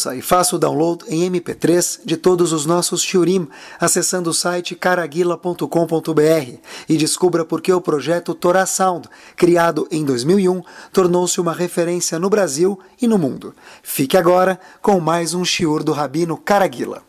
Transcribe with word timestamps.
Ouça 0.00 0.16
e 0.16 0.22
faça 0.22 0.56
o 0.56 0.58
download 0.58 1.04
em 1.08 1.30
MP3 1.30 2.00
de 2.06 2.16
todos 2.16 2.52
os 2.52 2.64
nossos 2.64 3.02
shiurim 3.02 3.46
acessando 3.78 4.30
o 4.30 4.34
site 4.34 4.74
caraguila.com.br 4.74 6.58
e 6.88 6.96
descubra 6.96 7.44
por 7.44 7.60
que 7.60 7.70
o 7.70 7.82
projeto 7.82 8.34
Torah 8.34 8.64
Sound, 8.64 9.10
criado 9.36 9.86
em 9.90 10.02
2001, 10.02 10.62
tornou-se 10.90 11.38
uma 11.38 11.52
referência 11.52 12.18
no 12.18 12.30
Brasil 12.30 12.80
e 13.00 13.06
no 13.06 13.18
mundo. 13.18 13.54
Fique 13.82 14.16
agora 14.16 14.58
com 14.80 14.98
mais 15.00 15.34
um 15.34 15.44
shiur 15.44 15.84
do 15.84 15.92
Rabino 15.92 16.38
Caraguila. 16.38 17.02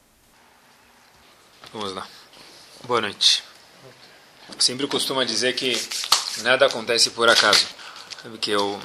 Vamos 1.71 1.93
lá. 1.93 2.05
Boa 2.85 2.99
noite. 2.99 3.41
Sempre 4.59 4.85
costuma 4.87 5.23
dizer 5.23 5.55
que 5.55 5.81
nada 6.41 6.65
acontece 6.65 7.11
por 7.11 7.29
acaso. 7.29 7.67
Sabe 8.21 8.37
que 8.37 8.51
eu 8.51 8.77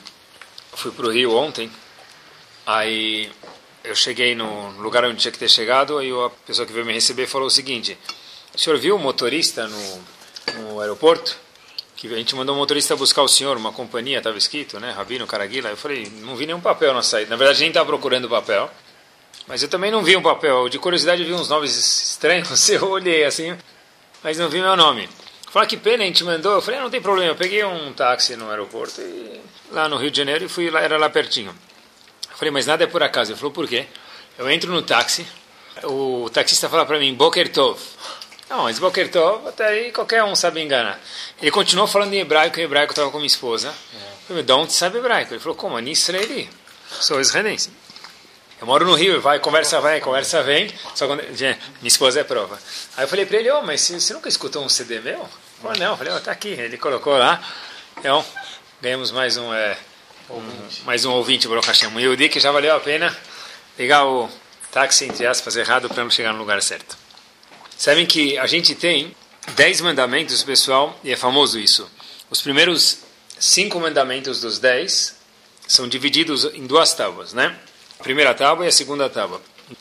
fui 0.75 0.93
para 0.93 1.07
o 1.07 1.11
Rio 1.11 1.35
ontem, 1.35 1.69
aí 2.65 3.33
eu 3.87 3.95
cheguei 3.95 4.35
no 4.35 4.71
lugar 4.81 5.05
onde 5.05 5.17
tinha 5.17 5.33
que 5.33 5.39
ter 5.39 5.49
chegado, 5.49 5.99
aí 5.99 6.11
a 6.11 6.31
pessoa 6.45 6.67
que 6.67 6.73
veio 6.73 6.85
me 6.85 6.93
receber 6.93 7.27
falou 7.27 7.47
o 7.47 7.51
seguinte: 7.51 7.97
o 8.55 8.59
senhor 8.59 8.79
viu 8.79 8.97
o 8.97 8.99
motorista 8.99 9.67
no, 9.67 10.05
no 10.55 10.81
aeroporto? 10.81 11.37
Que 11.95 12.13
a 12.13 12.17
gente 12.17 12.35
mandou 12.35 12.55
um 12.55 12.59
motorista 12.59 12.95
buscar 12.95 13.23
o 13.23 13.29
senhor, 13.29 13.57
uma 13.57 13.73
companhia, 13.73 14.19
estava 14.19 14.37
escrito, 14.37 14.79
né? 14.79 14.91
Rabino 14.91 15.27
Caraguila. 15.27 15.71
Eu 15.71 15.79
falei, 15.79 16.13
não 16.21 16.37
vi 16.37 16.45
nenhum 16.45 16.61
papel 16.61 16.93
na 16.93 17.03
saída. 17.03 17.31
Na 17.31 17.37
verdade, 17.37 17.61
nem 17.61 17.69
estava 17.69 17.87
procurando 17.87 18.29
papel. 18.29 18.71
Mas 19.47 19.63
eu 19.63 19.69
também 19.69 19.91
não 19.91 20.03
vi 20.03 20.15
um 20.15 20.21
papel. 20.21 20.69
De 20.69 20.79
curiosidade, 20.79 21.23
eu 21.23 21.29
vi 21.29 21.33
uns 21.33 21.49
nomes 21.49 21.75
estranhos. 21.75 22.69
Eu 22.69 22.91
olhei 22.91 23.25
assim, 23.25 23.57
mas 24.23 24.39
não 24.39 24.49
vi 24.51 24.61
meu 24.61 24.77
nome. 24.77 25.09
Falei, 25.51 25.69
que 25.69 25.77
pena, 25.77 26.03
a 26.03 26.07
gente 26.07 26.23
mandou. 26.23 26.53
Eu 26.53 26.61
falei, 26.61 26.81
ah, 26.81 26.83
não 26.83 26.91
tem 26.91 27.01
problema. 27.01 27.31
Eu 27.31 27.37
peguei 27.37 27.65
um 27.65 27.93
táxi 27.95 28.37
no 28.37 28.51
aeroporto, 28.51 29.01
e, 29.01 29.41
lá 29.71 29.89
no 29.89 29.97
Rio 29.97 30.11
de 30.11 30.19
Janeiro, 30.19 30.45
e 30.45 30.49
fui 30.49 30.69
lá, 30.69 30.83
era 30.83 30.99
lá 30.99 31.09
pertinho. 31.09 31.55
Eu 32.37 32.39
falei, 32.39 32.51
mas 32.51 32.67
nada 32.67 32.85
é 32.85 32.87
por 32.87 33.03
acaso. 33.03 33.33
Ele 33.33 33.39
falou, 33.39 33.51
por 33.51 33.67
quê? 33.67 33.87
Eu 34.37 34.51
entro 34.51 34.71
no 34.71 34.83
táxi, 34.83 35.27
o 35.85 36.29
taxista 36.29 36.69
fala 36.69 36.85
para 36.85 36.99
mim, 36.99 37.15
Boker 37.15 37.51
Tov. 37.51 37.81
Não, 38.51 38.65
mas 38.65 38.79
Boker 38.79 39.11
Tov, 39.11 39.49
até 39.49 39.67
aí 39.67 39.91
qualquer 39.91 40.23
um 40.23 40.37
sabe 40.37 40.61
enganar. 40.61 41.01
Ele 41.41 41.51
continuou 41.51 41.89
falando 41.89 42.13
em 42.13 42.21
hebraico, 42.21 42.61
em 42.61 42.65
hebraico 42.65 42.93
estava 42.93 43.11
com 43.11 43.17
minha 43.17 43.27
esposa. 43.27 43.69
Eu 43.95 44.27
falei, 44.29 44.43
de 44.43 44.53
onde 44.53 44.75
sabe 44.75 44.99
hebraico? 44.99 45.33
Ele 45.33 45.41
falou, 45.41 45.57
como? 45.57 45.79
Ani 45.79 45.93
israeli. 45.93 46.51
Sou 47.01 47.19
israelense. 47.19 47.71
Eu 48.61 48.67
moro 48.67 48.85
no 48.85 48.95
Rio, 48.95 49.19
vai, 49.19 49.39
conversa 49.39 49.81
vai, 49.81 50.03
conversa 50.03 50.43
vem. 50.43 50.71
Só 50.95 51.07
quando, 51.07 51.23
minha 51.23 51.59
esposa 51.85 52.21
é 52.21 52.25
prova. 52.25 52.59
Aí 52.99 53.05
eu 53.05 53.09
falei 53.09 53.25
para 53.25 53.39
ele, 53.39 53.51
oh, 53.51 53.63
mas 53.63 53.81
você 53.81 54.13
nunca 54.13 54.29
escutou 54.29 54.63
um 54.63 54.69
CD 54.69 55.01
meu? 55.01 55.21
Ele 55.21 55.29
falou, 55.63 55.79
não. 55.79 55.91
Eu 55.93 55.97
falei, 55.97 56.13
oh, 56.13 56.21
tá 56.21 56.33
aqui. 56.33 56.49
Ele 56.49 56.77
colocou 56.77 57.17
lá. 57.17 57.43
Então, 57.97 58.23
ganhamos 58.83 59.11
mais 59.11 59.39
um... 59.39 59.55
É, 59.55 59.79
Ouvinte. 60.29 60.83
mais 60.85 61.05
um 61.05 61.13
ouvinte, 61.13 61.47
Baruch 61.47 61.69
Hashem. 61.69 61.89
Um 61.89 62.01
Yehudi 62.01 62.29
que 62.29 62.41
já 62.41 62.51
valeu 62.51 62.75
a 62.75 62.81
pena 62.81 63.17
pegar 63.77 64.05
o 64.05 64.29
táxi, 64.73 65.05
entre 65.05 65.25
aspas, 65.25 65.55
errado 65.55 65.89
para 65.89 66.03
não 66.03 66.11
chegar 66.11 66.33
no 66.33 66.39
lugar 66.41 66.61
certo. 66.63 66.99
Sabem 67.79 68.05
que 68.05 68.37
a 68.37 68.47
gente 68.47 68.75
tem 68.75 69.15
dez 69.55 69.81
mandamentos, 69.81 70.43
pessoal, 70.43 70.99
e 71.05 71.13
é 71.13 71.17
famoso 71.17 71.61
isso. 71.61 71.89
Os 72.29 72.43
primeiros 72.43 72.99
cinco 73.39 73.79
mandamentos 73.79 74.41
dos 74.41 74.59
dez 74.59 75.17
são 75.69 75.87
divididos 75.87 76.45
em 76.55 76.67
duas 76.67 76.93
tábuas, 76.93 77.33
né? 77.33 77.57
A 78.01 78.03
primeira 78.03 78.35
tábua 78.35 78.65
e 78.65 78.69
a 78.69 78.73
segunda 78.73 79.09
tábua 79.09 79.41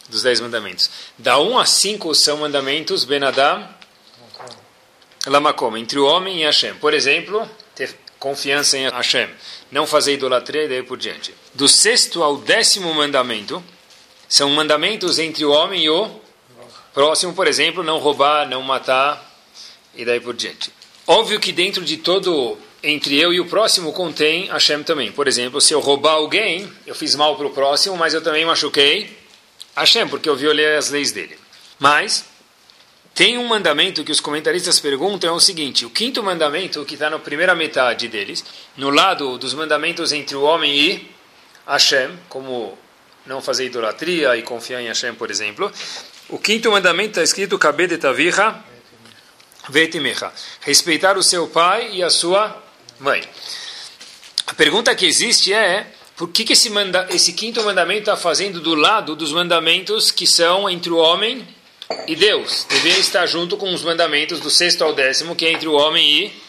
dos 0.09 0.21
dez 0.21 0.39
mandamentos. 0.39 0.91
Da 1.17 1.39
um 1.39 1.58
a 1.58 1.65
cinco 1.65 2.14
são 2.14 2.37
mandamentos 2.37 3.03
Benadam 3.03 3.67
Lamakom, 5.25 5.75
entre 5.75 5.97
o 5.97 6.05
homem 6.05 6.41
e 6.41 6.43
Hashem. 6.43 6.75
Por 6.75 6.93
exemplo, 6.93 7.49
confiança 8.25 8.75
em 8.75 8.89
Hashem, 8.89 9.30
não 9.71 9.86
fazer 9.86 10.13
idolatria 10.13 10.63
e 10.63 10.67
daí 10.67 10.81
por 10.81 10.97
diante. 10.97 11.31
Do 11.53 11.67
sexto 11.67 12.23
ao 12.23 12.37
décimo 12.37 12.91
mandamento, 12.91 13.63
são 14.27 14.49
mandamentos 14.49 15.19
entre 15.19 15.45
o 15.45 15.52
homem 15.52 15.83
e 15.83 15.89
o 15.91 16.09
próximo, 16.91 17.35
por 17.35 17.45
exemplo, 17.45 17.83
não 17.83 17.99
roubar, 17.99 18.49
não 18.49 18.64
matar 18.64 19.23
e 19.93 20.03
daí 20.03 20.19
por 20.19 20.33
diante. 20.33 20.73
Óbvio 21.05 21.39
que 21.39 21.52
dentro 21.52 21.85
de 21.85 21.97
todo, 21.97 22.58
entre 22.81 23.15
eu 23.15 23.31
e 23.31 23.39
o 23.39 23.45
próximo, 23.45 23.93
contém 23.93 24.47
Hashem 24.47 24.81
também. 24.81 25.11
Por 25.11 25.27
exemplo, 25.27 25.61
se 25.61 25.75
eu 25.75 25.80
roubar 25.80 26.14
alguém, 26.14 26.67
eu 26.87 26.95
fiz 26.95 27.14
mal 27.14 27.35
para 27.35 27.45
o 27.45 27.52
próximo, 27.52 27.95
mas 27.95 28.15
eu 28.15 28.23
também 28.23 28.43
machuquei 28.43 29.15
Hashem, 29.75 30.08
porque 30.08 30.27
eu 30.27 30.35
violei 30.35 30.75
as 30.75 30.89
leis 30.89 31.11
dele. 31.11 31.37
Mas, 31.77 32.25
tem 33.15 33.37
um 33.37 33.48
mandamento 33.48 34.03
que 34.03 34.11
os 34.11 34.20
comentaristas 34.20 34.77
perguntam, 34.77 35.30
é 35.30 35.33
o 35.33 35.39
seguinte, 35.39 35.86
o 35.86 35.89
quinto 35.89 36.21
mandamento, 36.21 36.83
que 36.83 36.95
está 36.95 37.09
na 37.09 37.17
primeira 37.17 37.55
metade 37.55 38.09
deles, 38.09 38.43
no 38.76 38.89
lado 38.89 39.37
dos 39.37 39.53
mandamentos 39.53 40.11
entre 40.11 40.36
o 40.36 40.42
homem 40.42 40.76
e 40.76 41.11
Hashem, 41.65 42.09
como 42.27 42.77
não 43.26 43.42
fazer 43.42 43.67
idolatria 43.67 44.36
e 44.36 44.42
confiar 44.42 44.81
em 44.81 44.87
Hashem, 44.87 45.15
por 45.15 45.31
exemplo, 45.31 45.71
o 46.27 46.37
quinto 46.37 46.70
mandamento 46.70 47.11
está 47.11 47.23
escrito, 47.23 47.58
respeitar 50.59 51.17
o 51.17 51.23
seu 51.23 51.47
pai 51.47 51.92
e 51.93 52.03
a 52.03 52.09
sua 52.09 52.61
mãe. 52.99 53.23
A 54.45 54.53
pergunta 54.53 54.93
que 54.93 55.05
existe 55.05 55.53
é, 55.53 55.87
por 56.17 56.27
que, 56.32 56.43
que 56.43 56.52
esse, 56.52 56.70
manda, 56.70 57.08
esse 57.09 57.32
quinto 57.32 57.64
mandamento 57.64 58.02
está 58.02 58.17
fazendo 58.17 58.59
do 58.59 58.76
lado 58.76 59.15
dos 59.15 59.32
mandamentos 59.32 60.11
que 60.11 60.27
são 60.27 60.70
entre 60.70 60.92
o 60.92 60.97
homem 60.97 61.55
e 62.07 62.15
Deus 62.15 62.65
deveria 62.69 62.99
estar 62.99 63.25
junto 63.27 63.57
com 63.57 63.73
os 63.73 63.83
mandamentos 63.83 64.39
do 64.39 64.49
sexto 64.49 64.83
ao 64.83 64.93
décimo, 64.93 65.35
que 65.35 65.45
é 65.45 65.51
entre 65.51 65.67
o 65.67 65.73
homem 65.73 66.07
e 66.07 66.43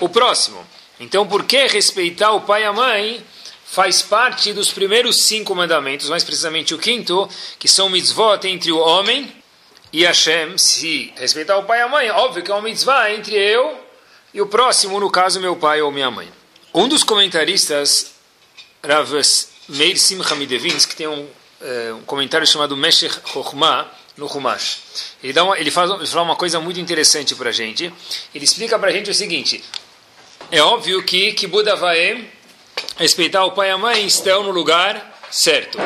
o 0.00 0.08
próximo. 0.08 0.66
Então, 0.98 1.26
por 1.26 1.44
que 1.44 1.66
respeitar 1.66 2.32
o 2.32 2.42
pai 2.42 2.62
e 2.62 2.66
a 2.66 2.72
mãe 2.72 3.24
faz 3.64 4.02
parte 4.02 4.52
dos 4.52 4.70
primeiros 4.70 5.22
cinco 5.22 5.54
mandamentos, 5.54 6.08
mais 6.08 6.24
precisamente 6.24 6.74
o 6.74 6.78
quinto, 6.78 7.28
que 7.58 7.68
são 7.68 7.88
mitzvot 7.88 8.46
entre 8.46 8.72
o 8.72 8.78
homem 8.78 9.32
e 9.92 10.04
Hashem? 10.04 10.58
Se 10.58 11.12
respeitar 11.16 11.56
o 11.58 11.64
pai 11.64 11.78
e 11.78 11.82
a 11.82 11.88
mãe, 11.88 12.10
óbvio 12.10 12.42
que 12.42 12.50
é 12.50 12.54
uma 12.54 12.62
mitzvah 12.62 13.12
entre 13.12 13.34
eu 13.34 13.78
e 14.32 14.40
o 14.40 14.46
próximo, 14.46 14.98
no 15.00 15.10
caso, 15.10 15.40
meu 15.40 15.56
pai 15.56 15.82
ou 15.82 15.90
minha 15.90 16.10
mãe. 16.10 16.28
Um 16.72 16.88
dos 16.88 17.02
comentaristas, 17.02 18.12
Rav 18.84 19.10
Meir 19.68 19.98
Simcha 19.98 20.34
Midevins, 20.34 20.84
tem 20.86 21.06
um, 21.06 21.26
é, 21.60 21.92
um 21.92 22.02
comentário 22.02 22.46
chamado 22.46 22.76
Meshech 22.76 23.20
Chokhmah, 23.26 23.90
no 24.20 24.26
Humash. 24.26 24.82
Ele, 25.22 25.32
dá 25.32 25.42
uma, 25.42 25.58
ele, 25.58 25.70
faz, 25.70 25.90
ele 25.90 26.06
fala 26.06 26.22
uma 26.22 26.36
coisa 26.36 26.60
muito 26.60 26.78
interessante 26.78 27.34
para 27.34 27.48
a 27.48 27.52
gente. 27.52 27.92
Ele 28.34 28.44
explica 28.44 28.78
para 28.78 28.90
a 28.90 28.92
gente 28.92 29.10
o 29.10 29.14
seguinte: 29.14 29.64
é 30.52 30.60
óbvio 30.60 31.02
que 31.02 31.32
Kibud 31.32 31.68
Avaem, 31.68 32.30
respeitar 32.98 33.44
o 33.46 33.52
pai 33.52 33.68
e 33.68 33.72
a 33.72 33.78
mãe, 33.78 34.06
estão 34.06 34.42
no 34.42 34.50
lugar 34.50 35.18
certo. 35.30 35.78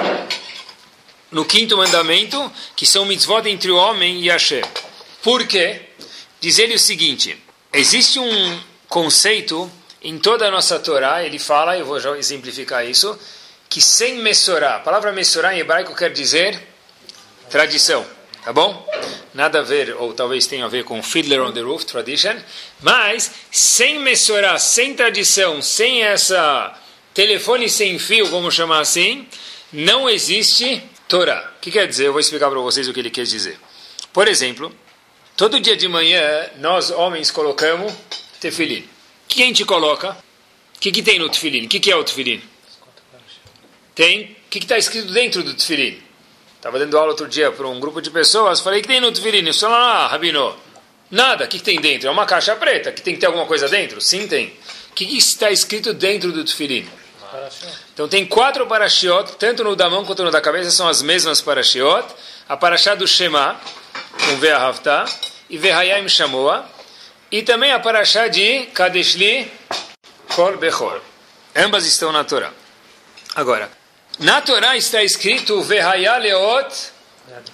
No 1.30 1.44
quinto 1.44 1.76
mandamento, 1.76 2.52
que 2.76 2.84
são 2.84 3.06
mitzvot 3.06 3.48
entre 3.48 3.70
o 3.70 3.76
homem 3.76 4.20
e 4.20 4.28
Hashem. 4.28 4.62
Por 5.22 5.46
quê? 5.46 5.82
Diz 6.40 6.58
ele 6.58 6.74
o 6.74 6.78
seguinte: 6.78 7.40
existe 7.72 8.18
um 8.18 8.60
conceito 8.88 9.70
em 10.02 10.18
toda 10.18 10.48
a 10.48 10.50
nossa 10.50 10.78
Torá, 10.80 11.22
ele 11.22 11.38
fala, 11.38 11.78
eu 11.78 11.86
vou 11.86 11.98
já 11.98 12.10
exemplificar 12.18 12.84
isso, 12.84 13.18
que 13.70 13.80
sem 13.80 14.18
mesorá, 14.18 14.76
a 14.76 14.80
palavra 14.80 15.12
mesorá 15.12 15.54
em 15.54 15.60
hebraico 15.60 15.94
quer 15.94 16.12
dizer 16.12 16.60
tradição. 17.48 18.04
Tá 18.44 18.52
bom? 18.52 18.86
Nada 19.32 19.60
a 19.60 19.62
ver, 19.62 19.96
ou 19.96 20.12
talvez 20.12 20.46
tenha 20.46 20.66
a 20.66 20.68
ver 20.68 20.84
com 20.84 21.02
Fiddler 21.02 21.42
on 21.42 21.52
the 21.52 21.62
Roof 21.62 21.84
tradition, 21.86 22.36
mas 22.82 23.32
sem 23.50 23.98
mensurar, 23.98 24.60
sem 24.60 24.94
tradição, 24.94 25.62
sem 25.62 26.02
essa 26.02 26.78
telefone 27.14 27.70
sem 27.70 27.98
fio, 27.98 28.26
vamos 28.26 28.54
chamar 28.54 28.80
assim, 28.80 29.26
não 29.72 30.10
existe 30.10 30.82
Torá. 31.08 31.52
O 31.56 31.60
que 31.60 31.70
quer 31.70 31.86
dizer? 31.86 32.06
Eu 32.06 32.12
vou 32.12 32.20
explicar 32.20 32.50
para 32.50 32.60
vocês 32.60 32.88
o 32.88 32.92
que 32.92 33.00
ele 33.00 33.10
quer 33.10 33.24
dizer. 33.24 33.58
Por 34.12 34.28
exemplo, 34.28 34.74
todo 35.36 35.60
dia 35.60 35.76
de 35.76 35.88
manhã 35.88 36.50
nós 36.58 36.90
homens 36.90 37.30
colocamos 37.30 37.92
tefilim. 38.40 38.80
O 38.80 38.88
que 39.28 39.42
a 39.42 39.46
gente 39.46 39.64
coloca? 39.64 40.10
O 40.76 40.80
que, 40.80 40.92
que 40.92 41.02
tem 41.02 41.18
no 41.18 41.28
tefilim? 41.28 41.64
O 41.64 41.68
que, 41.68 41.80
que 41.80 41.90
é 41.90 41.96
o 41.96 42.04
tefilim? 42.04 42.42
Tem. 43.94 44.36
O 44.46 44.50
que 44.50 44.58
está 44.58 44.78
escrito 44.78 45.12
dentro 45.12 45.42
do 45.42 45.54
tefilim? 45.54 46.00
Estava 46.64 46.78
dando 46.78 46.96
aula 46.96 47.10
outro 47.10 47.28
dia 47.28 47.52
para 47.52 47.68
um 47.68 47.78
grupo 47.78 48.00
de 48.00 48.10
pessoas, 48.10 48.58
falei, 48.58 48.80
que 48.80 48.88
tem 48.88 48.98
no 48.98 49.12
Tvilin? 49.12 49.52
Só 49.52 49.68
lá, 49.68 50.06
Rabino. 50.06 50.56
Nada, 51.10 51.44
o 51.44 51.46
que, 51.46 51.58
que, 51.58 51.62
tem 51.62 51.78
dentro? 51.78 52.08
É 52.08 52.10
uma 52.10 52.24
caixa 52.24 52.56
preta, 52.56 52.90
que 52.90 53.02
tem 53.02 53.12
que 53.12 53.20
ter 53.20 53.26
alguma 53.26 53.44
coisa 53.44 53.68
dentro? 53.68 54.00
Sim, 54.00 54.26
tem. 54.26 54.46
O 54.90 54.94
que, 54.94 55.04
que 55.04 55.18
está 55.18 55.50
escrito 55.50 55.92
dentro 55.92 56.32
do 56.32 56.42
Tfilin? 56.42 56.88
Então 57.92 58.08
tem 58.08 58.24
quatro 58.24 58.66
parashiot, 58.66 59.36
tanto 59.36 59.62
no 59.62 59.76
da 59.76 59.90
mão 59.90 60.06
quanto 60.06 60.24
no 60.24 60.30
da 60.30 60.40
cabeça, 60.40 60.70
são 60.70 60.88
as 60.88 61.02
mesmas 61.02 61.42
parashiot. 61.42 62.06
A 62.48 62.56
parashá 62.56 62.94
do 62.94 63.06
Shema, 63.06 63.60
com 64.26 64.36
Ve'ahavta, 64.38 65.04
e 65.50 65.58
Ve'hayim 65.58 66.08
Shamoa, 66.08 66.64
e 67.30 67.42
também 67.42 67.72
a 67.72 67.78
parashá 67.78 68.26
de 68.26 68.68
Kadeshli 68.72 69.52
Kol 70.34 70.56
Bechor. 70.56 70.98
Ambas 71.54 71.84
estão 71.84 72.10
na 72.10 72.24
Torá. 72.24 72.50
Agora, 73.34 73.70
na 74.18 74.40
Torá 74.40 74.76
está 74.76 75.02
escrito 75.02 75.62
Vehayaleot 75.62 76.92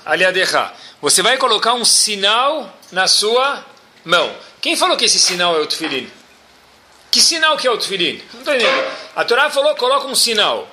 aliadecha. 0.04 0.72
Você 1.00 1.22
vai 1.22 1.38
colocar 1.38 1.74
um 1.74 1.84
sinal 1.84 2.70
na 2.92 3.06
sua 3.08 3.64
mão. 4.04 4.34
Quem 4.60 4.76
falou 4.76 4.96
que 4.96 5.06
esse 5.06 5.18
sinal 5.18 5.56
é 5.56 5.60
o 5.60 5.66
tefilim? 5.66 6.10
Que 7.10 7.20
sinal 7.20 7.56
que 7.56 7.66
é 7.66 7.70
o 7.70 7.78
tefilim? 7.78 8.22
Não 8.32 8.40
estou 8.40 8.54
entendendo. 8.54 8.92
A 9.16 9.24
Torá 9.24 9.50
falou, 9.50 9.74
coloca 9.74 10.06
um 10.06 10.14
sinal. 10.14 10.68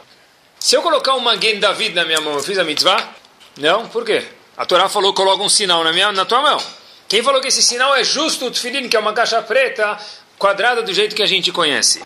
Se 0.60 0.76
eu 0.76 0.82
colocar 0.82 1.16
um 1.16 1.20
Magen 1.20 1.60
David 1.60 1.96
na 1.96 2.04
minha 2.04 2.20
mão, 2.20 2.34
eu 2.34 2.44
fiz 2.44 2.58
a 2.58 2.64
mitzvah? 2.64 3.10
Não, 3.58 3.88
por 3.88 4.04
quê? 4.04 4.26
A 4.58 4.66
Torá 4.66 4.90
falou 4.90 5.14
coloca 5.14 5.42
um 5.42 5.50
sinal 5.50 5.84
na, 5.84 5.94
minha, 5.94 6.12
na 6.12 6.26
tua 6.26 6.42
mão. 6.42 6.62
Quem 7.08 7.24
falou 7.24 7.40
que 7.40 7.48
esse 7.48 7.64
sinal 7.64 7.96
é 7.96 8.04
justo 8.04 8.48
o 8.48 8.52
tefilim, 8.52 8.90
que 8.90 8.98
é 8.98 9.00
uma 9.00 9.14
caixa 9.14 9.42
preta, 9.42 9.98
quadrada 10.38 10.82
do 10.82 10.94
jeito 10.94 11.16
que 11.16 11.24
a 11.24 11.28
gente 11.28 11.52
conhece? 11.52 12.04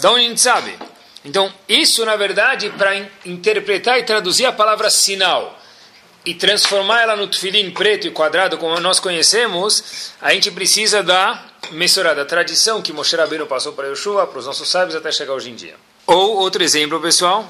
Da 0.00 0.10
onde 0.10 0.26
a 0.26 0.28
gente 0.28 0.40
sabe? 0.40 0.76
Então, 1.26 1.52
isso, 1.68 2.04
na 2.04 2.14
verdade, 2.14 2.70
para 2.70 2.94
in 2.94 3.08
interpretar 3.24 3.98
e 3.98 4.04
traduzir 4.04 4.46
a 4.46 4.52
palavra 4.52 4.88
sinal 4.88 5.60
e 6.24 6.32
transformar 6.32 7.02
ela 7.02 7.16
no 7.16 7.26
tefilim 7.26 7.72
preto 7.72 8.06
e 8.06 8.12
quadrado, 8.12 8.56
como 8.58 8.78
nós 8.78 9.00
conhecemos, 9.00 10.12
a 10.22 10.32
gente 10.32 10.52
precisa 10.52 11.02
da 11.02 11.44
Messorá, 11.72 12.14
da 12.14 12.24
tradição 12.24 12.80
que 12.80 12.92
Moshe 12.92 13.16
Rabbeinu 13.16 13.44
passou 13.44 13.72
para 13.72 13.88
Yeshua, 13.88 14.24
para 14.28 14.38
os 14.38 14.46
nossos 14.46 14.68
sábios, 14.68 14.94
até 14.94 15.10
chegar 15.10 15.32
hoje 15.32 15.50
em 15.50 15.56
dia. 15.56 15.74
Ou, 16.06 16.36
outro 16.36 16.62
exemplo, 16.62 17.00
pessoal, 17.00 17.44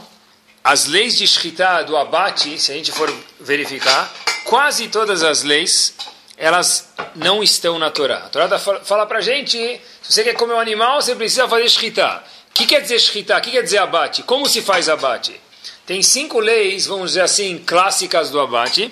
as 0.64 0.86
leis 0.86 1.14
de 1.18 1.26
Shkita, 1.26 1.82
do 1.84 1.98
abate, 1.98 2.58
se 2.58 2.72
a 2.72 2.74
gente 2.74 2.90
for 2.92 3.12
verificar, 3.38 4.10
quase 4.44 4.88
todas 4.88 5.22
as 5.22 5.42
leis, 5.42 5.94
elas 6.38 6.94
não 7.14 7.42
estão 7.42 7.78
na 7.78 7.90
Torá. 7.90 8.24
A 8.24 8.28
Torá 8.30 8.58
fala 8.58 9.04
para 9.04 9.18
a 9.18 9.22
gente, 9.22 9.58
se 10.02 10.12
você 10.12 10.24
quer 10.24 10.34
comer 10.34 10.54
um 10.54 10.60
animal, 10.60 11.02
você 11.02 11.14
precisa 11.14 11.46
fazer 11.46 11.68
Shkita. 11.68 12.24
Que 12.56 12.64
quer 12.64 12.80
dizer 12.80 12.98
Shkita? 12.98 13.36
O 13.36 13.40
que 13.42 13.50
quer 13.50 13.62
dizer 13.62 13.76
abate? 13.76 14.22
Como 14.22 14.48
se 14.48 14.62
faz 14.62 14.88
abate? 14.88 15.38
Tem 15.84 16.02
cinco 16.02 16.40
leis, 16.40 16.86
vamos 16.86 17.10
dizer 17.10 17.20
assim, 17.20 17.58
clássicas 17.58 18.30
do 18.30 18.40
abate. 18.40 18.90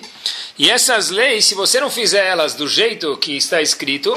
E 0.55 0.69
essas 0.69 1.09
leis, 1.09 1.45
se 1.45 1.55
você 1.55 1.79
não 1.79 1.89
fizer 1.89 2.23
elas 2.27 2.53
do 2.53 2.67
jeito 2.67 3.17
que 3.17 3.35
está 3.35 3.63
escrito, 3.63 4.15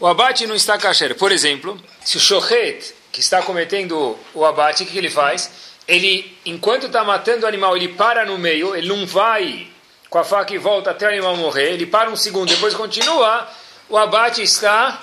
o 0.00 0.06
abate 0.06 0.46
não 0.46 0.54
está 0.54 0.78
kasher. 0.78 1.14
Por 1.16 1.30
exemplo, 1.30 1.78
se 2.02 2.16
o 2.16 2.20
shochet, 2.20 2.94
que 3.12 3.20
está 3.20 3.42
cometendo 3.42 4.18
o 4.32 4.46
abate, 4.46 4.84
o 4.84 4.86
que 4.86 4.96
ele 4.96 5.10
faz? 5.10 5.50
Ele, 5.86 6.34
enquanto 6.46 6.86
está 6.86 7.04
matando 7.04 7.44
o 7.44 7.48
animal, 7.48 7.76
ele 7.76 7.88
para 7.88 8.24
no 8.24 8.38
meio, 8.38 8.74
ele 8.74 8.88
não 8.88 9.06
vai 9.06 9.68
com 10.08 10.18
a 10.18 10.24
faca 10.24 10.54
e 10.54 10.58
volta 10.58 10.92
até 10.92 11.04
o 11.04 11.10
animal 11.10 11.36
morrer, 11.36 11.74
ele 11.74 11.84
para 11.84 12.08
um 12.08 12.16
segundo, 12.16 12.48
depois 12.48 12.72
continua, 12.72 13.46
o 13.86 13.98
abate 13.98 14.42
está 14.42 15.02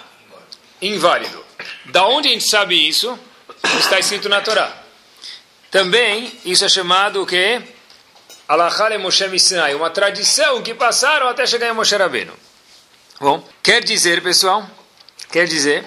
inválido. 0.82 1.46
Da 1.86 2.08
onde 2.08 2.30
a 2.30 2.32
gente 2.32 2.50
sabe 2.50 2.88
isso? 2.88 3.18
Está 3.80 4.00
escrito 4.00 4.30
na 4.30 4.42
Torá. 4.42 4.72
Também, 5.72 6.32
isso 6.46 6.64
é 6.64 6.70
chamado 6.70 7.22
o 7.22 7.26
quê? 7.26 7.62
Alachale 8.48 8.98
Moshe 8.98 9.40
Sinai, 9.40 9.76
uma 9.76 9.90
tradição 9.90 10.62
que 10.62 10.74
passaram 10.74 11.28
até 11.28 11.46
chegar 11.46 11.70
em 11.70 11.74
Moshe 11.74 11.96
Rabbeinu. 11.96 12.34
Bom, 13.20 13.44
quer 13.64 13.84
dizer, 13.84 14.22
pessoal, 14.22 14.70
Quer 15.36 15.48
dizer 15.48 15.84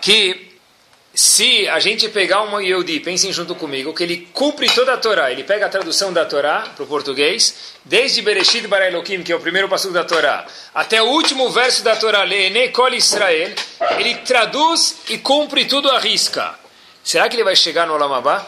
que 0.00 0.58
se 1.14 1.68
a 1.68 1.78
gente 1.78 2.08
pegar 2.08 2.42
um 2.42 2.60
Yehudi, 2.60 3.00
pensem 3.00 3.32
junto 3.32 3.54
comigo, 3.54 3.94
que 3.94 4.02
ele 4.02 4.28
cumpre 4.32 4.68
toda 4.68 4.92
a 4.92 4.96
Torá, 4.96 5.30
ele 5.30 5.44
pega 5.44 5.66
a 5.66 5.68
tradução 5.68 6.12
da 6.12 6.24
Torá 6.26 6.66
para 6.74 6.82
o 6.82 6.86
português, 6.86 7.54
desde 7.84 8.22
Bereshit 8.22 8.66
Bara 8.66 8.88
Elohim, 8.88 9.22
que 9.22 9.32
é 9.32 9.36
o 9.36 9.40
primeiro 9.40 9.68
passo 9.68 9.90
da 9.92 10.04
Torá, 10.04 10.46
até 10.74 11.00
o 11.00 11.06
último 11.06 11.48
verso 11.50 11.84
da 11.84 11.96
Torá, 11.96 12.24
Leene 12.24 12.70
Kol 12.70 12.92
Israel, 12.92 13.54
ele 13.98 14.16
traduz 14.16 14.96
e 15.08 15.18
cumpre 15.18 15.64
tudo 15.64 15.88
à 15.88 16.00
risca. 16.00 16.58
Será 17.06 17.28
que 17.28 17.36
ele 17.36 17.44
vai 17.44 17.54
chegar 17.54 17.86
no 17.86 17.94
Olamabá? 17.94 18.44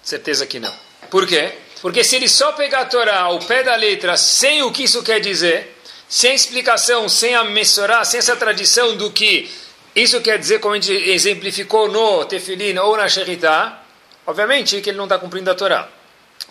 Certeza 0.00 0.46
que 0.46 0.60
não. 0.60 0.72
Por 1.10 1.26
quê? 1.26 1.54
Porque 1.82 2.04
se 2.04 2.14
ele 2.14 2.28
só 2.28 2.52
pegar 2.52 2.82
a 2.82 2.84
Torá 2.84 3.22
ao 3.22 3.40
pé 3.40 3.64
da 3.64 3.74
letra, 3.74 4.16
sem 4.16 4.62
o 4.62 4.70
que 4.70 4.84
isso 4.84 5.02
quer 5.02 5.18
dizer, 5.18 5.76
sem 6.08 6.36
explicação, 6.36 7.08
sem 7.08 7.34
a 7.34 7.42
mensurar, 7.42 8.06
sem 8.06 8.18
essa 8.18 8.36
tradição 8.36 8.96
do 8.96 9.10
que 9.10 9.50
isso 9.92 10.20
quer 10.20 10.38
dizer, 10.38 10.60
como 10.60 10.74
a 10.74 10.78
gente 10.78 10.92
exemplificou 11.10 11.88
no 11.88 12.24
Tefilin 12.26 12.78
ou 12.78 12.96
na 12.96 13.08
Sheritah, 13.08 13.82
obviamente 14.24 14.80
que 14.80 14.90
ele 14.90 14.96
não 14.96 15.06
está 15.06 15.18
cumprindo 15.18 15.50
a 15.50 15.54
Torá. 15.56 15.88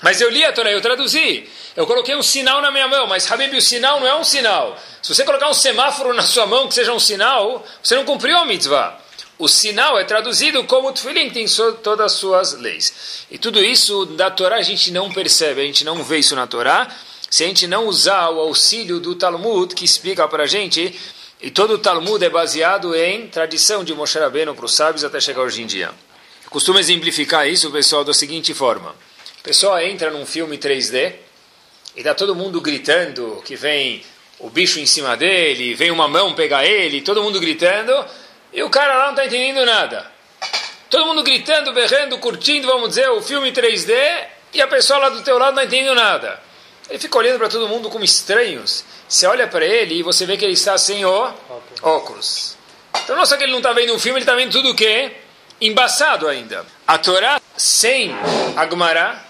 Mas 0.02 0.20
eu 0.20 0.30
li 0.30 0.44
a 0.44 0.52
Torá, 0.52 0.70
eu 0.74 0.82
traduzi. 0.82 1.48
Eu 1.74 1.88
coloquei 1.88 2.18
um 2.18 2.22
sinal 2.22 2.62
na 2.62 2.70
minha 2.70 2.90
mão, 2.90 3.08
mas 3.08 3.32
Habib, 3.32 3.56
o 3.56 3.62
sinal 3.62 4.02
não 4.02 4.08
é 4.08 4.16
um 4.16 4.26
sinal. 4.26 4.78
Se 5.02 5.16
você 5.16 5.24
colocar 5.24 5.48
um 5.48 5.54
semáforo 5.54 6.14
na 6.14 6.24
sua 6.24 6.46
mão 6.46 6.68
que 6.68 6.74
seja 6.74 6.92
um 6.92 7.00
sinal, 7.00 7.66
você 7.82 7.96
não 7.96 8.04
cumpriu 8.04 8.38
a 8.38 8.44
mitzvah. 8.44 9.07
O 9.40 9.48
sinal 9.48 10.00
é 10.00 10.04
traduzido 10.04 10.64
como 10.64 10.90
o 10.90 10.92
Tefilin, 10.92 11.30
tem 11.30 11.46
todas 11.84 12.06
as 12.08 12.12
suas 12.14 12.54
leis. 12.54 13.26
E 13.30 13.38
tudo 13.38 13.64
isso 13.64 14.06
da 14.06 14.32
Torá 14.32 14.58
a 14.58 14.62
gente 14.64 14.92
não 14.92 15.12
percebe, 15.12 15.62
a 15.62 15.66
gente 15.66 15.84
não 15.84 16.04
vê 16.04 16.20
isso 16.20 16.36
na 16.36 16.48
Torá 16.48 16.88
se 17.30 17.44
a 17.44 17.48
gente 17.48 17.68
não 17.68 17.88
usar 17.88 18.30
o 18.30 18.40
auxílio 18.40 19.00
do 19.00 19.16
Talmud, 19.16 19.76
que 19.76 19.84
explica 19.84 20.28
para 20.28 20.44
a 20.44 20.48
gente, 20.48 20.98
e 21.42 21.52
todo 21.52 21.74
o 21.74 21.78
Talmud 21.78 22.24
é 22.24 22.30
baseado 22.30 22.96
em 22.96 23.28
tradição 23.28 23.84
de 23.84 23.94
Moshe 23.94 24.18
Rabbeinu 24.18 24.56
para 24.56 24.66
os 24.66 24.74
sábios 24.74 25.04
até 25.04 25.20
chegar 25.20 25.42
hoje 25.42 25.62
em 25.62 25.66
dia. 25.66 25.92
Eu 26.44 26.50
costumo 26.50 26.80
exemplificar 26.80 27.48
isso, 27.48 27.70
pessoal, 27.70 28.04
da 28.04 28.14
seguinte 28.14 28.54
forma. 28.54 28.96
A 29.40 29.44
pessoa 29.44 29.84
entra 29.84 30.10
num 30.10 30.26
filme 30.26 30.58
3D 30.58 31.14
e 31.96 32.00
está 32.00 32.16
todo 32.16 32.34
mundo 32.34 32.62
gritando 32.62 33.42
que 33.46 33.56
vem 33.56 34.02
o 34.40 34.50
bicho 34.50 34.80
em 34.80 34.86
cima 34.86 35.18
dele, 35.18 35.74
vem 35.74 35.92
uma 35.92 36.08
mão 36.08 36.34
pegar 36.34 36.66
ele, 36.66 37.02
todo 37.02 37.22
mundo 37.22 37.40
gritando, 37.40 37.94
e 38.58 38.64
o 38.64 38.72
cara 38.72 38.96
lá 38.96 39.04
não 39.04 39.10
está 39.12 39.28
entendendo 39.28 39.64
nada. 39.68 40.12
Todo 40.90 41.06
mundo 41.06 41.22
gritando, 41.22 41.72
berrando, 41.74 42.18
curtindo, 42.18 42.66
vamos 42.66 42.90
dizer, 42.90 43.08
o 43.12 43.22
filme 43.22 43.52
3D, 43.52 43.94
e 44.52 44.60
a 44.60 44.68
pessoa 44.68 44.98
lá 44.98 45.10
do 45.10 45.22
teu 45.22 45.38
lado 45.38 45.54
não 45.56 45.62
está 45.62 45.76
entendendo 45.76 45.94
nada. 45.94 46.40
Ele 46.90 46.98
fica 46.98 47.20
olhando 47.20 47.38
para 47.38 47.50
todo 47.50 47.68
mundo 47.68 47.88
como 47.92 48.04
estranhos. 48.04 48.84
Você 49.08 49.28
olha 49.28 49.48
para 49.48 49.64
ele 49.64 50.00
e 50.00 50.02
você 50.02 50.26
vê 50.26 50.36
que 50.38 50.44
ele 50.44 50.56
está 50.56 50.76
sem 50.76 51.06
o 51.06 51.34
óculos. 51.84 52.58
Então 53.04 53.16
não 53.16 53.28
só 53.28 53.38
que 53.38 53.44
ele 53.44 53.52
não 53.52 53.60
está 53.60 53.74
vendo 53.74 53.94
um 53.94 54.00
filme, 54.00 54.18
ele 54.18 54.24
está 54.24 54.34
vendo 54.34 54.52
tudo 54.52 54.72
o 54.72 54.76
quê? 54.76 55.12
Embaçado 55.62 56.28
ainda. 56.28 56.66
A 56.88 56.98
Torá 56.98 57.40
sem 57.56 58.12
Agmará, 58.56 59.24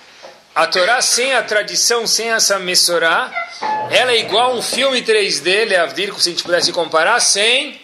a 0.55 0.67
Torá 0.67 1.01
sem 1.01 1.33
a 1.33 1.43
tradição, 1.43 2.07
sem 2.07 2.31
essa 2.31 2.57
Messorá, 2.59 3.29
ela 3.91 4.13
é 4.13 4.19
igual 4.19 4.51
a 4.51 4.55
um 4.55 4.61
filme 4.61 5.01
3D, 5.01 5.67
Leavdir, 5.67 6.13
se 6.13 6.29
a 6.29 6.31
gente 6.31 6.43
pudesse 6.43 6.71
comparar, 6.71 7.19
sem 7.19 7.81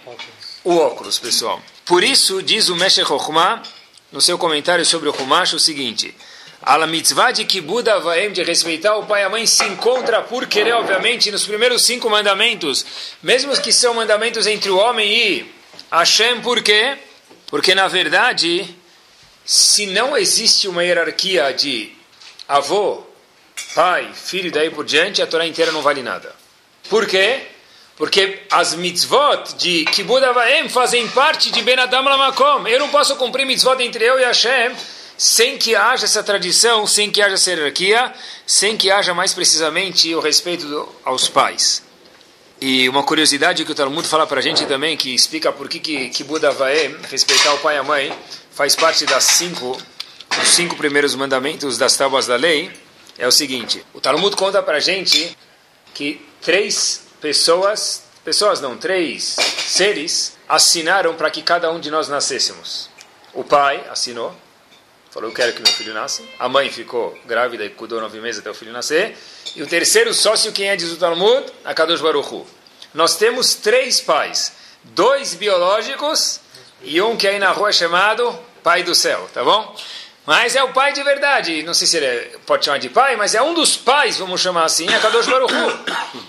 o 0.64 0.78
óculos, 0.78 1.20
pessoal. 1.20 1.62
Por 1.86 2.04
isso, 2.04 2.42
diz 2.42 2.70
o 2.70 2.76
Meshech 2.76 3.10
no 4.12 4.22
seu 4.22 4.38
comentário 4.38 4.86
sobre 4.86 5.10
o 5.10 5.14
Humash, 5.14 5.54
o 5.54 5.60
seguinte... 5.60 6.16
A 6.66 6.88
mitzvah 6.88 7.32
de 7.32 7.44
Kibud 7.44 7.90
Avaim, 7.90 8.32
de 8.32 8.42
respeitar 8.42 8.96
o 8.96 9.06
pai 9.06 9.22
e 9.22 9.26
a 9.26 9.30
mãe, 9.30 9.46
se 9.46 9.66
encontra 9.66 10.22
por 10.22 10.48
querer, 10.48 10.72
obviamente, 10.72 11.30
nos 11.30 11.46
primeiros 11.46 11.86
cinco 11.86 12.10
mandamentos, 12.10 12.86
mesmo 13.22 13.52
que 13.62 13.74
são 13.74 13.94
mandamentos 13.94 14.48
entre 14.48 14.70
o 14.70 14.78
homem 14.78 15.12
e 15.12 15.54
Hashem, 15.92 16.40
por 16.40 16.64
quê? 16.64 16.98
Porque, 17.48 17.76
na 17.76 17.90
verdade, 17.90 18.74
se 19.44 19.88
não 19.88 20.16
existe 20.16 20.70
uma 20.70 20.86
hierarquia 20.86 21.54
de 21.54 21.92
avô, 22.48 23.04
pai, 23.76 24.10
filho 24.14 24.48
e 24.48 24.52
daí 24.52 24.70
por 24.70 24.86
diante, 24.86 25.22
a 25.22 25.28
Torá 25.28 25.46
inteira 25.46 25.74
não 25.74 25.82
vale 25.82 26.02
nada. 26.02 26.34
Por 26.90 27.06
quê? 27.06 27.42
Porque 27.96 28.42
as 28.50 28.74
mitzvot 28.74 29.56
de 29.58 29.86
Kibud 29.86 30.24
Avaim 30.26 30.68
fazem 30.68 31.08
parte 31.10 31.52
de 31.52 31.62
Ben 31.62 31.80
Adam 31.80 32.04
Lamakom. 32.04 32.68
Eu 32.68 32.80
não 32.80 32.90
posso 32.90 33.16
cumprir 33.16 33.46
mitzvot 33.46 33.82
entre 33.82 34.04
eu 34.04 34.20
e 34.20 34.24
Hashem 34.24 34.76
sem 35.18 35.58
que 35.58 35.76
haja 35.76 36.06
essa 36.06 36.24
tradição, 36.24 36.88
sem 36.88 37.12
que 37.12 37.22
haja 37.22 37.36
essa 37.36 37.52
hierarquia, 37.52 38.14
sem 38.46 38.76
que 38.76 38.92
haja 38.92 39.14
mais 39.14 39.34
precisamente 39.34 40.14
o 40.14 40.20
respeito 40.20 40.66
do, 40.68 40.90
aos 41.06 41.30
pais. 41.30 41.84
E 42.60 42.88
uma 42.90 43.04
curiosidade 43.04 43.64
que 43.66 43.72
o 43.72 43.76
Talmud 43.76 44.08
fala 44.08 44.26
para 44.26 44.40
a 44.40 44.44
gente 44.44 44.66
também, 44.66 44.96
que 44.98 45.14
explica 45.14 45.52
por 45.52 45.68
que, 45.68 45.80
que, 45.80 46.10
que 46.10 46.26
respeitar 47.10 47.54
o 47.54 47.60
pai 47.60 47.76
e 47.76 47.80
a 47.80 47.84
mãe, 47.84 48.14
faz 48.52 48.76
parte 48.76 49.06
das 49.06 49.24
cinco, 49.24 49.78
dos 50.38 50.50
cinco 50.50 50.76
primeiros 50.76 51.14
mandamentos 51.16 51.78
das 51.78 51.96
tábuas 51.96 52.26
da 52.26 52.36
lei, 52.36 52.72
é 53.18 53.28
o 53.28 53.32
seguinte: 53.32 53.86
o 53.94 54.00
Talmud 54.00 54.36
conta 54.36 54.64
para 54.64 54.78
a 54.78 54.80
gente 54.80 55.38
que 55.94 56.26
três 56.42 57.04
pessoas, 57.24 58.04
pessoas 58.26 58.60
não, 58.60 58.78
três 58.78 59.38
seres, 59.66 60.38
assinaram 60.48 61.16
para 61.16 61.32
que 61.32 61.42
cada 61.42 61.72
um 61.72 61.80
de 61.80 61.90
nós 61.90 62.10
nascêssemos. 62.10 62.90
O 63.34 63.46
pai 63.46 63.82
assinou, 63.90 64.36
falou, 65.10 65.30
eu 65.30 65.34
quero 65.34 65.54
que 65.54 65.62
meu 65.62 65.72
filho 65.72 65.94
nasça. 65.94 66.22
A 66.38 66.50
mãe 66.50 66.70
ficou 66.70 67.18
grávida 67.26 67.64
e 67.64 67.70
cuidou 67.70 68.02
nove 68.02 68.20
meses 68.20 68.42
até 68.42 68.52
o 68.52 68.54
filho 68.54 68.74
nascer. 68.74 69.18
E 69.56 69.64
o 69.64 69.68
terceiro 69.68 70.14
sócio, 70.14 70.52
quem 70.52 70.68
é, 70.68 70.76
diz 70.76 70.92
o 70.92 70.98
Talmud? 70.98 71.46
Akadosh 71.64 72.02
Baruchu. 72.02 72.46
Nós 72.94 73.16
temos 73.16 73.56
três 73.56 74.02
pais. 74.02 74.52
Dois 74.84 75.34
biológicos 75.34 76.42
e 76.82 77.02
um 77.02 77.16
que 77.16 77.26
aí 77.26 77.40
na 77.40 77.52
rua 77.52 77.70
é 77.70 77.72
chamado 77.72 78.38
Pai 78.62 78.84
do 78.84 78.94
Céu, 78.94 79.30
tá 79.34 79.42
bom? 79.46 79.74
Mas 80.26 80.56
é 80.56 80.64
o 80.64 80.72
pai 80.72 80.94
de 80.94 81.04
verdade. 81.04 81.64
Não 81.64 81.74
sei 81.74 81.88
se 81.88 81.98
ele 81.98 82.06
é, 82.06 82.38
pode 82.46 82.66
chamar 82.66 82.78
de 82.78 82.90
pai, 82.90 83.16
mas 83.16 83.36
é 83.36 83.42
um 83.42 83.54
dos 83.54 83.76
pais, 83.76 84.18
vamos 84.18 84.42
chamar 84.42 84.64
assim, 84.64 84.88
Akadosh 84.88 85.28
Baruchu. 85.28 85.80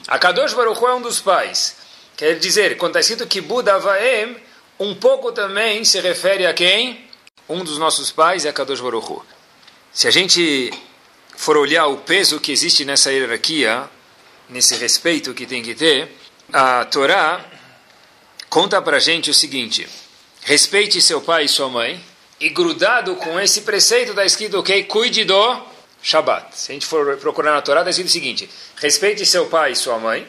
Akadosh 0.09 0.55
Baruchu 0.55 0.87
é 0.87 0.95
um 0.95 1.03
dos 1.03 1.21
pais. 1.21 1.77
Quer 2.17 2.39
dizer, 2.39 2.77
quando 2.77 2.91
está 2.97 3.01
escrito 3.01 3.27
que 3.27 3.41
Buda 3.41 3.75
Avaem, 3.75 4.37
um 4.79 4.95
pouco 4.95 5.33
também 5.33 5.85
se 5.85 6.01
refere 6.01 6.47
a 6.47 6.53
quem? 6.55 7.05
um 7.49 7.63
dos 7.63 7.79
nossos 7.79 8.11
pais 8.11 8.45
é 8.45 8.53
Kadosh 8.53 8.81
Baruch 8.81 9.13
Hu. 9.13 9.25
Se 9.93 10.09
a 10.09 10.11
gente 10.11 10.73
for 11.37 11.57
olhar 11.57 11.87
o 11.87 11.99
peso 11.99 12.41
que 12.41 12.53
existe 12.53 12.85
nessa 12.85 13.13
hierarquia, 13.13 13.89
nesse 14.49 14.77
respeito 14.77 15.35
que 15.35 15.47
tem 15.47 15.63
que 15.63 15.75
ter, 15.75 16.11
a 16.53 16.85
Torá 16.85 17.45
conta 18.49 18.81
para 18.81 18.97
a 18.97 19.01
gente 19.01 19.31
o 19.31 19.35
seguinte: 19.35 19.87
respeite 20.43 21.01
seu 21.01 21.21
pai 21.21 21.45
e 21.45 21.49
sua 21.49 21.69
mãe, 21.69 22.03
e 22.41 22.49
grudado 22.49 23.17
com 23.17 23.39
esse 23.41 23.63
preceito 23.63 24.11
está 24.11 24.25
escrito 24.25 24.59
ok, 24.59 24.85
cuide 24.85 25.25
do 25.25 25.63
Shabat. 26.03 26.57
Se 26.57 26.73
a 26.73 26.75
gente 26.75 26.87
for 26.87 27.17
procurar 27.17 27.55
na 27.55 27.63
Torá, 27.63 27.81
está 27.81 27.91
escrito 27.91 28.09
o 28.09 28.13
seguinte: 28.13 28.51
respeite 28.77 29.25
seu 29.25 29.47
pai 29.47 29.73
e 29.73 29.77
sua 29.77 29.99
mãe 29.99 30.27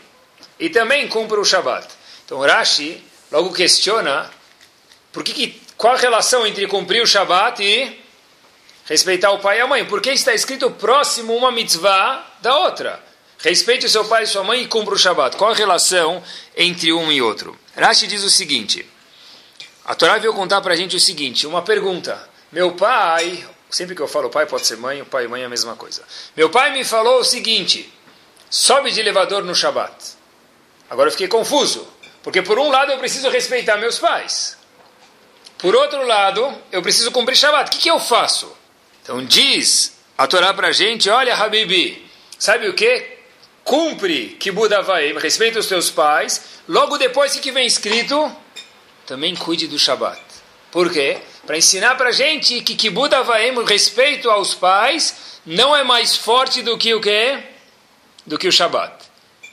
e 0.59 0.69
também 0.69 1.07
cumpra 1.07 1.39
o 1.39 1.45
Shabat. 1.45 1.87
Então 2.25 2.39
Rashi 2.39 3.03
logo 3.31 3.51
questiona 3.51 4.29
por 5.11 5.23
que, 5.23 5.33
que 5.33 5.61
qual 5.77 5.93
a 5.93 5.97
relação 5.97 6.45
entre 6.45 6.67
cumprir 6.67 7.01
o 7.01 7.07
Shabat 7.07 7.63
e 7.63 8.01
respeitar 8.85 9.31
o 9.31 9.39
pai 9.39 9.57
e 9.57 9.61
a 9.61 9.67
mãe? 9.67 9.85
Porque 9.85 10.11
está 10.11 10.33
escrito 10.33 10.69
próximo 10.71 11.35
uma 11.35 11.51
mitzvah 11.51 12.25
da 12.41 12.57
outra. 12.59 13.03
Respeite 13.39 13.89
seu 13.89 14.05
pai 14.05 14.23
e 14.23 14.27
sua 14.27 14.43
mãe 14.43 14.61
e 14.61 14.67
cumpra 14.67 14.93
o 14.93 14.97
Shabat. 14.97 15.37
Qual 15.37 15.51
a 15.51 15.55
relação 15.55 16.23
entre 16.55 16.91
um 16.93 17.11
e 17.11 17.21
outro? 17.21 17.57
Rashi 17.75 18.07
diz 18.07 18.23
o 18.23 18.29
seguinte: 18.29 18.85
a 19.85 19.93
Torá 19.93 20.17
veio 20.17 20.33
contar 20.33 20.61
para 20.61 20.73
a 20.73 20.75
gente 20.75 20.95
o 20.95 20.99
seguinte, 20.99 21.45
uma 21.45 21.61
pergunta. 21.61 22.27
Meu 22.51 22.71
pai, 22.73 23.47
sempre 23.69 23.95
que 23.95 24.01
eu 24.01 24.07
falo 24.07 24.29
pai 24.29 24.47
pode 24.47 24.65
ser 24.65 24.77
mãe, 24.77 25.01
o 25.01 25.05
pai 25.05 25.25
e 25.25 25.27
mãe 25.27 25.43
é 25.43 25.45
a 25.45 25.49
mesma 25.49 25.75
coisa. 25.75 26.01
Meu 26.35 26.49
pai 26.49 26.71
me 26.73 26.83
falou 26.83 27.19
o 27.19 27.23
seguinte, 27.23 27.93
sobe 28.49 28.89
de 28.91 28.99
elevador 28.99 29.43
no 29.43 29.53
Shabat. 29.53 29.93
Agora 30.89 31.07
eu 31.07 31.11
fiquei 31.11 31.27
confuso, 31.27 31.87
porque 32.23 32.41
por 32.41 32.57
um 32.57 32.69
lado 32.69 32.91
eu 32.91 32.97
preciso 32.97 33.29
respeitar 33.29 33.77
meus 33.77 33.99
pais. 33.99 34.57
Por 35.59 35.75
outro 35.75 36.05
lado, 36.05 36.53
eu 36.71 36.81
preciso 36.81 37.11
cumprir 37.11 37.35
Shabat. 37.35 37.69
O 37.69 37.71
que, 37.71 37.83
que 37.83 37.89
eu 37.89 37.99
faço? 37.99 38.51
Então 39.03 39.23
diz 39.23 39.97
a 40.17 40.25
Torá 40.25 40.51
para 40.53 40.69
a 40.69 40.71
gente, 40.71 41.09
olha 41.09 41.35
Habibi, 41.35 42.09
sabe 42.39 42.67
o 42.67 42.73
que? 42.73 43.13
Cumpre 43.63 44.37
que 44.39 44.51
Buda 44.51 44.81
vai, 44.81 45.13
respeita 45.13 45.59
os 45.59 45.67
teus 45.67 45.91
pais. 45.91 46.41
Logo 46.67 46.97
depois 46.97 47.35
que 47.35 47.51
vem 47.51 47.67
escrito, 47.67 48.35
também 49.05 49.35
cuide 49.35 49.67
do 49.67 49.77
Shabat. 49.77 50.19
Por 50.71 50.91
quê? 50.91 51.17
Para 51.45 51.57
ensinar 51.57 51.95
para 51.95 52.11
gente 52.11 52.61
que 52.61 52.75
Kibbut 52.75 53.13
Avaim, 53.13 53.63
respeito 53.63 54.29
aos 54.29 54.53
pais, 54.53 55.39
não 55.45 55.75
é 55.75 55.83
mais 55.83 56.17
forte 56.17 56.61
do 56.61 56.77
que 56.77 56.93
o 56.93 56.99
quê? 56.99 57.39
Do 58.25 58.37
que 58.37 58.47
o 58.47 58.51
Shabat. 58.51 58.93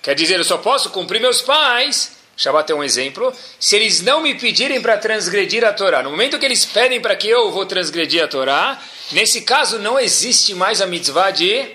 Quer 0.03 0.15
dizer, 0.15 0.39
eu 0.39 0.45
só 0.45 0.59
posso 0.59 0.91
cumprir 0.91 1.21
meus 1.21 1.41
pais, 1.41 2.17
Shabat 2.37 2.73
é 2.73 2.75
um 2.75 2.83
exemplo, 2.83 3.33
se 3.61 3.77
eles 3.77 4.01
não 4.01 4.21
me 4.21 4.35
pedirem 4.35 4.81
para 4.81 4.97
transgredir 4.97 5.65
a 5.65 5.73
Torá. 5.73 6.03
No 6.03 6.11
momento 6.11 6.39
que 6.39 6.45
eles 6.45 6.65
pedem 6.65 7.01
para 7.01 7.15
que 7.15 7.29
eu 7.29 7.53
vou 7.53 7.67
transgredir 7.67 8.25
a 8.25 8.27
Torá, 8.27 8.81
nesse 9.13 9.43
caso 9.43 9.79
não 9.79 10.01
existe 10.01 10.55
mais 10.55 10.81
a 10.81 10.87
mitzvah 10.87 11.31
de 11.31 11.71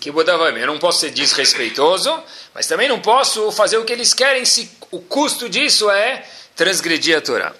Kibbut 0.00 0.28
Avaim. 0.28 0.58
Eu 0.58 0.66
não 0.66 0.78
posso 0.78 1.00
ser 1.00 1.10
desrespeitoso, 1.10 2.22
mas 2.52 2.66
também 2.66 2.88
não 2.88 3.00
posso 3.00 3.50
fazer 3.52 3.78
o 3.78 3.84
que 3.84 3.92
eles 3.92 4.12
querem 4.12 4.44
se 4.44 4.70
o 4.90 5.00
custo 5.00 5.48
disso 5.48 5.90
é 5.90 6.22
transgredir 6.54 7.16
a 7.16 7.20
Torá. 7.20 7.52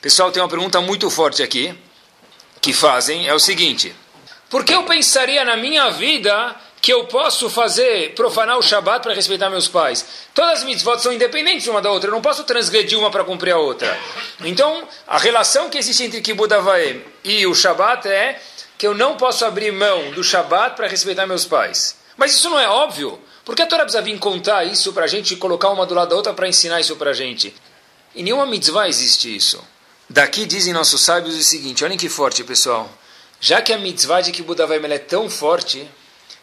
Pessoal, 0.00 0.32
tem 0.32 0.42
uma 0.42 0.48
pergunta 0.48 0.80
muito 0.80 1.10
forte 1.10 1.42
aqui 1.42 1.76
que 2.60 2.72
fazem, 2.72 3.28
é 3.28 3.34
o 3.34 3.38
seguinte: 3.38 3.94
por 4.48 4.64
que 4.64 4.74
eu 4.74 4.84
pensaria 4.84 5.44
na 5.44 5.56
minha 5.56 5.90
vida 5.90 6.56
que 6.80 6.92
eu 6.92 7.04
posso 7.04 7.50
fazer, 7.50 8.14
profanar 8.14 8.56
o 8.58 8.62
Shabat 8.62 9.02
para 9.02 9.14
respeitar 9.14 9.50
meus 9.50 9.68
pais? 9.68 10.06
Todas 10.34 10.60
as 10.60 10.64
mitzvot 10.64 10.98
são 10.98 11.12
independentes 11.12 11.66
uma 11.68 11.82
da 11.82 11.90
outra, 11.90 12.08
eu 12.08 12.14
não 12.14 12.22
posso 12.22 12.44
transgredir 12.44 12.98
uma 12.98 13.10
para 13.10 13.24
cumprir 13.24 13.52
a 13.52 13.58
outra. 13.58 13.98
Então, 14.42 14.88
a 15.06 15.18
relação 15.18 15.68
que 15.68 15.78
existe 15.78 16.04
entre 16.04 16.20
Kibbutz 16.20 16.52
Avaim 16.52 17.02
e 17.22 17.46
o 17.46 17.54
Shabat 17.54 18.08
é 18.08 18.40
que 18.78 18.86
eu 18.86 18.94
não 18.94 19.16
posso 19.16 19.44
abrir 19.44 19.70
mão 19.70 20.10
do 20.12 20.24
Shabat 20.24 20.74
para 20.74 20.88
respeitar 20.88 21.26
meus 21.26 21.44
pais. 21.44 21.98
Mas 22.16 22.32
isso 22.32 22.48
não 22.48 22.58
é 22.58 22.68
óbvio. 22.68 23.20
Por 23.44 23.54
que 23.54 23.62
a 23.62 23.66
Torá 23.66 23.82
precisa 23.82 24.02
vir 24.02 24.18
contar 24.18 24.64
isso 24.64 24.92
para 24.92 25.04
a 25.04 25.06
gente 25.06 25.34
e 25.34 25.36
colocar 25.36 25.68
uma 25.68 25.84
do 25.84 25.94
lado 25.94 26.08
da 26.08 26.16
outra 26.16 26.32
para 26.32 26.48
ensinar 26.48 26.80
isso 26.80 26.96
para 26.96 27.10
a 27.10 27.14
gente? 27.14 27.54
Em 28.14 28.24
nenhuma 28.24 28.46
mitzvah 28.46 28.88
existe 28.88 29.34
isso. 29.34 29.62
Daqui 30.08 30.44
dizem 30.44 30.72
nossos 30.72 31.00
sábios 31.00 31.36
o 31.36 31.42
seguinte, 31.42 31.84
olhem 31.84 31.96
que 31.96 32.08
forte, 32.08 32.42
pessoal. 32.42 32.90
Já 33.40 33.62
que 33.62 33.72
a 33.72 33.78
mitzvah 33.78 34.20
de 34.20 34.32
Kibbutz 34.32 34.60
Avaim 34.60 34.84
é 34.86 34.98
tão 34.98 35.30
forte, 35.30 35.88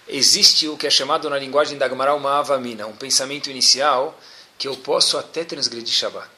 existe 0.07 0.67
o 0.67 0.77
que 0.77 0.87
é 0.87 0.89
chamado 0.89 1.29
na 1.29 1.37
linguagem 1.37 1.77
da 1.77 1.89
Gemara 1.89 2.15
uma 2.15 2.39
avamina, 2.39 2.87
um 2.87 2.95
pensamento 2.95 3.49
inicial, 3.49 4.17
que 4.57 4.67
eu 4.67 4.77
posso 4.77 5.17
até 5.17 5.43
transgredir 5.43 5.93
Shabbat. 5.93 6.29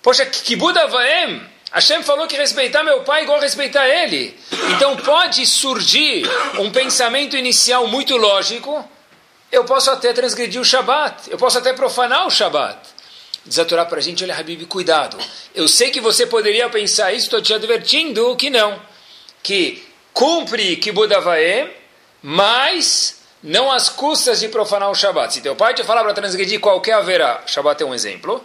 Poxa, 0.00 0.24
Kibbutz 0.24 0.78
Avaim, 0.78 1.42
Hashem 1.72 2.02
falou 2.02 2.26
que 2.26 2.36
respeitar 2.36 2.82
meu 2.82 3.02
pai 3.02 3.20
é 3.20 3.24
igual 3.24 3.40
respeitar 3.40 3.86
ele. 3.88 4.38
Então 4.74 4.96
pode 4.96 5.44
surgir 5.46 6.22
um 6.58 6.70
pensamento 6.70 7.36
inicial 7.36 7.86
muito 7.88 8.16
lógico, 8.16 8.88
eu 9.50 9.64
posso 9.64 9.90
até 9.90 10.12
transgredir 10.12 10.60
o 10.60 10.64
Shabat, 10.64 11.30
eu 11.30 11.36
posso 11.36 11.58
até 11.58 11.72
profanar 11.72 12.26
o 12.26 12.30
Shabat. 12.30 12.78
Diz 13.48 13.58
a 13.58 13.64
Torá 13.64 13.86
para 13.86 13.98
a 13.98 14.02
gente, 14.02 14.22
olha, 14.22 14.36
Habib, 14.36 14.66
cuidado. 14.66 15.16
Eu 15.54 15.66
sei 15.66 15.90
que 15.90 16.02
você 16.02 16.26
poderia 16.26 16.68
pensar 16.68 17.14
isso, 17.14 17.24
estou 17.24 17.40
te 17.40 17.54
advertindo 17.54 18.36
que 18.36 18.50
não. 18.50 18.78
Que 19.42 19.82
cumpre 20.12 20.78
Avae, 21.16 21.74
mas 22.22 23.22
não 23.42 23.72
às 23.72 23.88
custas 23.88 24.40
de 24.40 24.48
profanar 24.48 24.90
o 24.90 24.94
Shabat. 24.94 25.32
Se 25.32 25.40
teu 25.40 25.56
pai 25.56 25.72
te 25.72 25.82
falar 25.82 26.04
para 26.04 26.12
transgredir 26.12 26.60
qualquer 26.60 26.92
haverá, 26.92 27.42
Shabat 27.46 27.82
é 27.82 27.86
um 27.86 27.94
exemplo, 27.94 28.44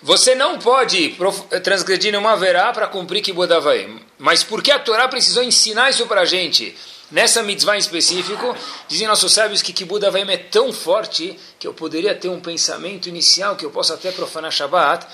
você 0.00 0.36
não 0.36 0.58
pode 0.58 1.16
transgredir 1.64 2.12
nenhuma 2.12 2.32
haverá 2.32 2.72
para 2.72 2.86
cumprir 2.86 3.24
Avae. 3.52 4.00
Mas 4.18 4.44
por 4.44 4.62
que 4.62 4.70
a 4.70 4.78
Torá 4.78 5.08
precisou 5.08 5.42
ensinar 5.42 5.90
isso 5.90 6.06
para 6.06 6.20
a 6.20 6.24
gente? 6.24 6.76
Nessa 7.14 7.44
mitzvah 7.44 7.76
em 7.76 7.78
específico, 7.78 8.56
dizem 8.88 9.06
nossos 9.06 9.32
sábios 9.32 9.62
que 9.62 9.72
Kibbutz 9.72 10.04
Avaim 10.04 10.28
é 10.32 10.36
tão 10.36 10.72
forte 10.72 11.38
que 11.60 11.64
eu 11.64 11.72
poderia 11.72 12.12
ter 12.12 12.28
um 12.28 12.40
pensamento 12.40 13.08
inicial 13.08 13.54
que 13.54 13.64
eu 13.64 13.70
possa 13.70 13.94
até 13.94 14.10
profanar 14.10 14.50
Shabbat 14.50 15.06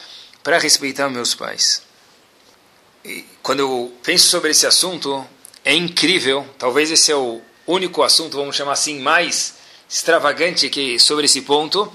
para 0.43 0.59
respeitar 0.59 1.11
meus 1.11 1.35
pais. 1.35 1.83
E 3.05 3.23
quando 3.43 3.61
eu 3.61 3.93
penso 4.03 4.29
sobre 4.29 4.53
esse 4.53 4.67
assunto, 4.67 5.29
é 5.63 5.75
incrível, 5.75 6.49
talvez 6.59 6.91
esse 6.91 7.13
é 7.13 7.17
o 7.17 7.43
único 7.67 8.03
assunto, 8.03 8.39
vamos 8.39 8.57
chamar 8.57 8.73
assim, 8.73 8.99
mais 8.99 9.57
extravagante 9.87 10.71
que 10.71 10.99
sobre 10.99 11.27
esse 11.27 11.43
ponto, 11.43 11.93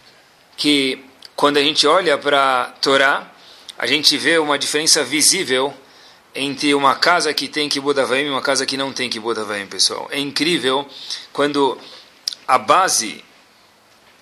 que 0.56 1.04
quando 1.36 1.58
a 1.58 1.64
gente 1.64 1.88
olha 1.88 2.16
para 2.16 2.62
a 2.62 2.66
Torá, 2.74 3.34
a 3.76 3.88
gente 3.88 4.20
vê 4.20 4.38
uma 4.38 4.60
diferença 4.60 5.04
visível 5.04 5.74
entre 6.36 6.76
uma 6.76 6.96
casa 6.96 7.34
que 7.34 7.48
tem 7.48 7.70
Kibbutz 7.70 8.00
Avaim 8.00 8.26
e 8.26 8.30
uma 8.30 8.42
casa 8.42 8.66
que 8.66 8.76
não 8.76 8.92
tem 8.92 9.10
Kibbutz 9.10 9.40
Avaim, 9.40 9.66
pessoal. 9.66 10.08
É 10.12 10.20
incrível 10.20 10.86
quando 11.32 11.78
a 12.48 12.58
base... 12.58 13.24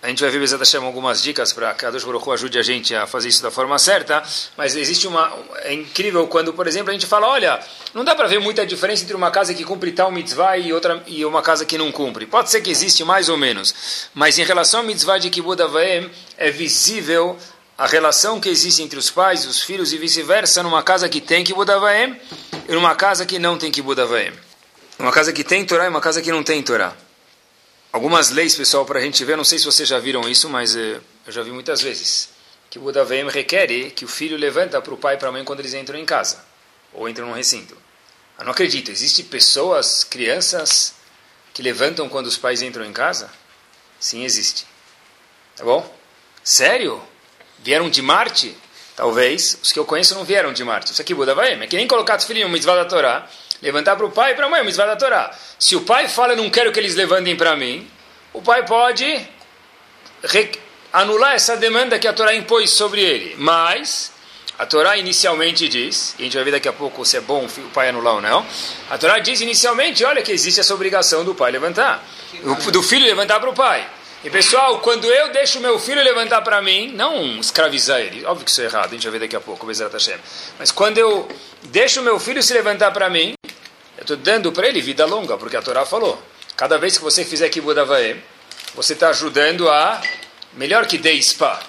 A 0.01 0.10
gente 0.10 0.22
vai 0.22 0.29
ver, 0.29 0.39
Bezat 0.39 0.60
Hashem, 0.60 0.86
algumas 0.86 1.24
dicas 1.24 1.53
para 1.53 1.74
que 1.74 1.86
a 1.86 1.89
Deus 1.89 2.03
Baruch 2.03 2.29
ajude 2.29 2.60
a 2.60 2.62
gente 2.62 2.93
a 2.93 3.08
fazer 3.08 3.29
isso 3.29 3.41
da 3.41 3.50
forma 3.50 3.79
certa, 3.79 4.22
mas 4.58 4.75
existe 4.75 5.08
uma... 5.08 5.32
É 5.60 5.74
incrível 5.74 6.27
quando, 6.27 6.51
por 6.51 6.67
exemplo, 6.67 6.89
a 6.89 6.93
gente 6.93 7.05
fala, 7.05 7.25
olha, 7.29 7.58
não 7.93 8.03
dá 8.03 8.13
para 8.13 8.27
ver 8.27 8.41
muita 8.41 8.65
diferença 8.65 9.03
entre 9.03 9.15
uma 9.15 9.32
casa 9.32 9.53
que 9.53 9.63
cumpre 9.63 9.93
tal 9.93 10.12
mitzvah 10.12 10.58
e, 10.58 10.74
outra, 10.74 11.01
e 11.08 11.24
uma 11.24 11.41
casa 11.41 11.63
que 11.63 11.77
não 11.77 11.89
cumpre. 11.89 12.25
Pode 12.25 12.51
ser 12.51 12.60
que 12.60 12.70
existe 12.70 13.01
mais 13.05 13.29
ou 13.29 13.38
menos, 13.38 14.10
mas 14.13 14.38
em 14.38 14.43
relação 14.43 14.82
ao 14.82 14.86
mitzvah 14.86 15.17
de 15.17 15.29
Kibbutz 15.29 15.62
Avaim, 15.62 16.12
é 16.38 16.51
visível 16.51 17.38
a 17.84 17.86
relação 17.86 18.40
que 18.40 18.48
existe 18.48 18.82
entre 18.82 18.98
os 18.98 19.12
pais 19.12 19.44
e 19.44 19.48
os 19.48 19.62
filhos 19.62 19.92
e 19.92 19.98
vice-versa 19.98 20.63
numa 20.63 20.82
casa 20.82 21.10
que 21.10 21.20
tem 21.20 21.44
Kibbutz 21.44 21.70
Avaim 21.70 22.18
e 22.70 22.72
numa 22.72 22.96
casa 22.96 23.25
que 23.25 23.38
não 23.38 23.58
tem 23.58 23.70
Kibbutz 23.70 24.00
Avaim. 24.00 24.32
Uma 24.98 25.12
casa 25.12 25.34
que 25.34 25.44
tem 25.44 25.66
Torá 25.66 25.84
e 25.84 25.90
uma 25.90 26.00
casa 26.00 26.22
que 26.22 26.32
não 26.32 26.42
tem 26.46 26.63
Torá. 26.63 26.96
Algumas 27.92 28.30
leis, 28.30 28.56
pessoal, 28.56 28.86
para 28.86 29.00
a 29.00 29.02
gente 29.02 29.25
ver, 29.25 29.36
não 29.36 29.44
sei 29.44 29.60
se 29.60 29.66
vocês 29.66 29.90
já 29.90 30.00
viram 30.00 30.22
isso, 30.30 30.48
mas 30.48 30.78
eh, 30.78 31.02
eu 31.28 31.34
já 31.34 31.44
vi 31.44 31.52
muitas 31.52 31.82
vezes. 31.82 32.30
Que 32.70 32.80
o 32.80 32.88
Avaim 32.98 33.28
requer 33.28 33.68
que 33.92 34.06
o 34.06 34.08
filho 34.08 34.38
levanta 34.38 34.82
para 34.82 34.94
o 34.94 34.98
pai 34.98 35.16
e 35.16 35.18
para 35.18 35.28
a 35.28 35.32
mãe 35.34 35.44
quando 35.44 35.60
eles 35.60 35.74
entram 35.74 36.00
em 36.00 36.06
casa 36.06 36.42
ou 36.94 37.10
entram 37.10 37.28
no 37.28 37.34
recinto. 37.34 37.75
Eu 38.40 38.46
não 38.46 38.54
acredito, 38.54 38.92
existem 38.92 39.25
pessoas, 39.25 40.06
crianças, 40.06 40.94
que 41.54 41.62
levantam 41.62 42.08
quando 42.08 42.28
os 42.28 42.38
pais 42.38 42.62
entram 42.62 42.86
em 42.86 42.94
casa? 42.94 43.30
Sim, 44.00 44.24
existe. 44.24 44.66
Tá 45.58 45.66
bom? 45.66 45.94
Sério? 46.46 47.12
Vieram 47.60 47.89
de 47.89 48.01
Marte? 48.01 48.55
Talvez. 48.95 49.57
Os 49.62 49.72
que 49.72 49.79
eu 49.79 49.86
conheço 49.86 50.13
não 50.15 50.24
vieram 50.24 50.53
de 50.53 50.63
Marte. 50.63 50.91
Isso 50.91 51.01
aqui 51.01 51.13
Buda 51.13 51.33
vai. 51.33 51.53
É 51.53 51.67
que 51.67 51.75
nem 51.75 51.88
colocar 51.88 52.17
os 52.17 52.25
filhos 52.25 52.43
no 52.43 52.50
mitzvah 52.50 52.75
da 52.75 52.86
Torá. 52.86 53.27
Levantar 53.62 53.95
para 53.95 54.05
o 54.05 54.12
pai 54.12 54.33
e 54.33 54.36
para 54.36 54.45
a 54.45 54.50
mãe 54.50 54.62
o 54.62 54.65
mitzvah 54.65 54.86
da 54.86 54.95
Torá. 54.95 55.31
Se 55.57 55.75
o 55.75 55.81
pai 55.81 56.10
fala, 56.10 56.33
eu 56.33 56.38
não 56.38 56.50
quero 56.50 56.72
que 56.72 56.79
eles 56.79 56.95
levantem 56.95 57.36
para 57.36 57.55
mim, 57.55 57.89
o 58.33 58.41
pai 58.41 58.65
pode 58.65 59.25
anular 60.91 61.33
essa 61.33 61.55
demanda 61.55 61.98
que 61.98 62.07
a 62.07 62.13
Torá 62.13 62.36
impôs 62.36 62.72
sobre 62.72 63.01
ele. 63.01 63.36
Mas 63.38 64.12
a 64.60 64.65
Torá 64.65 64.98
inicialmente 64.98 65.69
diz, 65.69 66.13
e 66.19 66.22
a 66.22 66.25
gente 66.25 66.36
vai 66.36 66.43
ver 66.43 66.51
daqui 66.51 66.67
a 66.67 66.74
pouco 66.74 67.05
se 67.05 67.17
é 67.17 67.22
bom 67.22 67.45
o 67.45 67.69
pai 67.69 67.89
anular 67.89 68.15
ou 68.15 68.22
não. 68.22 68.45
A 68.89 68.98
Torá 68.98 69.19
diz 69.19 69.39
inicialmente, 69.39 70.03
olha 70.03 70.22
que 70.22 70.31
existe 70.31 70.60
essa 70.60 70.74
obrigação 70.74 71.24
do 71.24 71.33
pai 71.33 71.51
levantar, 71.51 72.05
do 72.72 72.83
filho 72.83 73.05
levantar 73.05 73.39
para 73.39 73.50
o 73.50 73.53
pai. 73.53 73.88
E 74.24 74.30
pessoal, 74.30 74.80
quando 74.80 75.06
eu 75.06 75.34
deixo 75.34 75.60
meu 75.60 75.77
filho 75.77 76.01
levantar 76.01 76.42
para 76.44 76.62
mim, 76.62 76.94
não 76.94 77.39
escravizar 77.42 78.00
ele, 78.00 78.25
óbvio 78.25 78.46
que 78.46 78.51
isso 78.51 78.62
é 78.62 78.63
errado, 78.63 78.88
a 78.88 78.94
gente 78.94 79.03
vai 79.03 79.12
ver 79.12 79.20
daqui 79.20 79.36
a 79.36 79.42
pouco, 79.42 79.68
mas 80.58 80.72
quando 80.72 80.98
eu 80.98 81.27
deixo 81.63 82.01
meu 82.01 82.18
filho 82.18 82.42
se 82.42 82.53
levantar 82.53 82.92
para 82.92 83.10
mim, 83.10 83.34
eu 83.98 84.01
estou 84.01 84.15
dando 84.15 84.50
para 84.53 84.68
ele 84.68 84.80
vida 84.80 85.06
longa, 85.06 85.38
porque 85.38 85.58
a 85.58 85.62
Torá 85.62 85.86
falou. 85.86 86.22
Cada 86.56 86.77
vez 86.77 86.98
que 86.98 87.03
você 87.03 87.25
fizer 87.25 87.50
Kibbutz 87.50 87.77
você 88.74 88.94
está 88.94 89.10
ajudando 89.10 89.70
a, 89.70 90.01
melhor 90.53 90.88
que 90.88 90.98
dei 90.98 91.22
spa, 91.22 91.62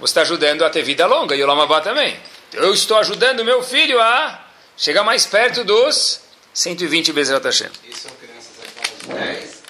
você 0.00 0.12
está 0.12 0.22
ajudando 0.22 0.64
a 0.64 0.70
ter 0.70 0.82
vida 0.82 1.06
longa, 1.06 1.36
e 1.36 1.42
o 1.42 1.46
Lamabá 1.46 1.82
também. 1.82 2.18
Eu 2.54 2.72
estou 2.72 2.96
ajudando 2.96 3.44
meu 3.44 3.62
filho 3.62 4.00
a 4.00 4.46
chegar 4.78 5.04
mais 5.04 5.26
perto 5.26 5.62
dos 5.62 6.20
120 6.54 7.12
Bezerra 7.12 7.40
Hashem. 7.44 7.68
E 7.84 7.94
são 7.94 8.10
crianças 8.12 8.52
de 9.02 9.08
10 9.08 9.62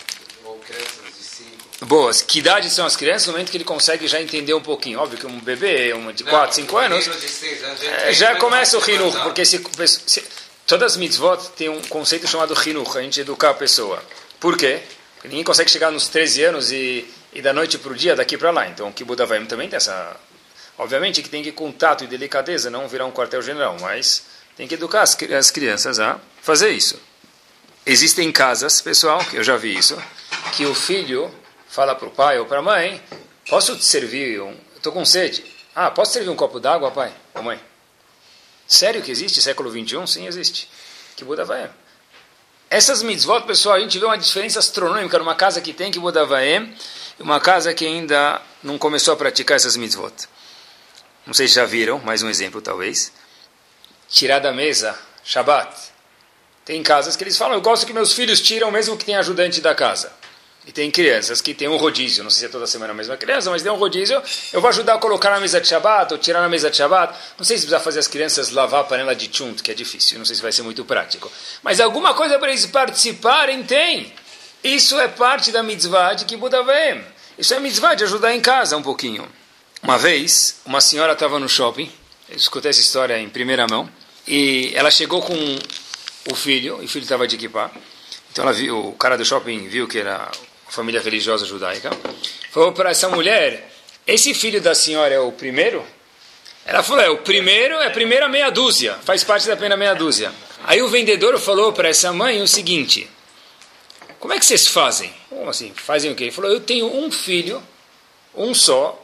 ou 0.44 0.58
crianças 0.58 1.16
de 1.16 1.24
5? 1.24 1.67
Boas. 1.80 2.22
Que 2.22 2.40
idade 2.40 2.68
são 2.70 2.84
as 2.84 2.96
crianças? 2.96 3.26
No 3.26 3.32
momento 3.32 3.50
que 3.50 3.56
ele 3.56 3.64
consegue 3.64 4.08
já 4.08 4.20
entender 4.20 4.52
um 4.52 4.60
pouquinho. 4.60 4.98
Óbvio 4.98 5.18
que 5.18 5.26
um 5.26 5.38
bebê, 5.38 5.92
uma 5.92 6.12
de 6.12 6.24
4, 6.24 6.56
5 6.56 6.76
anos, 6.76 7.06
anos 7.06 7.82
é, 7.82 8.12
já 8.12 8.34
começa 8.36 8.76
o 8.76 8.90
Hinuch, 8.90 9.16
porque 9.22 9.44
se, 9.44 9.62
se, 10.06 10.24
todas 10.66 10.92
as 10.92 10.98
mitzvot 10.98 11.38
têm 11.56 11.68
um 11.68 11.80
conceito 11.82 12.26
chamado 12.26 12.54
Hinuch, 12.54 12.98
a 12.98 13.02
gente 13.02 13.20
educar 13.20 13.50
a 13.50 13.54
pessoa. 13.54 14.02
Por 14.40 14.56
quê? 14.56 14.80
Porque 15.14 15.28
ninguém 15.28 15.44
consegue 15.44 15.70
chegar 15.70 15.92
nos 15.92 16.08
13 16.08 16.44
anos 16.44 16.72
e, 16.72 17.08
e 17.32 17.40
da 17.40 17.52
noite 17.52 17.78
para 17.78 17.92
o 17.92 17.94
dia, 17.94 18.16
daqui 18.16 18.36
para 18.36 18.50
lá. 18.50 18.68
Então, 18.68 18.88
o 18.88 18.92
Kibbutz 18.92 19.20
Avaim 19.20 19.46
também 19.46 19.68
tem 19.68 19.76
essa... 19.76 20.16
Obviamente 20.76 21.22
que 21.22 21.28
tem 21.28 21.42
que 21.42 21.52
contato 21.52 22.04
e 22.04 22.06
delicadeza, 22.06 22.70
não 22.70 22.88
virar 22.88 23.06
um 23.06 23.12
quartel-general, 23.12 23.76
mas 23.80 24.22
tem 24.56 24.66
que 24.66 24.74
educar 24.74 25.02
as, 25.02 25.16
as 25.36 25.50
crianças 25.50 26.00
a 26.00 26.20
fazer 26.42 26.70
isso. 26.70 27.00
Existem 27.86 28.30
casas, 28.30 28.80
pessoal, 28.80 29.24
que 29.24 29.36
eu 29.36 29.44
já 29.44 29.56
vi 29.56 29.76
isso, 29.76 30.00
que 30.52 30.66
o 30.66 30.74
filho 30.74 31.32
fala 31.68 31.94
para 31.94 32.08
o 32.08 32.10
pai 32.10 32.38
ou 32.38 32.46
para 32.46 32.58
a 32.58 32.62
mãe, 32.62 33.02
posso 33.48 33.76
te 33.76 33.84
servir, 33.84 34.40
um... 34.40 34.56
estou 34.76 34.92
com 34.92 35.04
sede. 35.04 35.44
Ah, 35.74 35.90
posso 35.90 36.12
servir 36.12 36.30
um 36.30 36.36
copo 36.36 36.58
d'água, 36.58 36.90
pai 36.90 37.12
ou 37.34 37.42
mãe? 37.42 37.60
Sério 38.66 39.02
que 39.02 39.10
existe 39.10 39.40
século 39.40 39.70
21? 39.70 40.06
Sim, 40.06 40.26
existe. 40.26 40.68
Que 41.16 41.24
Buda 41.24 41.44
vai. 41.44 41.70
Essas 42.70 43.02
mitzvot, 43.02 43.46
pessoal, 43.46 43.76
a 43.76 43.80
gente 43.80 43.98
vê 43.98 44.04
uma 44.04 44.18
diferença 44.18 44.58
astronômica 44.58 45.18
numa 45.18 45.34
casa 45.34 45.60
que 45.60 45.72
tem 45.72 45.90
que 45.90 45.98
Buda 45.98 46.26
vai 46.26 46.56
e 47.18 47.22
uma 47.22 47.40
casa 47.40 47.72
que 47.72 47.86
ainda 47.86 48.42
não 48.62 48.76
começou 48.76 49.14
a 49.14 49.16
praticar 49.16 49.56
essas 49.56 49.76
mitzvot. 49.76 50.12
Não 51.26 51.32
sei 51.32 51.48
se 51.48 51.54
já 51.54 51.64
viram, 51.64 51.98
mais 52.00 52.22
um 52.22 52.28
exemplo 52.28 52.60
talvez. 52.60 53.10
Tirar 54.08 54.38
da 54.38 54.52
mesa, 54.52 54.98
Shabbat. 55.24 55.74
Tem 56.64 56.82
casas 56.82 57.16
que 57.16 57.24
eles 57.24 57.38
falam, 57.38 57.54
eu 57.54 57.62
gosto 57.62 57.86
que 57.86 57.92
meus 57.94 58.12
filhos 58.12 58.42
tiram 58.42 58.70
mesmo 58.70 58.96
que 58.98 59.04
tenha 59.06 59.18
ajudante 59.20 59.62
da 59.62 59.74
casa. 59.74 60.12
E 60.68 60.72
tem 60.72 60.90
crianças 60.90 61.40
que 61.40 61.54
tem 61.54 61.66
um 61.66 61.78
rodízio, 61.78 62.22
não 62.22 62.28
sei 62.28 62.40
se 62.40 62.44
é 62.44 62.48
toda 62.50 62.66
semana 62.66 62.92
a 62.92 62.94
mesma 62.94 63.16
criança, 63.16 63.50
mas 63.50 63.62
tem 63.62 63.72
um 63.72 63.76
rodízio, 63.76 64.22
eu 64.52 64.60
vou 64.60 64.68
ajudar 64.68 64.96
a 64.96 64.98
colocar 64.98 65.30
na 65.30 65.40
mesa 65.40 65.58
de 65.62 65.66
Shabbat, 65.66 66.12
ou 66.12 66.18
tirar 66.18 66.42
na 66.42 66.48
mesa 66.48 66.70
de 66.70 66.76
Shabbat. 66.76 67.14
Não 67.38 67.44
sei 67.44 67.56
se 67.56 67.62
precisa 67.62 67.80
fazer 67.80 68.00
as 68.00 68.06
crianças 68.06 68.50
lavar 68.50 68.82
a 68.82 68.84
panela 68.84 69.14
de 69.14 69.30
chunt, 69.32 69.62
que 69.62 69.70
é 69.70 69.74
difícil, 69.74 70.18
não 70.18 70.26
sei 70.26 70.36
se 70.36 70.42
vai 70.42 70.52
ser 70.52 70.60
muito 70.60 70.84
prático. 70.84 71.32
Mas 71.62 71.80
alguma 71.80 72.12
coisa 72.12 72.38
para 72.38 72.50
eles 72.50 72.66
participarem 72.66 73.62
tem. 73.62 74.12
Isso 74.62 75.00
é 75.00 75.08
parte 75.08 75.50
da 75.50 75.62
mitzvah 75.62 76.12
de 76.12 76.26
Kibbutz 76.26 76.54
Avim. 76.54 77.02
Isso 77.38 77.54
é 77.54 77.60
mitzvah 77.60 77.94
de 77.94 78.04
ajudar 78.04 78.34
em 78.34 78.40
casa 78.42 78.76
um 78.76 78.82
pouquinho. 78.82 79.26
Uma 79.82 79.96
vez, 79.96 80.60
uma 80.66 80.82
senhora 80.82 81.14
estava 81.14 81.38
no 81.38 81.48
shopping, 81.48 81.90
eu 82.28 82.36
escutei 82.36 82.68
essa 82.68 82.80
história 82.80 83.18
em 83.18 83.30
primeira 83.30 83.66
mão, 83.66 83.88
e 84.26 84.70
ela 84.74 84.90
chegou 84.90 85.22
com 85.22 85.58
o 86.30 86.34
filho, 86.34 86.80
e 86.82 86.84
o 86.84 86.88
filho 86.88 87.04
estava 87.04 87.26
de 87.26 87.36
equipar. 87.36 87.72
Então 88.30 88.44
ela 88.44 88.52
viu, 88.52 88.88
o 88.88 88.92
cara 88.92 89.16
do 89.16 89.24
shopping 89.24 89.66
viu 89.66 89.88
que 89.88 89.98
era 89.98 90.30
família 90.68 91.00
religiosa 91.00 91.44
judaica, 91.44 91.90
falou 92.50 92.72
para 92.72 92.90
essa 92.90 93.08
mulher: 93.08 93.70
Esse 94.06 94.34
filho 94.34 94.60
da 94.60 94.74
senhora 94.74 95.14
é 95.14 95.20
o 95.20 95.32
primeiro? 95.32 95.84
Ela 96.64 96.82
falou: 96.82 97.02
É, 97.02 97.08
o 97.08 97.18
primeiro 97.18 97.74
é 97.76 97.86
a 97.86 97.90
primeira 97.90 98.28
meia 98.28 98.50
dúzia, 98.50 98.94
faz 99.02 99.24
parte 99.24 99.46
da 99.46 99.56
pena 99.56 99.76
meia 99.76 99.94
dúzia. 99.94 100.32
Aí 100.64 100.82
o 100.82 100.88
vendedor 100.88 101.38
falou 101.38 101.72
para 101.72 101.88
essa 101.88 102.12
mãe 102.12 102.42
o 102.42 102.48
seguinte: 102.48 103.08
Como 104.18 104.34
é 104.34 104.38
que 104.38 104.44
vocês 104.44 104.66
fazem? 104.66 105.12
Como 105.28 105.48
assim? 105.48 105.72
Fazem 105.74 106.10
o 106.10 106.14
quê? 106.14 106.24
Ele 106.24 106.32
falou: 106.32 106.50
Eu 106.50 106.60
tenho 106.60 106.86
um 106.94 107.10
filho, 107.10 107.62
um 108.34 108.54
só, 108.54 109.02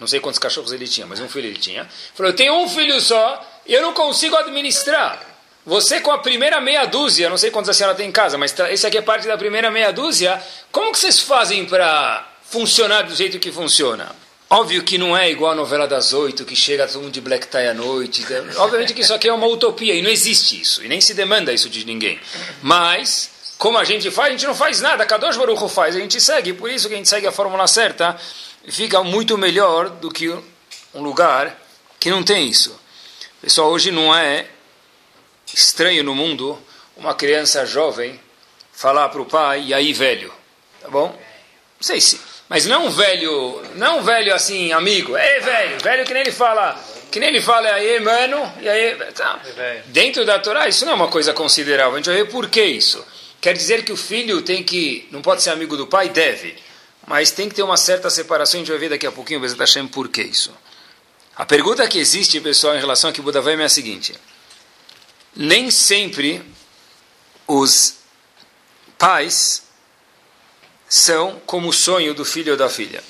não 0.00 0.06
sei 0.06 0.20
quantos 0.20 0.38
cachorros 0.38 0.72
ele 0.72 0.88
tinha, 0.88 1.06
mas 1.06 1.20
um 1.20 1.28
filho 1.28 1.46
ele 1.46 1.58
tinha. 1.58 1.82
Ele 1.82 1.90
falou: 2.14 2.32
Eu 2.32 2.36
tenho 2.36 2.54
um 2.54 2.68
filho 2.68 3.00
só 3.00 3.46
e 3.66 3.72
eu 3.72 3.82
não 3.82 3.92
consigo 3.92 4.36
administrar. 4.36 5.37
Você 5.66 6.00
com 6.00 6.10
a 6.10 6.18
primeira 6.18 6.60
meia 6.60 6.86
dúzia, 6.86 7.28
não 7.28 7.36
sei 7.36 7.50
quantos 7.50 7.68
a 7.68 7.74
senhora 7.74 7.94
tem 7.94 8.08
em 8.08 8.12
casa, 8.12 8.38
mas 8.38 8.54
esse 8.70 8.86
aqui 8.86 8.96
é 8.96 9.02
parte 9.02 9.26
da 9.26 9.36
primeira 9.36 9.70
meia 9.70 9.92
dúzia, 9.92 10.42
como 10.72 10.92
que 10.92 10.98
vocês 10.98 11.20
fazem 11.20 11.66
para 11.66 12.26
funcionar 12.42 13.02
do 13.02 13.14
jeito 13.14 13.38
que 13.38 13.52
funciona? 13.52 14.14
Óbvio 14.50 14.82
que 14.82 14.96
não 14.96 15.14
é 15.14 15.30
igual 15.30 15.52
a 15.52 15.54
novela 15.54 15.86
das 15.86 16.14
oito, 16.14 16.46
que 16.46 16.56
chega 16.56 16.86
todo 16.86 17.02
mundo 17.02 17.12
de 17.12 17.20
black 17.20 17.48
tie 17.48 17.68
à 17.68 17.74
noite. 17.74 18.24
Obviamente 18.56 18.94
que 18.94 19.02
isso 19.02 19.12
aqui 19.12 19.28
é 19.28 19.32
uma 19.32 19.46
utopia 19.46 19.94
e 19.94 20.00
não 20.00 20.08
existe 20.08 20.58
isso, 20.58 20.82
e 20.82 20.88
nem 20.88 21.02
se 21.02 21.12
demanda 21.12 21.52
isso 21.52 21.68
de 21.68 21.84
ninguém. 21.84 22.18
Mas, 22.62 23.30
como 23.58 23.76
a 23.76 23.84
gente 23.84 24.10
faz, 24.10 24.28
a 24.28 24.30
gente 24.30 24.46
não 24.46 24.54
faz 24.54 24.80
nada, 24.80 25.04
Kadosh 25.04 25.36
Baruch 25.36 25.68
faz, 25.68 25.94
a 25.94 25.98
gente 25.98 26.18
segue, 26.18 26.54
por 26.54 26.70
isso 26.70 26.88
que 26.88 26.94
a 26.94 26.96
gente 26.96 27.10
segue 27.10 27.26
a 27.26 27.32
fórmula 27.32 27.66
certa, 27.66 28.16
fica 28.66 29.02
muito 29.02 29.36
melhor 29.36 29.90
do 29.90 30.10
que 30.10 30.30
um 30.94 31.02
lugar 31.02 31.54
que 32.00 32.08
não 32.08 32.22
tem 32.22 32.48
isso. 32.48 32.74
Pessoal, 33.42 33.70
hoje 33.70 33.90
não 33.90 34.16
é 34.16 34.46
estranho 35.54 36.02
no 36.04 36.14
mundo 36.14 36.58
uma 36.96 37.14
criança 37.14 37.64
jovem 37.64 38.20
falar 38.72 39.08
para 39.08 39.20
o 39.22 39.26
pai, 39.26 39.64
e 39.66 39.74
aí 39.74 39.92
velho, 39.92 40.32
tá 40.80 40.88
bom? 40.88 41.08
Não 41.08 41.82
sei 41.82 42.00
se, 42.00 42.20
mas 42.48 42.66
não 42.66 42.86
um 42.86 42.90
velho, 42.90 43.62
não 43.76 43.98
um 43.98 44.02
velho 44.02 44.34
assim, 44.34 44.72
amigo, 44.72 45.16
é 45.16 45.40
velho, 45.40 45.80
velho 45.80 46.04
que 46.04 46.12
nem 46.12 46.22
ele 46.22 46.32
fala, 46.32 46.78
que 47.10 47.20
nem 47.20 47.28
ele 47.28 47.40
fala, 47.40 47.68
aí 47.70 48.00
mano, 48.00 48.52
e 48.60 48.68
aí, 48.68 48.94
tá. 49.12 49.40
Dentro 49.86 50.24
da 50.24 50.38
Torá 50.38 50.68
isso 50.68 50.84
não 50.84 50.92
é 50.92 50.94
uma 50.94 51.08
coisa 51.08 51.32
considerável, 51.32 51.94
a 51.94 51.96
gente 51.96 52.06
vai 52.06 52.16
ver 52.16 52.30
por 52.30 52.48
que 52.48 52.62
isso. 52.62 53.04
Quer 53.40 53.54
dizer 53.54 53.84
que 53.84 53.92
o 53.92 53.96
filho 53.96 54.42
tem 54.42 54.64
que, 54.64 55.08
não 55.12 55.22
pode 55.22 55.42
ser 55.42 55.50
amigo 55.50 55.76
do 55.76 55.86
pai? 55.86 56.08
Deve, 56.08 56.56
mas 57.06 57.30
tem 57.30 57.48
que 57.48 57.54
ter 57.54 57.62
uma 57.62 57.76
certa 57.76 58.10
separação, 58.10 58.58
a 58.58 58.62
gente 58.62 58.70
vai 58.70 58.78
ver 58.78 58.90
daqui 58.90 59.06
a 59.06 59.12
pouquinho, 59.12 59.40
Bezat 59.40 59.58
Hashem, 59.58 59.86
por 59.86 60.08
que 60.08 60.22
isso. 60.22 60.52
A 61.36 61.46
pergunta 61.46 61.86
que 61.86 61.98
existe, 61.98 62.40
pessoal, 62.40 62.74
em 62.74 62.80
relação 62.80 63.10
a 63.10 63.12
que 63.12 63.20
Buda 63.20 63.40
vai 63.40 63.54
é 63.54 63.64
a 63.64 63.68
seguinte 63.68 64.14
nem 65.38 65.70
sempre 65.70 66.42
os 67.46 67.94
pais 68.98 69.62
são 70.88 71.40
como 71.46 71.68
o 71.68 71.72
sonho 71.72 72.12
do 72.12 72.24
filho 72.24 72.52
ou 72.52 72.58
da 72.58 72.68
filha. 72.68 73.04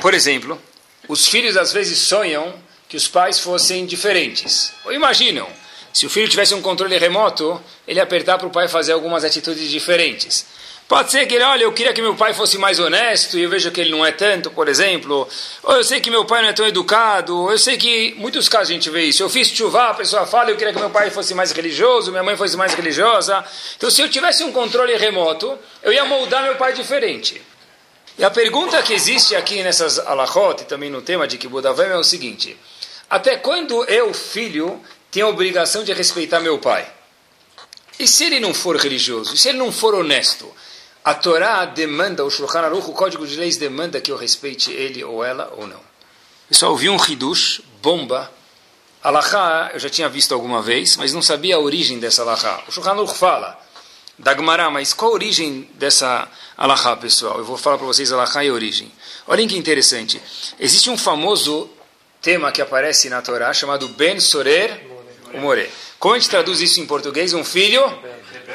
Por 0.00 0.14
exemplo, 0.14 0.60
os 1.06 1.28
filhos 1.28 1.58
às 1.58 1.70
vezes 1.70 1.98
sonham 1.98 2.54
que 2.88 2.96
os 2.96 3.06
pais 3.06 3.38
fossem 3.38 3.84
diferentes. 3.84 4.72
Ou 4.86 4.92
imaginam, 4.94 5.46
se 5.92 6.06
o 6.06 6.10
filho 6.10 6.30
tivesse 6.30 6.54
um 6.54 6.62
controle 6.62 6.96
remoto, 6.96 7.62
ele 7.86 8.00
apertar 8.00 8.38
para 8.38 8.48
o 8.48 8.50
pai 8.50 8.66
fazer 8.66 8.92
algumas 8.92 9.22
atitudes 9.22 9.70
diferentes. 9.70 10.46
Pode 10.90 11.12
ser 11.12 11.24
que 11.26 11.36
ele, 11.36 11.44
olha, 11.44 11.62
eu 11.62 11.72
queria 11.72 11.92
que 11.92 12.02
meu 12.02 12.16
pai 12.16 12.34
fosse 12.34 12.58
mais 12.58 12.80
honesto 12.80 13.38
e 13.38 13.44
eu 13.44 13.48
vejo 13.48 13.70
que 13.70 13.80
ele 13.80 13.90
não 13.90 14.04
é 14.04 14.10
tanto, 14.10 14.50
por 14.50 14.66
exemplo. 14.68 15.28
Ou 15.62 15.76
eu 15.76 15.84
sei 15.84 16.00
que 16.00 16.10
meu 16.10 16.24
pai 16.24 16.42
não 16.42 16.48
é 16.48 16.52
tão 16.52 16.66
educado. 16.66 17.48
Eu 17.48 17.56
sei 17.58 17.76
que, 17.76 18.12
muitos 18.18 18.48
casos 18.48 18.70
a 18.70 18.72
gente 18.72 18.90
vê 18.90 19.04
isso. 19.04 19.22
Eu 19.22 19.30
fiz 19.30 19.46
chuva, 19.50 19.90
a 19.90 19.94
pessoa 19.94 20.26
fala, 20.26 20.50
eu 20.50 20.56
queria 20.56 20.72
que 20.72 20.80
meu 20.80 20.90
pai 20.90 21.08
fosse 21.12 21.32
mais 21.32 21.52
religioso, 21.52 22.10
minha 22.10 22.24
mãe 22.24 22.36
fosse 22.36 22.56
mais 22.56 22.74
religiosa. 22.74 23.44
Então, 23.76 23.88
se 23.88 24.02
eu 24.02 24.10
tivesse 24.10 24.42
um 24.42 24.50
controle 24.50 24.96
remoto, 24.96 25.56
eu 25.80 25.92
ia 25.92 26.04
moldar 26.06 26.42
meu 26.42 26.56
pai 26.56 26.72
diferente. 26.72 27.40
E 28.18 28.24
a 28.24 28.30
pergunta 28.32 28.82
que 28.82 28.92
existe 28.92 29.36
aqui 29.36 29.62
nessas 29.62 29.96
alahot 30.00 30.62
e 30.62 30.66
também 30.66 30.90
no 30.90 31.02
tema 31.02 31.24
de 31.28 31.38
Kibudavem 31.38 31.86
é 31.86 31.96
o 31.96 32.02
seguinte. 32.02 32.56
Até 33.08 33.36
quando 33.36 33.84
eu, 33.84 34.12
filho, 34.12 34.82
tenho 35.08 35.26
a 35.26 35.30
obrigação 35.30 35.84
de 35.84 35.92
respeitar 35.92 36.40
meu 36.40 36.58
pai? 36.58 36.84
E 37.96 38.08
se 38.08 38.24
ele 38.24 38.40
não 38.40 38.52
for 38.52 38.74
religioso? 38.74 39.36
E 39.36 39.38
se 39.38 39.50
ele 39.50 39.58
não 39.58 39.70
for 39.70 39.94
honesto? 39.94 40.52
A 41.04 41.14
Torá 41.14 41.64
demanda, 41.64 42.24
o 42.24 42.30
Shulchan 42.30 42.60
Aruch, 42.60 42.90
o 42.90 42.92
Código 42.92 43.26
de 43.26 43.36
Leis 43.36 43.56
demanda 43.56 44.00
que 44.00 44.12
eu 44.12 44.16
respeite 44.16 44.70
ele 44.70 45.02
ou 45.02 45.24
ela 45.24 45.52
ou 45.56 45.66
não. 45.66 45.80
Pessoal, 46.48 46.76
vi 46.76 46.90
um 46.90 46.96
Hidush, 46.96 47.62
bomba. 47.82 48.30
Alahá, 49.02 49.70
eu 49.72 49.80
já 49.80 49.88
tinha 49.88 50.08
visto 50.10 50.34
alguma 50.34 50.60
vez, 50.60 50.98
mas 50.98 51.14
não 51.14 51.22
sabia 51.22 51.56
a 51.56 51.58
origem 51.58 51.98
dessa 51.98 52.20
Alahá. 52.20 52.62
O 52.68 52.72
Shulchan 52.72 52.90
Aruch 52.90 53.16
fala, 53.16 53.58
da 54.18 54.34
Gemara, 54.34 54.68
mas 54.68 54.92
qual 54.92 55.12
a 55.12 55.14
origem 55.14 55.70
dessa 55.74 56.28
Alahá, 56.54 56.94
pessoal? 56.96 57.38
Eu 57.38 57.44
vou 57.44 57.56
falar 57.56 57.78
para 57.78 57.86
vocês 57.86 58.12
Alahá 58.12 58.44
e 58.44 58.48
a 58.48 58.52
origem. 58.52 58.92
Olhem 59.26 59.48
que 59.48 59.56
interessante. 59.56 60.20
Existe 60.58 60.90
um 60.90 60.98
famoso 60.98 61.70
tema 62.20 62.52
que 62.52 62.60
aparece 62.60 63.08
na 63.08 63.22
Torá 63.22 63.54
chamado 63.54 63.88
Ben 63.88 64.20
Sorer 64.20 64.86
Umore. 65.32 65.70
Como 65.98 66.14
a 66.14 66.18
gente 66.18 66.28
traduz 66.28 66.60
isso 66.60 66.80
em 66.80 66.86
português? 66.86 67.32
Um 67.32 67.44
filho 67.44 67.82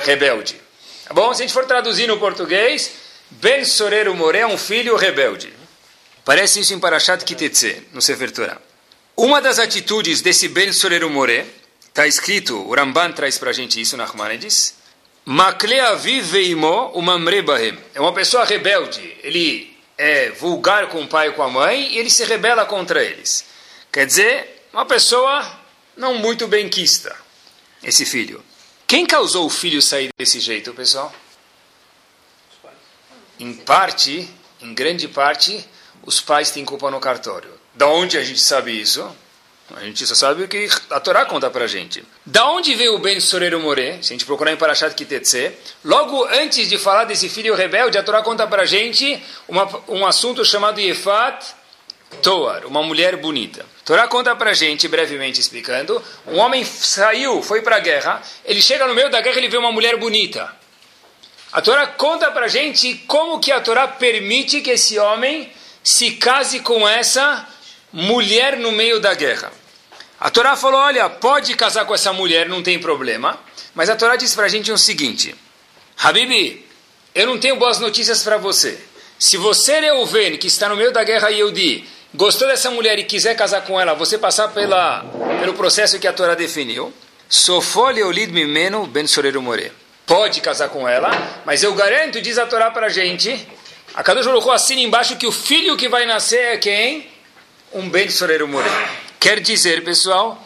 rebelde. 0.04 0.65
Tá 1.06 1.14
bom? 1.14 1.32
Se 1.34 1.44
a 1.44 1.46
gente 1.46 1.54
for 1.54 1.66
traduzir 1.66 2.08
no 2.08 2.18
português, 2.18 2.92
Ben 3.30 3.64
Sorero 3.64 4.16
More 4.16 4.40
é 4.40 4.48
um 4.48 4.58
filho 4.58 4.96
rebelde. 4.96 5.54
Parece 6.24 6.60
isso 6.60 6.74
em 6.74 6.80
Parashat 6.80 7.24
Kitetse, 7.24 7.84
no 7.94 8.02
Sefer 8.02 8.32
Torah. 8.32 8.60
Uma 9.16 9.40
das 9.40 9.60
atitudes 9.60 10.22
desse 10.22 10.48
Ben 10.48 10.74
Sorero 10.74 11.10
More, 11.10 11.46
está 11.88 12.08
escrito, 12.08 12.58
o 12.58 12.74
Ramban 12.74 13.12
traz 13.12 13.38
para 13.38 13.52
a 13.52 13.54
gente 13.54 13.80
isso 13.80 13.96
na 13.96 14.08
bahem. 17.44 17.78
É 17.94 18.02
uma 18.02 18.12
pessoa 18.14 18.44
rebelde. 18.44 19.16
Ele 19.22 19.78
é 19.98 20.32
vulgar 20.32 20.90
com 20.90 21.04
o 21.04 21.08
pai 21.08 21.30
e 21.30 21.32
com 21.34 21.44
a 21.44 21.50
mãe 21.50 21.94
e 21.94 22.00
ele 22.00 22.10
se 22.10 22.26
rebela 22.26 22.66
contra 22.66 23.04
eles. 23.04 23.46
Quer 23.92 24.08
dizer, 24.08 24.68
uma 24.74 24.86
pessoa 24.86 25.60
não 25.96 26.16
muito 26.16 26.48
benquista, 26.48 27.16
esse 27.84 28.06
filho. 28.06 28.44
Quem 28.88 29.06
causou 29.06 29.46
o 29.46 29.50
filho 29.50 29.82
sair 29.82 30.10
desse 30.18 30.40
jeito, 30.40 30.74
pessoal? 30.74 31.14
Em 33.40 33.54
parte, 33.54 34.30
em 34.62 34.74
grande 34.74 35.08
parte, 35.08 35.68
os 36.04 36.22
pais 36.22 36.52
têm 36.52 36.64
culpa 36.64 36.92
no 36.92 37.00
cartório. 37.00 37.50
Da 37.74 37.88
onde 37.88 38.18
a 38.18 38.24
gente 38.24 38.40
sabe 38.40 38.80
isso? 38.80 39.14
A 39.76 39.82
gente 39.82 40.06
só 40.06 40.14
sabe 40.14 40.44
o 40.44 40.48
que 40.48 40.70
a 40.92 41.00
Torá 41.00 41.26
conta 41.26 41.50
pra 41.50 41.66
gente. 41.66 42.04
Da 42.24 42.48
onde 42.52 42.76
veio 42.76 42.96
o 42.96 43.00
Ben 43.00 43.20
Soreiro 43.20 43.60
More? 43.60 43.98
Se 44.04 44.14
a 44.14 44.16
gente 44.16 44.26
procurar 44.26 44.52
em 44.52 44.58
Parashat 44.58 44.94
Kitetse, 44.94 45.52
logo 45.84 46.24
antes 46.26 46.70
de 46.70 46.78
falar 46.78 47.06
desse 47.06 47.28
filho 47.28 47.56
rebelde, 47.56 47.98
a 47.98 48.04
Torá 48.04 48.22
conta 48.22 48.46
pra 48.46 48.66
gente 48.66 49.22
uma, 49.48 49.68
um 49.88 50.06
assunto 50.06 50.46
chamado 50.46 50.80
Yefat 50.80 51.56
Toar, 52.22 52.68
uma 52.68 52.84
mulher 52.84 53.18
bonita. 53.18 53.66
A 53.86 53.88
Torá 53.88 54.08
conta 54.08 54.36
pra 54.36 54.52
gente, 54.52 54.88
brevemente 54.88 55.40
explicando, 55.40 56.04
um 56.26 56.40
homem 56.40 56.66
saiu, 56.66 57.44
foi 57.44 57.62
pra 57.62 57.78
guerra, 57.78 58.20
ele 58.44 58.60
chega 58.60 58.88
no 58.88 58.96
meio 58.96 59.12
da 59.12 59.22
guerra 59.22 59.36
e 59.36 59.40
ele 59.42 59.48
vê 59.48 59.58
uma 59.58 59.72
mulher 59.72 59.96
bonita. 59.98 60.52
A 61.54 61.62
Torá 61.62 61.86
conta 61.86 62.32
pra 62.32 62.48
gente 62.48 62.96
como 63.06 63.40
que 63.40 63.52
a 63.52 63.62
Torá 63.62 63.88
permite 63.88 64.62
que 64.62 64.72
esse 64.72 64.98
homem 64.98 65.54
se 65.84 66.14
case 66.14 66.62
com 66.62 66.90
essa 66.90 67.48
mulher 67.94 68.58
no 68.58 68.72
meio 68.72 69.00
da 69.00 69.14
guerra. 69.14 69.54
A 70.20 70.32
Torá 70.32 70.56
falou: 70.56 70.80
olha, 70.80 71.08
pode 71.08 71.54
casar 71.54 71.86
com 71.86 71.94
essa 71.94 72.12
mulher, 72.12 72.50
não 72.50 72.64
tem 72.64 72.80
problema. 72.80 73.40
Mas 73.76 73.88
a 73.88 73.96
Torá 73.96 74.16
diz 74.16 74.34
para 74.34 74.48
a 74.48 74.50
gente 74.50 74.72
o 74.72 74.80
seguinte: 74.80 75.36
Habibi, 76.00 76.66
eu 77.14 77.28
não 77.28 77.38
tenho 77.38 77.58
boas 77.58 77.78
notícias 77.78 78.24
para 78.24 78.38
você. 78.38 78.80
Se 79.20 79.38
você, 79.38 79.80
Reuven, 79.80 80.38
que 80.38 80.48
está 80.48 80.68
no 80.68 80.76
meio 80.76 80.92
da 80.92 81.04
guerra 81.04 81.30
Yehudi, 81.30 81.88
gostou 82.16 82.48
dessa 82.48 82.72
mulher 82.72 82.98
e 82.98 83.04
quiser 83.04 83.36
casar 83.36 83.62
com 83.62 83.80
ela, 83.80 83.94
você 83.94 84.18
passar 84.18 84.48
pela, 84.50 85.06
pelo 85.40 85.54
processo 85.54 86.00
que 86.00 86.08
a 86.08 86.14
Torá 86.14 86.34
definiu, 86.34 86.94
Sofole 87.30 88.04
Olid 88.04 88.32
Mimeno 88.32 88.86
Ben 88.88 89.06
Soreiro 89.08 89.42
More. 89.42 89.72
Pode 90.06 90.42
casar 90.42 90.70
com 90.70 90.88
ela, 90.88 91.10
mas 91.46 91.64
eu 91.64 91.74
garanto, 91.74 92.22
diz 92.22 92.38
a 92.38 92.46
Torá 92.46 92.72
para 92.72 92.88
a 92.88 92.90
gente, 92.90 93.48
a 93.94 94.04
Kadosh 94.04 94.26
Baruch 94.26 94.50
assina 94.50 94.82
embaixo 94.82 95.16
que 95.18 95.28
o 95.28 95.32
filho 95.32 95.76
que 95.76 95.90
vai 95.90 96.06
nascer 96.06 96.54
é 96.54 96.58
quem? 96.58 97.16
um 97.74 97.90
Ben 97.90 98.10
Soreiro 98.10 98.48
More. 98.48 98.70
Quer 99.20 99.42
dizer, 99.42 99.84
pessoal, 99.84 100.42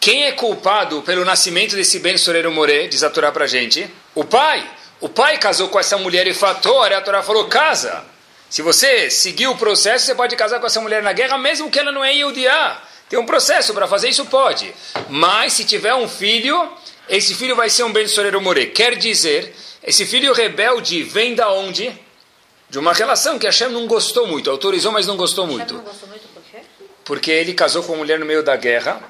quem 0.00 0.24
é 0.24 0.32
culpado 0.32 1.02
pelo 1.02 1.24
nascimento 1.24 1.76
desse 1.76 2.00
Ben 2.00 2.18
Soreiro 2.18 2.50
More, 2.50 2.88
diz 2.88 3.04
a 3.04 3.10
Torá 3.10 3.30
pra 3.30 3.46
gente? 3.46 3.88
O 4.14 4.24
pai. 4.24 4.68
O 5.00 5.08
pai 5.08 5.38
casou 5.38 5.68
com 5.68 5.78
essa 5.78 5.96
mulher 5.96 6.26
e 6.26 6.34
fatou, 6.34 6.82
a 6.82 7.00
Torá 7.00 7.22
falou, 7.22 7.44
casa. 7.44 8.04
Se 8.50 8.62
você 8.62 9.10
seguir 9.10 9.46
o 9.46 9.56
processo, 9.56 10.06
você 10.06 10.14
pode 10.14 10.34
casar 10.36 10.60
com 10.60 10.66
essa 10.66 10.80
mulher 10.80 11.02
na 11.02 11.12
guerra, 11.12 11.36
mesmo 11.38 11.70
que 11.70 11.78
ela 11.78 11.92
não 11.92 12.04
é 12.04 12.14
Yudiá. 12.14 12.82
Tem 13.08 13.18
um 13.18 13.26
processo 13.26 13.72
para 13.74 13.86
fazer 13.86 14.08
isso, 14.08 14.26
pode. 14.26 14.74
Mas 15.08 15.54
se 15.54 15.64
tiver 15.64 15.94
um 15.94 16.08
filho, 16.08 16.72
esse 17.08 17.34
filho 17.34 17.56
vai 17.56 17.70
ser 17.70 17.84
um 17.84 17.92
Ben 17.92 18.06
Soreiro 18.06 18.40
More. 18.40 18.66
Quer 18.66 18.96
dizer, 18.96 19.54
esse 19.82 20.06
filho 20.06 20.32
rebelde 20.32 21.02
vem 21.02 21.34
da 21.34 21.52
onde? 21.52 21.92
De 22.68 22.78
uma 22.78 22.92
relação 22.92 23.38
que 23.38 23.46
Hashem 23.46 23.70
não 23.70 23.86
gostou 23.86 24.26
muito, 24.26 24.50
autorizou, 24.50 24.92
mas 24.92 25.06
não 25.06 25.16
gostou 25.16 25.46
muito. 25.46 25.74
Não 25.74 25.82
gostou 25.82 26.08
muito 26.08 26.28
porque 27.08 27.30
ele 27.30 27.54
casou 27.54 27.82
com 27.82 27.92
uma 27.92 27.98
mulher 28.00 28.18
no 28.18 28.26
meio 28.26 28.42
da 28.42 28.54
guerra. 28.54 29.00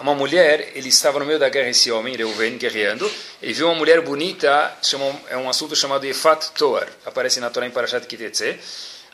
Uma 0.00 0.14
mulher, 0.14 0.72
ele 0.74 0.88
estava 0.88 1.20
no 1.20 1.24
meio 1.24 1.38
da 1.38 1.48
guerra, 1.48 1.68
esse 1.68 1.90
homem, 1.92 2.16
Reuven, 2.16 2.58
guerreando. 2.58 3.10
Ele 3.40 3.52
viu 3.52 3.68
uma 3.68 3.76
mulher 3.76 4.00
bonita, 4.00 4.72
chamou, 4.82 5.14
é 5.30 5.36
um 5.36 5.48
assunto 5.48 5.76
chamado 5.76 6.04
Efat 6.04 6.50
Toar, 6.50 6.88
aparece 7.06 7.38
na 7.38 7.48
Torá 7.48 7.64
em 7.66 7.70
Parashat 7.70 8.04
Kitetse. 8.06 8.58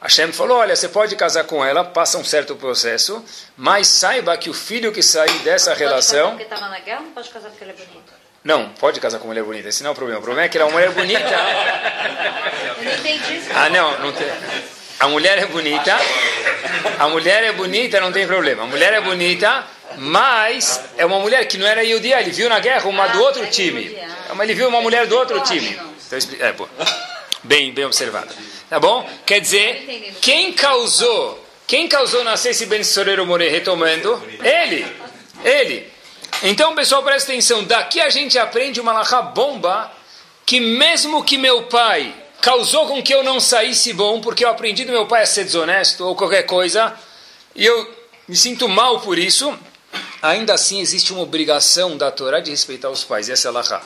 Hashem 0.00 0.32
falou: 0.32 0.56
Olha, 0.56 0.74
você 0.74 0.88
pode 0.88 1.14
casar 1.16 1.44
com 1.44 1.62
ela, 1.62 1.84
passa 1.84 2.16
um 2.16 2.24
certo 2.24 2.56
processo, 2.56 3.22
mas 3.56 3.86
saiba 3.88 4.34
que 4.38 4.48
o 4.48 4.54
filho 4.54 4.90
que 4.90 5.02
sair 5.02 5.38
dessa 5.40 5.74
relação. 5.74 6.30
Pode 6.32 6.44
casar 6.44 6.48
porque 6.48 6.54
estava 6.54 6.68
na 6.70 6.80
guerra, 6.80 7.00
não 7.02 7.12
pode 7.12 7.28
casar 7.28 7.50
porque 7.50 7.64
ela 7.64 7.72
é 7.72 7.76
bonita. 7.76 8.20
Não, 8.42 8.68
pode 8.70 9.00
casar 9.00 9.18
com 9.18 9.28
mulher 9.28 9.44
bonita, 9.44 9.68
esse 9.68 9.82
não 9.82 9.90
é 9.90 9.92
o 9.92 9.94
problema. 9.96 10.18
O 10.18 10.22
problema 10.22 10.46
é 10.46 10.48
que 10.48 10.56
ela 10.56 10.66
é 10.66 10.72
uma 10.72 10.80
mulher 10.80 10.92
bonita. 10.92 11.20
Eu 12.78 12.84
não 12.84 12.92
entendi 12.92 13.36
isso. 13.36 13.50
ah, 13.54 13.68
não, 13.68 13.98
não 13.98 14.12
tem. 14.12 14.26
A 14.98 15.08
mulher 15.08 15.38
é 15.38 15.46
bonita, 15.46 15.98
a 16.98 17.08
mulher 17.08 17.42
é 17.42 17.52
bonita, 17.52 18.00
não 18.00 18.10
tem 18.12 18.26
problema. 18.26 18.62
A 18.62 18.66
mulher 18.66 18.94
é 18.94 19.00
bonita, 19.02 19.64
mas 19.98 20.80
é 20.96 21.04
uma 21.04 21.18
mulher 21.18 21.46
que 21.46 21.58
não 21.58 21.66
era 21.66 21.82
Yudia, 21.84 22.20
ele 22.20 22.30
viu 22.30 22.48
na 22.48 22.58
guerra 22.58 22.88
uma 22.88 23.06
do 23.08 23.20
outro 23.22 23.46
time. 23.46 23.96
Ele 24.40 24.54
viu 24.54 24.68
uma 24.68 24.80
mulher 24.80 25.06
do 25.06 25.16
outro 25.16 25.40
time. 25.40 25.78
Então, 26.06 26.18
é, 26.40 26.52
pô. 26.52 26.68
Bem, 27.42 27.72
bem 27.72 27.84
observado. 27.84 28.34
Tá 28.68 28.78
bom? 28.78 29.08
Quer 29.24 29.40
dizer, 29.40 30.14
quem 30.20 30.52
causou, 30.52 31.44
quem 31.66 31.88
causou 31.88 32.22
nascer 32.22 32.50
esse 32.50 32.66
Ben 32.66 32.84
Soreiro 32.84 33.26
More 33.26 33.48
retomando? 33.48 34.22
Ele. 34.42 34.86
Ele. 35.44 35.90
Então, 36.42 36.74
pessoal, 36.74 37.02
presta 37.02 37.32
atenção. 37.32 37.64
Daqui 37.64 38.00
a 38.00 38.10
gente 38.10 38.38
aprende 38.38 38.80
uma 38.80 38.92
lahá 38.92 39.22
bomba 39.22 39.90
que 40.46 40.60
mesmo 40.60 41.24
que 41.24 41.38
meu 41.38 41.64
pai 41.64 42.14
causou 42.40 42.86
com 42.86 43.02
que 43.02 43.14
eu 43.14 43.22
não 43.22 43.38
saísse 43.38 43.92
bom, 43.92 44.20
porque 44.20 44.44
eu 44.44 44.48
aprendi 44.48 44.84
do 44.84 44.92
meu 44.92 45.06
pai 45.06 45.22
a 45.22 45.26
ser 45.26 45.44
desonesto 45.44 46.04
ou 46.04 46.16
qualquer 46.16 46.44
coisa, 46.44 46.94
e 47.54 47.64
eu 47.64 47.94
me 48.26 48.34
sinto 48.36 48.68
mal 48.68 49.00
por 49.00 49.18
isso, 49.18 49.56
ainda 50.22 50.54
assim 50.54 50.80
existe 50.80 51.12
uma 51.12 51.22
obrigação 51.22 51.96
da 51.96 52.10
Torá 52.10 52.40
de 52.40 52.50
respeitar 52.50 52.90
os 52.90 53.04
pais, 53.04 53.28
essa 53.28 53.48
é 53.48 53.50
a 53.50 53.52
Lahá. 53.52 53.82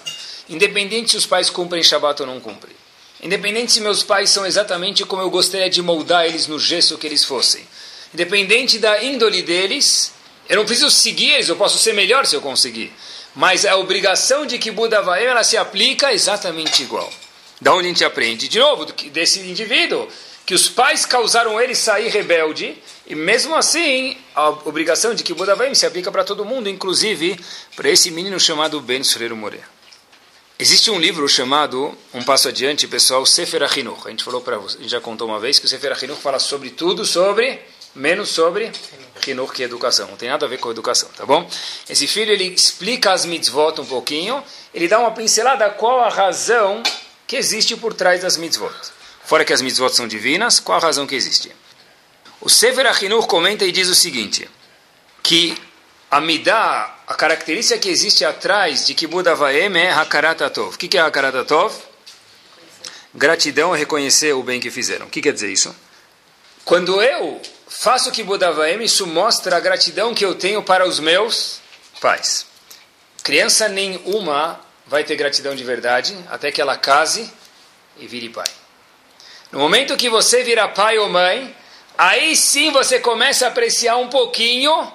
Independente 0.49 1.13
se 1.13 1.17
os 1.17 1.27
pais 1.27 1.49
cumprem 1.49 1.83
Shabbat 1.83 2.21
ou 2.23 2.27
não 2.27 2.41
cumprem. 2.41 2.75
Independente 3.23 3.73
se 3.73 3.81
meus 3.81 4.03
pais 4.03 4.29
são 4.31 4.45
exatamente 4.45 5.05
como 5.05 5.23
eu 5.23 5.31
gostaria 5.31 5.71
de 5.71 5.81
moldar 5.81 6.27
eles 6.27 6.47
no 6.47 6.59
gesso 6.59 6.99
que 6.99 7.07
eles 7.07 7.25
fossem. 7.25 7.67
Independente 8.13 8.79
da 8.79 9.03
índole 9.03 9.43
deles, 9.43 10.13
eu 10.49 10.57
não 10.57 10.67
preciso 10.67 10.91
seguir 10.91 11.31
eles, 11.31 11.49
eu 11.49 11.57
posso 11.57 11.79
ser 11.79 11.95
melhor 11.95 12.27
se 12.27 12.37
eu 12.37 12.41
conseguir. 12.41 12.93
Mas 13.35 13.65
a 13.65 13.77
obrigação 13.77 14.45
de 14.45 14.59
que 14.59 14.71
Buda 14.71 15.01
vai, 15.03 15.25
ela 15.25 15.43
se 15.43 15.57
aplica 15.57 16.13
exatamente 16.13 16.83
igual. 16.83 17.11
Da 17.61 17.73
onde 17.73 17.87
a 17.87 17.89
gente 17.89 18.05
aprende? 18.05 18.47
De 18.47 18.59
novo, 18.59 18.85
desse 18.85 19.41
indivíduo, 19.41 20.07
que 20.47 20.55
os 20.55 20.69
pais 20.69 21.07
causaram 21.07 21.61
ele 21.61 21.75
sair 21.75 22.09
rebelde, 22.09 22.77
e 23.07 23.15
mesmo 23.15 23.55
assim, 23.55 24.17
a 24.35 24.49
obrigação 24.51 25.15
de 25.15 25.23
que 25.23 25.33
Buda 25.33 25.55
vai 25.55 25.75
se 25.75 25.87
aplica 25.87 26.13
para 26.13 26.25
todo 26.25 26.45
mundo, 26.45 26.69
inclusive 26.69 27.39
para 27.75 27.89
esse 27.89 28.11
menino 28.11 28.39
chamado 28.39 28.81
Ben 28.81 29.03
Sureiro 29.03 29.37
More. 29.37 29.61
Existe 30.59 30.91
um 30.91 31.01
livro 31.01 31.29
chamado, 31.29 31.97
um 32.13 32.23
passo 32.23 32.49
adiante, 32.49 32.87
pessoal, 32.87 33.27
Sefer 33.27 33.63
Achinuch. 33.63 34.07
A 34.07 34.11
gente 34.11 34.23
falou 34.23 34.41
para 34.41 34.57
você, 34.57 34.79
a 34.79 34.81
gente 34.83 34.91
já 34.91 35.01
contou 35.01 35.27
uma 35.27 35.41
vez 35.41 35.59
que 35.59 35.67
o 35.67 35.69
Sefer 35.69 35.93
Achinuch 35.93 36.21
fala 36.21 36.39
sobre 36.39 36.71
tudo, 36.71 37.05
sobre, 37.05 37.61
menos 37.95 38.29
sobre 38.29 38.71
Chinuch, 39.21 39.53
que 39.53 39.63
é 39.63 39.67
educação. 39.67 40.07
Não 40.09 40.17
tem 40.17 40.29
nada 40.29 40.47
a 40.47 40.49
ver 40.49 40.59
com 40.59 40.71
educação, 40.71 41.09
tá 41.17 41.27
bom? 41.27 41.49
Esse 41.89 42.07
filho, 42.07 42.31
ele 42.31 42.45
explica 42.45 43.13
as 43.13 43.25
mitzvot 43.25 43.81
um 43.81 43.85
pouquinho, 43.87 44.45
ele 44.73 44.87
dá 44.87 45.01
uma 45.01 45.11
pincelada 45.11 45.69
qual 45.71 46.01
a 46.01 46.09
razão 46.09 46.83
que 47.27 47.37
existe 47.37 47.77
por 47.77 47.93
trás 47.93 48.23
das 48.23 48.37
mitzvot. 48.37 48.73
Fora 49.25 49.45
que 49.45 49.53
as 49.53 49.63
mitzvot 49.63 49.95
são 49.95 50.07
divinas, 50.07 50.61
qual 50.61 50.79
a 50.79 50.83
razão 50.83 51.07
que 51.07 51.15
existe? 51.15 51.51
O 52.41 52.51
Sefer 52.51 52.87
Achinuch 52.87 53.27
comenta 53.27 53.65
e 53.65 53.73
diz 53.73 53.89
o 53.89 53.95
seguinte, 53.95 54.49
que 55.23 55.57
a 56.11 56.21
midá, 56.21 56.99
a 57.07 57.15
característica 57.15 57.79
que 57.79 57.89
existe 57.89 58.25
atrás 58.25 58.87
de 58.87 58.95
Kibud 58.95 59.27
Avaem 59.29 59.75
é 59.79 59.91
Hakarat 59.91 60.43
Atov. 60.43 60.75
O 60.75 60.79
que 60.79 60.97
é 60.97 61.01
Hakarat 61.01 61.35
Atov? 61.35 61.75
Gratidão 63.15 63.75
é 63.75 63.79
reconhecer 63.79 64.35
o 64.35 64.43
bem 64.43 64.61
que 64.61 64.71
fizeram. 64.71 65.07
O 65.07 65.11
que 65.11 65.23
quer 65.23 65.33
dizer 65.33 65.51
isso? 65.51 65.75
Quando 66.65 67.01
eu 67.01 67.41
faço 67.67 68.13
Kibud 68.13 68.45
Avaem, 68.45 68.83
isso 68.85 69.07
mostra 69.07 69.57
a 69.57 69.61
gratidão 69.61 70.15
que 70.15 70.25
eu 70.25 70.35
tenho 70.35 70.63
para 70.63 70.87
os 70.87 71.01
meus 71.01 71.61
pais. 72.01 72.47
Criança 73.23 73.69
nenhuma 73.69 74.61
vai 74.87 75.03
ter 75.03 75.17
gratidão 75.17 75.55
de 75.55 75.65
verdade 75.65 76.15
até 76.29 76.53
que 76.53 76.61
ela 76.61 76.77
case 76.77 77.31
e 77.99 78.07
vire 78.07 78.29
pai. 78.29 78.45
No 79.55 79.61
momento 79.61 79.97
que 79.97 80.09
você 80.09 80.43
vira 80.43 80.67
pai 80.67 80.99
ou 80.99 81.09
mãe, 81.09 81.55
aí 81.97 82.35
sim 82.35 82.73
você 82.73 82.99
começa 82.99 83.45
a 83.45 83.49
apreciar 83.51 83.97
um 83.99 84.09
pouquinho 84.09 84.93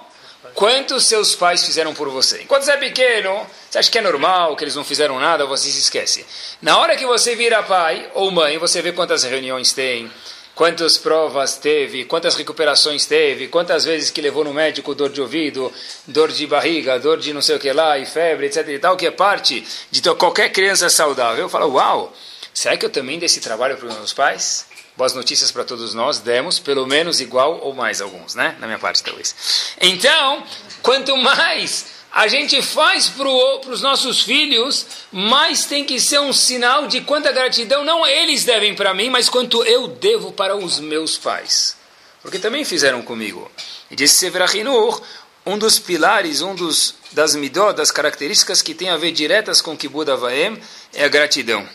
quanto 0.54 1.00
seus 1.00 1.34
pais 1.34 1.64
fizeram 1.64 1.94
por 1.94 2.10
você. 2.10 2.42
Enquanto 2.42 2.64
você 2.64 2.72
é 2.74 2.78
pequeno, 2.78 3.48
você 3.70 3.78
acha 3.78 3.90
que 3.90 3.98
é 3.98 4.02
normal, 4.02 4.58
que 4.58 4.66
eles 4.66 4.76
não 4.76 4.84
fizeram 4.84 5.18
nada, 5.18 5.46
você 5.46 5.70
se 5.70 5.80
esquece. 5.80 6.26
Na 6.62 6.78
hora 6.78 6.98
que 6.98 7.06
você 7.06 7.38
vira 7.38 7.64
pai 7.64 8.12
ou 8.14 8.30
mãe, 8.32 8.58
você 8.58 8.82
vê 8.82 8.92
quantas 8.92 9.24
reuniões 9.24 9.72
tem, 9.72 10.12
quantas 10.54 10.98
provas 10.98 11.56
teve, 11.56 12.04
quantas 12.04 12.36
recuperações 12.36 13.06
teve, 13.06 13.48
quantas 13.48 13.86
vezes 13.86 14.12
que 14.12 14.20
levou 14.20 14.44
no 14.44 14.54
médico 14.54 14.94
dor 14.94 15.10
de 15.10 15.22
ouvido, 15.22 15.72
dor 16.06 16.34
de 16.34 16.46
barriga, 16.46 17.00
dor 17.00 17.18
de 17.18 17.32
não 17.32 17.42
sei 17.42 17.56
o 17.56 17.60
que 17.60 17.72
lá, 17.72 17.98
e 17.98 18.06
febre, 18.06 18.48
etc 18.48 18.68
e 18.68 18.78
tal, 18.78 18.98
que 18.98 19.08
é 19.08 19.12
parte 19.12 19.66
de 19.90 20.02
qualquer 20.16 20.52
criança 20.52 20.90
saudável. 20.90 21.46
Eu 21.46 21.50
falo, 21.50 21.76
uau, 21.76 22.14
será 22.60 22.76
que 22.76 22.86
eu 22.86 22.90
também 22.90 23.18
dei 23.18 23.26
esse 23.26 23.40
trabalho 23.40 23.78
para 23.78 23.88
os 23.88 23.96
meus 23.96 24.12
pais? 24.12 24.66
Boas 24.98 25.14
notícias 25.14 25.50
para 25.50 25.64
todos 25.64 25.94
nós, 25.94 26.20
demos, 26.20 26.60
pelo 26.60 26.86
menos 26.86 27.22
igual 27.22 27.58
ou 27.62 27.74
mais 27.74 28.02
alguns, 28.02 28.36
né? 28.36 28.58
Na 28.60 28.68
minha 28.68 28.78
parte, 28.78 29.02
talvez. 29.02 29.34
Então, 29.80 30.44
quanto 30.82 31.16
mais 31.16 31.86
a 32.12 32.28
gente 32.28 32.62
faz 32.62 33.08
para 33.08 33.30
os 33.30 33.82
nossos 33.82 34.24
filhos, 34.24 34.86
mais 35.10 35.64
tem 35.68 35.86
que 35.86 36.02
ser 36.02 36.20
um 36.20 36.34
sinal 36.34 36.86
de 36.86 37.00
quanta 37.00 37.32
gratidão 37.32 37.86
não 37.86 38.06
eles 38.06 38.44
devem 38.44 38.76
para 38.76 38.94
mim, 38.94 39.10
mas 39.10 39.30
quanto 39.30 39.64
eu 39.64 39.88
devo 39.88 40.34
para 40.34 40.58
os 40.58 40.82
meus 40.82 41.18
pais. 41.18 41.78
Porque 42.22 42.40
também 42.40 42.66
fizeram 42.66 43.02
comigo. 43.02 43.50
E 43.90 43.96
disse 43.96 44.16
Severahinur, 44.16 45.02
um 45.46 45.58
dos 45.58 45.80
pilares, 45.80 46.42
um 46.42 46.54
dos 46.54 46.94
das 47.14 47.36
midot, 47.38 47.74
das 47.74 47.90
características 47.90 48.62
que 48.62 48.74
tem 48.74 48.90
a 48.90 48.98
ver 48.98 49.14
diretas 49.14 49.62
com 49.62 49.78
Kibud 49.78 50.12
Avaem, 50.12 50.62
é 50.94 51.06
a 51.06 51.08
gratidão. 51.08 51.66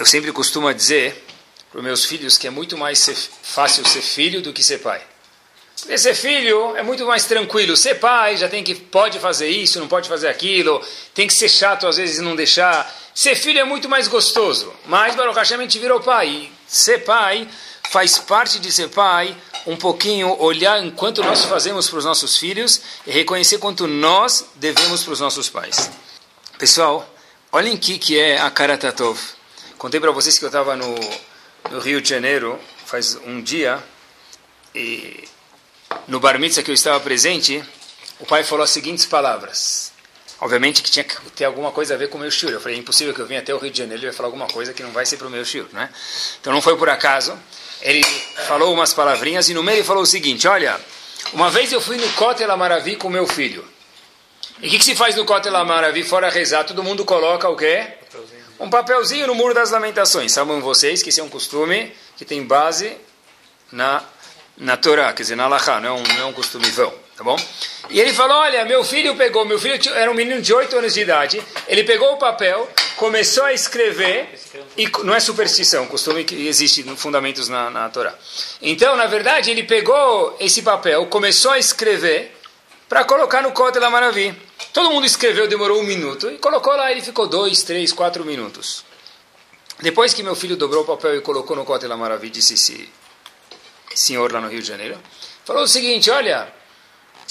Eu 0.00 0.06
sempre 0.06 0.32
costumo 0.32 0.72
dizer 0.72 1.26
para 1.70 1.76
os 1.76 1.84
meus 1.84 2.06
filhos 2.06 2.38
que 2.38 2.46
é 2.46 2.50
muito 2.50 2.78
mais 2.78 2.98
ser, 2.98 3.14
fácil 3.14 3.86
ser 3.86 4.00
filho 4.00 4.40
do 4.40 4.50
que 4.50 4.64
ser 4.64 4.78
pai. 4.78 5.02
Porque 5.76 5.98
ser 5.98 6.14
filho 6.14 6.74
é 6.74 6.82
muito 6.82 7.04
mais 7.04 7.26
tranquilo. 7.26 7.76
Ser 7.76 7.96
pai 7.96 8.34
já 8.38 8.48
tem 8.48 8.64
que 8.64 8.74
pode 8.74 9.18
fazer 9.18 9.48
isso, 9.48 9.78
não 9.78 9.88
pode 9.88 10.08
fazer 10.08 10.28
aquilo, 10.28 10.82
tem 11.12 11.26
que 11.26 11.34
ser 11.34 11.50
chato 11.50 11.86
às 11.86 11.98
vezes 11.98 12.16
e 12.16 12.22
não 12.22 12.34
deixar. 12.34 12.90
Ser 13.14 13.34
filho 13.34 13.58
é 13.58 13.64
muito 13.64 13.90
mais 13.90 14.08
gostoso. 14.08 14.72
Mas 14.86 15.14
Baruch 15.14 15.36
Hashem 15.36 15.58
a 15.58 15.62
gente 15.64 15.78
virou 15.78 16.00
pai. 16.00 16.28
E 16.28 16.52
ser 16.66 17.04
pai 17.04 17.46
faz 17.90 18.16
parte 18.16 18.58
de 18.58 18.72
ser 18.72 18.88
pai 18.88 19.36
um 19.66 19.76
pouquinho 19.76 20.34
olhar 20.40 20.82
enquanto 20.82 21.22
nós 21.22 21.44
fazemos 21.44 21.90
para 21.90 21.98
os 21.98 22.06
nossos 22.06 22.38
filhos 22.38 22.80
e 23.06 23.10
reconhecer 23.10 23.58
quanto 23.58 23.86
nós 23.86 24.46
devemos 24.54 25.02
para 25.02 25.12
os 25.12 25.20
nossos 25.20 25.50
pais. 25.50 25.90
Pessoal, 26.56 27.06
olhem 27.52 27.74
o 27.74 27.78
que, 27.78 27.98
que 27.98 28.18
é 28.18 28.40
a 28.40 28.50
Karatatov. 28.50 29.38
Contei 29.80 29.98
para 29.98 30.10
vocês 30.10 30.38
que 30.38 30.44
eu 30.44 30.48
estava 30.48 30.76
no, 30.76 30.94
no 31.70 31.78
Rio 31.78 32.02
de 32.02 32.08
Janeiro 32.10 32.60
faz 32.84 33.14
um 33.24 33.40
dia 33.40 33.82
e 34.74 35.26
no 36.06 36.20
bar 36.20 36.38
mitzvah 36.38 36.62
que 36.62 36.70
eu 36.70 36.74
estava 36.74 37.00
presente, 37.00 37.64
o 38.18 38.26
pai 38.26 38.44
falou 38.44 38.62
as 38.62 38.68
seguintes 38.68 39.06
palavras. 39.06 39.90
Obviamente 40.38 40.82
que 40.82 40.90
tinha 40.90 41.02
que 41.02 41.18
ter 41.30 41.46
alguma 41.46 41.72
coisa 41.72 41.94
a 41.94 41.96
ver 41.96 42.10
com 42.10 42.18
o 42.18 42.20
meu 42.20 42.30
shiur. 42.30 42.52
Eu 42.52 42.60
falei, 42.60 42.76
é 42.76 42.78
impossível 42.78 43.14
que 43.14 43.20
eu 43.20 43.26
venha 43.26 43.40
até 43.40 43.54
o 43.54 43.56
Rio 43.56 43.70
de 43.70 43.78
Janeiro 43.78 44.02
e 44.02 44.06
vai 44.08 44.14
falar 44.14 44.26
alguma 44.26 44.46
coisa 44.48 44.74
que 44.74 44.82
não 44.82 44.90
vai 44.90 45.06
ser 45.06 45.16
para 45.16 45.28
o 45.28 45.30
meu 45.30 45.42
shiur, 45.46 45.66
né? 45.72 45.88
Então 46.38 46.52
não 46.52 46.60
foi 46.60 46.76
por 46.76 46.90
acaso. 46.90 47.34
Ele 47.80 48.04
falou 48.46 48.74
umas 48.74 48.92
palavrinhas 48.92 49.48
e 49.48 49.54
no 49.54 49.62
meio 49.62 49.78
ele 49.78 49.84
falou 49.84 50.02
o 50.02 50.06
seguinte, 50.06 50.46
olha, 50.46 50.78
uma 51.32 51.48
vez 51.48 51.72
eu 51.72 51.80
fui 51.80 51.96
no 51.96 52.12
Kotel 52.12 52.52
Amaravi 52.52 52.96
com 52.96 53.08
meu 53.08 53.26
filho. 53.26 53.66
E 54.60 54.68
o 54.68 54.70
que, 54.70 54.76
que, 54.76 54.84
se 54.84 54.94
faz 54.94 55.16
no 55.16 55.24
Kotel 55.24 55.56
Amaravi 55.56 56.04
fora 56.04 56.28
rezar? 56.28 56.64
Todo 56.64 56.82
mundo 56.82 57.02
coloca 57.02 57.48
o 57.48 57.56
quê? 57.56 57.94
Um 58.60 58.70
papelzinho 58.70 59.26
no 59.26 59.34
muro 59.34 59.54
das 59.54 59.70
lamentações. 59.70 60.30
Sabem 60.30 60.60
vocês 60.60 61.02
que 61.02 61.08
esse 61.08 61.20
é 61.20 61.24
um 61.24 61.28
costume 61.28 61.92
que 62.16 62.24
tem 62.24 62.44
base 62.44 62.96
na 63.72 64.04
na 64.60 64.76
Torá, 64.76 65.12
quer 65.14 65.22
dizer, 65.22 65.36
na 65.36 65.44
Alahá, 65.44 65.80
não 65.80 65.88
é 65.88 65.92
um, 65.92 66.02
não 66.02 66.20
é 66.20 66.24
um 66.26 66.32
costume 66.34 66.70
vão, 66.70 66.92
tá 67.16 67.24
bom? 67.24 67.36
E 67.88 67.98
ele 67.98 68.12
falou, 68.12 68.36
olha, 68.36 68.62
meu 68.66 68.84
filho 68.84 69.16
pegou, 69.16 69.44
meu 69.46 69.58
filho 69.58 69.80
era 69.94 70.10
um 70.10 70.14
menino 70.14 70.40
de 70.42 70.52
8 70.52 70.76
anos 70.76 70.92
de 70.92 71.00
idade, 71.00 71.42
ele 71.66 71.82
pegou 71.82 72.12
o 72.12 72.18
papel, 72.18 72.68
começou 72.96 73.44
a 73.44 73.54
escrever, 73.54 74.28
e 74.76 74.86
não 75.02 75.14
é 75.14 75.20
superstição, 75.20 75.86
costume 75.86 76.24
que 76.24 76.46
existe 76.46 76.82
no 76.82 76.94
fundamentos 76.94 77.48
na, 77.48 77.70
na 77.70 77.88
Torá. 77.88 78.14
Então, 78.60 78.94
na 78.96 79.06
verdade, 79.06 79.50
ele 79.50 79.62
pegou 79.62 80.36
esse 80.38 80.60
papel, 80.60 81.06
começou 81.06 81.52
a 81.52 81.58
escrever, 81.58 82.36
para 82.86 83.04
colocar 83.04 83.40
no 83.40 83.52
Kotel 83.52 83.88
Maravi. 83.90 84.34
Todo 84.72 84.90
mundo 84.90 85.06
escreveu, 85.06 85.48
demorou 85.48 85.80
um 85.80 85.84
minuto, 85.84 86.30
e 86.30 86.38
colocou 86.38 86.74
lá, 86.76 86.90
ele 86.90 87.02
ficou 87.02 87.26
dois, 87.26 87.62
três, 87.62 87.92
quatro 87.92 88.24
minutos. 88.24 88.84
Depois 89.80 90.12
que 90.12 90.22
meu 90.22 90.36
filho 90.36 90.56
dobrou 90.56 90.82
o 90.82 90.86
papel 90.86 91.16
e 91.16 91.20
colocou 91.20 91.56
no 91.56 91.64
Kotel 91.64 91.96
Maravi, 91.96 92.30
disse 92.30 92.56
se 92.56 92.88
senhor 93.94 94.30
lá 94.32 94.40
no 94.40 94.48
Rio 94.48 94.62
de 94.62 94.68
Janeiro, 94.68 94.98
falou 95.44 95.64
o 95.64 95.68
seguinte: 95.68 96.10
Olha, 96.10 96.52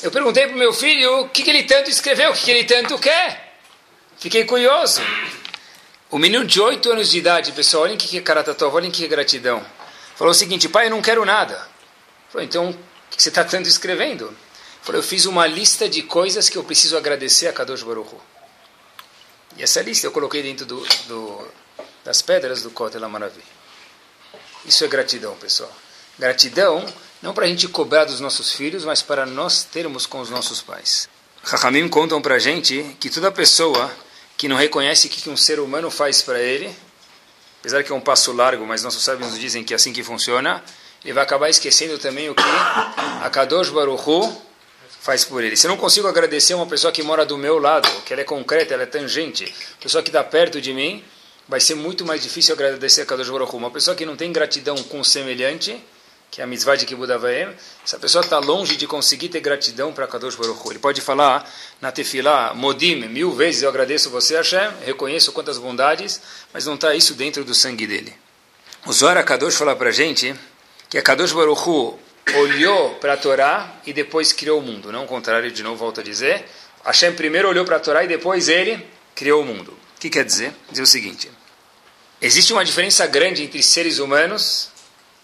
eu 0.02 0.12
perguntei 0.12 0.48
para 0.48 0.56
o 0.56 0.60
meu 0.60 0.74
filho 0.74 1.22
o 1.22 1.30
que, 1.30 1.44
que 1.44 1.50
ele 1.50 1.64
tanto 1.64 1.90
escreveu, 1.90 2.32
o 2.32 2.34
que, 2.34 2.44
que 2.44 2.52
ele 2.52 2.64
tanto 2.66 2.98
quer. 2.98 3.58
Fiquei 4.18 4.44
curioso. 4.46 5.02
O 6.12 6.18
menino 6.18 6.44
de 6.46 6.60
8 6.60 6.92
anos 6.92 7.12
de 7.12 7.20
idade, 7.20 7.52
pessoal, 7.52 7.84
olhem 7.84 7.98
que 7.98 8.18
é 8.18 8.22
Karatatov, 8.22 8.76
olhem 8.76 8.92
que 8.92 9.06
é 9.06 9.08
gratidão. 9.08 9.64
Falou 10.16 10.32
o 10.32 10.36
seguinte: 10.36 10.68
Pai, 10.68 10.88
eu 10.88 10.92
não 10.92 11.02
quero 11.02 11.24
nada. 11.24 11.68
Falou, 12.30 12.46
então, 12.46 12.70
o 12.72 12.76
que 13.10 13.22
você 13.22 13.30
está 13.30 13.44
tanto 13.44 13.70
escrevendo? 13.70 14.36
Falou, 14.82 15.00
eu 15.00 15.04
fiz 15.04 15.26
uma 15.26 15.46
lista 15.46 15.88
de 15.88 16.02
coisas 16.02 16.50
que 16.50 16.58
eu 16.58 16.64
preciso 16.64 16.98
agradecer 16.98 17.48
a 17.48 17.54
Kadosh 17.54 17.84
Baruch 17.84 18.14
Hu. 18.14 18.22
E 19.58 19.64
essa 19.64 19.82
lista 19.82 20.08
eu 20.08 20.12
coloquei 20.12 20.42
dentro 20.42 20.66
do, 20.66 20.86
do, 21.08 21.48
das 22.04 22.22
pedras 22.22 22.62
do 22.62 22.72
Kotel 22.72 23.04
Amaravi. 23.04 23.44
Isso 24.66 24.84
é 24.84 24.88
gratidão, 24.88 25.36
pessoal. 25.36 25.72
Gratidão, 26.18 26.86
não 27.22 27.34
para 27.34 27.46
a 27.46 27.48
gente 27.48 27.68
cobrar 27.68 28.06
dos 28.06 28.20
nossos 28.20 28.54
filhos, 28.54 28.86
mas 28.86 29.02
para 29.02 29.26
nós 29.26 29.64
termos 29.64 30.06
com 30.06 30.20
os 30.20 30.30
nossos 30.30 30.62
pais. 30.62 31.10
Rahamim 31.44 31.88
contam 31.88 32.22
para 32.22 32.36
a 32.36 32.40
gente 32.40 32.96
que 33.00 33.10
toda 33.10 33.32
pessoa 33.32 33.92
que 34.38 34.48
não 34.48 34.56
reconhece 34.56 35.08
o 35.08 35.10
que 35.10 35.30
um 35.30 35.36
ser 35.36 35.60
humano 35.60 35.92
faz 35.92 36.22
para 36.22 36.40
ele, 36.40 36.74
apesar 37.60 37.84
que 37.84 37.92
é 37.92 37.96
um 37.96 38.02
passo 38.02 38.32
largo, 38.32 38.66
mas 38.66 38.84
nossos 38.84 39.04
sábios 39.04 39.38
dizem 39.38 39.64
que 39.64 39.74
é 39.74 39.76
assim 39.76 39.92
que 39.92 40.04
funciona, 40.04 40.64
ele 41.04 41.14
vai 41.14 41.24
acabar 41.24 41.50
esquecendo 41.50 41.98
também 41.98 42.30
o 42.30 42.36
que 42.36 42.44
a 43.22 43.30
Kadosh 43.30 43.70
Baruch 43.70 44.10
Hu 44.10 44.49
faz 45.00 45.24
por 45.24 45.44
ele. 45.44 45.56
Se 45.56 45.66
eu 45.66 45.70
não 45.70 45.78
consigo 45.78 46.08
agradecer 46.08 46.54
uma 46.54 46.66
pessoa 46.66 46.92
que 46.92 47.02
mora 47.02 47.26
do 47.26 47.38
meu 47.38 47.58
lado, 47.58 47.90
que 48.06 48.14
ela 48.14 48.22
é 48.22 48.26
concreta, 48.26 48.74
ela 48.74 48.84
é 48.84 48.86
tangente, 48.86 49.54
pessoa 49.80 50.04
que 50.04 50.10
está 50.10 50.24
perto 50.24 50.60
de 50.60 50.74
mim, 50.74 51.04
vai 51.48 51.60
ser 51.60 51.76
muito 51.76 52.06
mais 52.06 52.22
difícil 52.22 52.54
agradecer 52.54 53.02
a 53.02 53.06
Kadosh 53.06 53.30
Baruch. 53.30 53.56
Uma 53.56 53.72
pessoa 53.72 53.96
que 53.96 54.06
não 54.06 54.16
tem 54.16 54.32
gratidão 54.32 54.76
com 54.84 55.00
o 55.00 55.06
semelhante, 55.06 55.82
que 56.30 56.42
é 56.42 56.44
a 56.44 56.48
mitzvah 56.48 56.76
de 56.76 56.86
Kibbutz 56.86 57.12
essa 57.84 57.98
pessoa 57.98 58.24
está 58.24 58.38
longe 58.38 58.76
de 58.76 58.86
conseguir 58.86 59.30
ter 59.30 59.40
gratidão 59.40 59.92
para 59.92 60.06
Kadosh 60.06 60.36
Baruch. 60.36 60.70
Ele 60.70 60.80
pode 60.80 61.02
falar 61.02 61.50
na 61.82 61.92
tefilá, 61.92 62.54
modim, 62.54 63.08
mil 63.08 63.32
vezes 63.32 63.64
eu 63.64 63.70
agradeço 63.70 64.12
você, 64.12 64.36
Hashem, 64.36 64.70
reconheço 64.86 65.32
quantas 65.32 65.58
bondades, 65.58 66.22
mas 66.54 66.66
não 66.66 66.76
está 66.76 66.94
isso 66.94 67.16
dentro 67.16 67.44
do 67.44 67.56
sangue 67.56 67.88
dele. 67.88 68.14
O 68.86 68.94
Zohar 68.94 69.24
Kadosh 69.26 69.56
fala 69.56 69.76
para 69.76 69.90
a 69.90 69.92
gente 69.92 70.36
que 70.88 70.98
a 70.98 71.02
Kadosh 71.02 71.32
Baruch 71.32 71.98
olhou 72.36 72.96
para 72.96 73.14
a 73.14 73.18
Torá 73.18 73.80
e 73.86 73.94
depois 73.94 74.34
criou 74.34 74.60
o 74.60 74.62
mundo. 74.62 74.92
Não 74.92 75.06
o 75.06 75.08
contrário, 75.08 75.52
de 75.52 75.64
novo 75.64 75.78
volto 75.78 76.00
a 76.00 76.04
dizer. 76.04 76.46
Hashem 76.86 77.14
primeiro 77.14 77.50
olhou 77.50 77.66
para 77.66 77.78
a 77.78 77.80
Torá 77.80 78.04
e 78.04 78.08
depois 78.08 78.48
ele 78.48 78.86
criou 79.16 79.42
o 79.42 79.46
mundo. 79.46 79.72
O 79.72 80.00
que 80.00 80.10
quer 80.10 80.24
dizer? 80.24 80.54
Dizer 80.70 80.82
o 80.82 80.88
seguinte. 80.88 81.30
Existe 82.22 82.54
uma 82.54 82.66
diferença 82.66 83.06
grande 83.08 83.44
entre 83.44 83.62
seres 83.64 84.00
humanos 84.00 84.70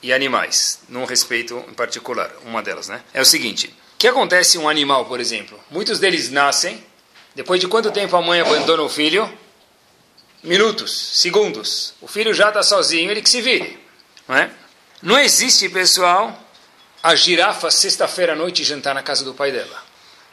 e 0.01 0.13
animais, 0.13 0.79
num 0.88 1.05
respeito 1.05 1.63
em 1.67 1.73
particular, 1.73 2.31
uma 2.45 2.62
delas, 2.62 2.88
né? 2.88 3.01
É 3.13 3.21
o 3.21 3.25
seguinte: 3.25 3.67
o 3.67 3.97
que 3.97 4.08
acontece 4.08 4.58
um 4.58 4.69
animal, 4.69 5.05
por 5.05 5.19
exemplo? 5.19 5.60
Muitos 5.69 5.99
deles 5.99 6.29
nascem, 6.29 6.84
depois 7.34 7.60
de 7.60 7.67
quanto 7.67 7.91
tempo 7.91 8.15
a 8.15 8.21
mãe 8.21 8.39
abandona 8.39 8.84
o 8.84 8.89
filho? 8.89 9.31
Minutos, 10.43 11.19
segundos. 11.19 11.95
O 11.99 12.08
filho 12.08 12.34
já 12.34 12.49
está 12.49 12.62
sozinho, 12.62 13.10
ele 13.10 13.21
que 13.21 13.29
se 13.29 13.41
vire. 13.41 13.79
Não, 14.27 14.36
é? 14.36 14.51
não 15.01 15.19
existe, 15.19 15.67
pessoal, 15.69 16.39
a 17.05 17.13
girafa 17.13 17.69
sexta-feira 17.69 18.33
à 18.33 18.35
noite 18.35 18.63
jantar 18.63 18.95
na 18.95 19.03
casa 19.03 19.23
do 19.23 19.31
pai 19.31 19.51
dela. 19.51 19.83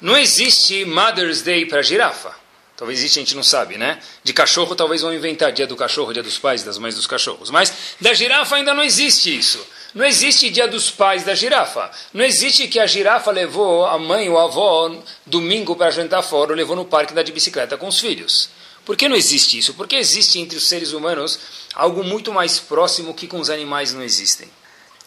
Não 0.00 0.16
existe 0.16 0.86
Mother's 0.86 1.42
Day 1.42 1.66
para 1.66 1.82
girafa. 1.82 2.34
Talvez 2.78 2.98
existe, 2.98 3.18
a 3.18 3.22
gente 3.22 3.36
não 3.36 3.42
sabe, 3.42 3.76
né? 3.76 4.00
De 4.24 4.32
cachorro 4.32 4.74
talvez 4.74 5.02
vão 5.02 5.12
inventar 5.12 5.52
dia 5.52 5.66
do 5.66 5.76
cachorro, 5.76 6.14
dia 6.14 6.22
dos 6.22 6.38
pais, 6.38 6.62
das 6.62 6.78
mães 6.78 6.94
dos 6.94 7.06
cachorros. 7.06 7.50
Mas 7.50 7.94
da 8.00 8.14
girafa 8.14 8.56
ainda 8.56 8.72
não 8.72 8.82
existe 8.82 9.38
isso. 9.38 9.62
Não 9.94 10.02
existe 10.02 10.48
dia 10.48 10.66
dos 10.66 10.90
pais 10.90 11.24
da 11.24 11.34
girafa. 11.34 11.90
Não 12.14 12.24
existe 12.24 12.66
que 12.66 12.80
a 12.80 12.86
girafa 12.86 13.30
levou 13.30 13.84
a 13.84 13.98
mãe 13.98 14.30
ou 14.30 14.38
a 14.38 14.44
avó 14.44 14.96
domingo 15.26 15.76
para 15.76 15.90
jantar 15.90 16.22
fora 16.22 16.52
ou 16.52 16.56
levou 16.56 16.74
no 16.74 16.86
parque 16.86 17.12
andar 17.12 17.22
de 17.22 17.32
bicicleta 17.32 17.76
com 17.76 17.86
os 17.86 18.00
filhos. 18.00 18.48
Por 18.82 18.96
que 18.96 19.10
não 19.10 19.16
existe 19.16 19.58
isso? 19.58 19.74
Porque 19.74 19.96
existe 19.96 20.38
entre 20.38 20.56
os 20.56 20.66
seres 20.66 20.94
humanos 20.94 21.38
algo 21.74 22.02
muito 22.02 22.32
mais 22.32 22.58
próximo 22.58 23.12
que 23.12 23.28
com 23.28 23.38
os 23.38 23.50
animais 23.50 23.92
não 23.92 24.02
existem. 24.02 24.48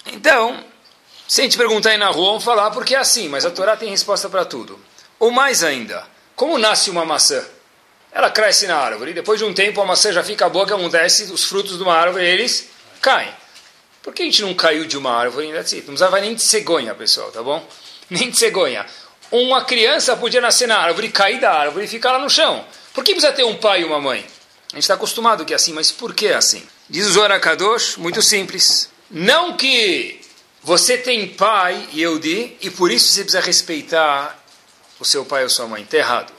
Então, 0.05 0.63
se 1.27 1.41
a 1.41 1.43
gente 1.43 1.57
perguntar 1.57 1.91
aí 1.91 1.97
na 1.97 2.09
rua, 2.09 2.27
vamos 2.27 2.43
falar 2.43 2.71
porque 2.71 2.95
é 2.95 2.99
assim, 2.99 3.27
mas 3.29 3.45
a 3.45 3.51
Torá 3.51 3.75
tem 3.75 3.89
resposta 3.89 4.29
para 4.29 4.45
tudo. 4.45 4.79
Ou 5.19 5.31
mais 5.31 5.63
ainda, 5.63 6.03
como 6.35 6.57
nasce 6.57 6.89
uma 6.89 7.05
maçã? 7.05 7.43
ela 8.15 8.31
cresce 8.31 8.65
na 8.65 8.77
árvore. 8.77 9.13
Depois 9.13 9.37
de 9.37 9.45
um 9.45 9.53
tempo, 9.53 9.81
a 9.81 9.85
maçã 9.85 10.11
já 10.13 10.23
fica 10.23 10.47
boa, 10.47 10.65
que 10.65 10.71
acontece, 10.71 11.25
os 11.25 11.43
frutos 11.43 11.77
de 11.77 11.83
uma 11.83 11.93
árvore, 11.93 12.25
eles 12.25 12.69
caem. 13.01 13.29
Por 14.01 14.13
que 14.13 14.21
a 14.21 14.25
gente 14.25 14.41
não 14.41 14.53
caiu 14.53 14.85
de 14.85 14.97
uma 14.97 15.11
árvore 15.11 15.47
ainda 15.47 15.59
assim? 15.59 15.77
Não 15.77 15.87
precisava 15.87 16.21
nem 16.21 16.33
de 16.33 16.41
cegonha, 16.41 16.95
pessoal, 16.95 17.29
tá 17.29 17.43
bom? 17.43 17.67
Nem 18.09 18.29
de 18.29 18.37
cegonha. 18.37 18.85
Uma 19.31 19.65
criança 19.65 20.15
podia 20.15 20.39
nascer 20.39 20.67
na 20.67 20.77
árvore, 20.77 21.09
cair 21.09 21.39
da 21.41 21.51
árvore 21.51 21.85
e 21.85 21.87
ficar 21.87 22.11
lá 22.11 22.19
no 22.19 22.29
chão. 22.29 22.63
Por 22.93 23.03
que 23.03 23.13
precisa 23.13 23.33
ter 23.33 23.43
um 23.43 23.55
pai 23.55 23.81
e 23.81 23.83
uma 23.83 23.99
mãe? 23.99 24.19
A 24.71 24.75
gente 24.75 24.83
está 24.83 24.93
acostumado 24.93 25.43
que 25.43 25.51
é 25.51 25.55
assim, 25.55 25.73
mas 25.73 25.91
por 25.91 26.13
que 26.13 26.27
é 26.27 26.35
assim? 26.35 26.63
Diz 26.87 27.07
o 27.07 27.11
Zohar 27.13 27.41
Kadosh, 27.41 27.97
muito 27.97 28.21
simples. 28.21 28.91
Não 29.09 29.57
que 29.57 30.21
você 30.65 30.97
tem 30.97 31.27
pai, 31.27 31.87
e 31.93 32.01
eu 32.01 32.17
di, 32.17 32.57
e 32.59 32.71
por 32.71 32.91
isso 32.91 33.09
você 33.09 33.21
precisa 33.21 33.39
respeitar 33.39 34.43
o 34.99 35.05
seu 35.05 35.23
pai 35.23 35.43
ou 35.43 35.49
sua 35.49 35.67
mãe. 35.67 35.83
Está 35.83 35.97
errado. 35.97 36.33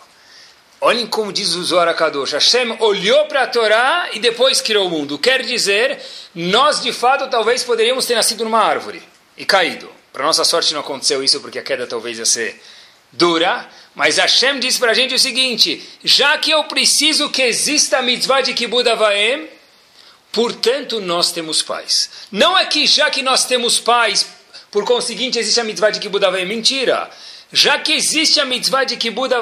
Olhem 0.81 1.07
como 1.07 1.33
diz 1.33 1.55
o 1.55 1.63
Zohar 1.63 1.95
Kadosh. 1.95 2.33
Hashem 2.33 2.77
olhou 2.81 3.27
para 3.27 3.45
a 3.45 3.47
Torá 3.47 4.09
e 4.13 4.19
depois 4.19 4.61
criou 4.61 4.89
o 4.89 4.91
mundo. 4.91 5.17
Quer 5.17 5.43
dizer, 5.43 6.03
nós 6.35 6.83
de 6.83 6.93
fato 6.93 7.31
talvez 7.31 7.63
poderíamos 7.63 8.05
ter 8.05 8.17
nascido 8.17 8.43
numa 8.43 8.59
árvore 8.59 9.01
e 9.37 9.45
caído. 9.45 9.89
Para 10.13 10.25
nossa 10.25 10.43
sorte 10.43 10.75
não 10.75 10.81
aconteceu 10.81 11.23
isso 11.23 11.41
porque 11.41 11.61
a 11.61 11.63
queda 11.63 11.87
talvez 11.87 12.19
ia 12.19 12.27
ser 12.27 12.61
dura. 13.13 13.69
Mas 13.95 14.17
Hashem 14.17 14.59
diz 14.59 14.77
para 14.77 14.91
a 14.91 14.95
gente 14.95 15.15
o 15.15 15.21
seguinte: 15.21 15.89
já 16.03 16.37
que 16.37 16.51
eu 16.51 16.65
preciso 16.65 17.31
que 17.31 17.43
exista 17.43 17.99
a 17.99 18.03
mitzvah 18.03 18.41
de 18.41 18.55
Kibbutz 18.55 18.91
Avaim, 18.91 19.47
portanto 20.37 21.01
nós 21.01 21.33
temos 21.33 21.63
pais. 21.63 22.11
Não 22.31 22.57
é 22.59 22.67
que 22.67 22.87
já 22.87 23.11
que 23.11 23.23
nós 23.23 23.47
temos 23.47 23.81
pais, 23.81 24.27
por 24.71 24.85
conseguinte 24.85 25.39
existe 25.39 25.59
a 25.59 25.65
mitzvah 25.65 25.91
de 25.91 25.99
Kibbutz. 25.99 26.31
Mentira. 26.47 27.11
Já 27.51 27.79
que 27.79 27.95
existe 27.95 28.39
a 28.39 28.45
mitzvah 28.45 28.85
de 28.85 28.99
Kibbutz 28.99 29.35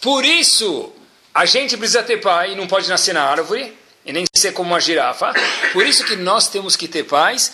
por 0.00 0.24
isso, 0.24 0.90
a 1.34 1.44
gente 1.44 1.76
precisa 1.76 2.02
ter 2.02 2.16
pai, 2.16 2.54
não 2.54 2.66
pode 2.66 2.88
nascer 2.88 3.12
na 3.12 3.22
árvore, 3.22 3.76
e 4.06 4.12
nem 4.14 4.24
ser 4.34 4.52
como 4.52 4.70
uma 4.70 4.80
girafa. 4.80 5.34
Por 5.74 5.84
isso 5.84 6.02
que 6.06 6.16
nós 6.16 6.48
temos 6.48 6.74
que 6.74 6.88
ter 6.88 7.04
pais, 7.04 7.52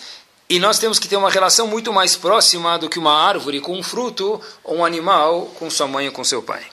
E 0.49 0.59
nós 0.59 0.79
temos 0.79 0.97
que 0.97 1.09
ter 1.09 1.17
uma 1.17 1.29
relação 1.29 1.67
muito 1.67 1.91
mais 1.91 2.15
próxima 2.15 2.79
do 2.79 2.89
que 2.89 2.97
uma 2.97 3.13
árvore 3.13 3.59
com 3.59 3.77
um 3.77 3.83
fruto 3.83 4.41
ou 4.63 4.77
um 4.77 4.85
animal 4.85 5.51
com 5.59 5.69
sua 5.69 5.87
mãe 5.87 6.07
ou 6.07 6.13
com 6.13 6.23
seu 6.23 6.41
pai. 6.41 6.65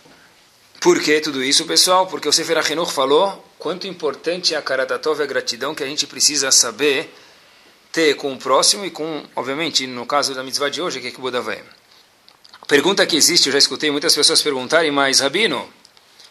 Por 0.80 1.02
que 1.02 1.20
tudo 1.20 1.42
isso, 1.42 1.64
pessoal? 1.64 2.06
Porque 2.06 2.28
o 2.28 2.32
Sefer 2.32 2.58
HaChinuch 2.58 2.92
falou 2.92 3.44
quanto 3.64 3.86
importante 3.86 4.54
é 4.54 4.58
a 4.58 4.60
Karatatov, 4.60 5.22
a 5.22 5.24
gratidão 5.24 5.74
que 5.74 5.82
a 5.82 5.86
gente 5.86 6.06
precisa 6.06 6.50
saber 6.50 7.10
ter 7.90 8.14
com 8.14 8.30
o 8.30 8.36
próximo 8.36 8.84
e 8.84 8.90
com, 8.90 9.24
obviamente, 9.34 9.86
no 9.86 10.04
caso 10.04 10.34
da 10.34 10.42
mitzvah 10.42 10.68
de 10.68 10.82
hoje, 10.82 11.00
que 11.00 11.06
é 11.06 11.10
que 11.10 11.18
Buda 11.18 11.40
vai. 11.40 11.64
Pergunta 12.68 13.06
que 13.06 13.16
existe, 13.16 13.46
eu 13.46 13.54
já 13.54 13.58
escutei 13.58 13.90
muitas 13.90 14.14
pessoas 14.14 14.42
perguntarem, 14.42 14.90
mas, 14.90 15.20
Rabino, 15.20 15.66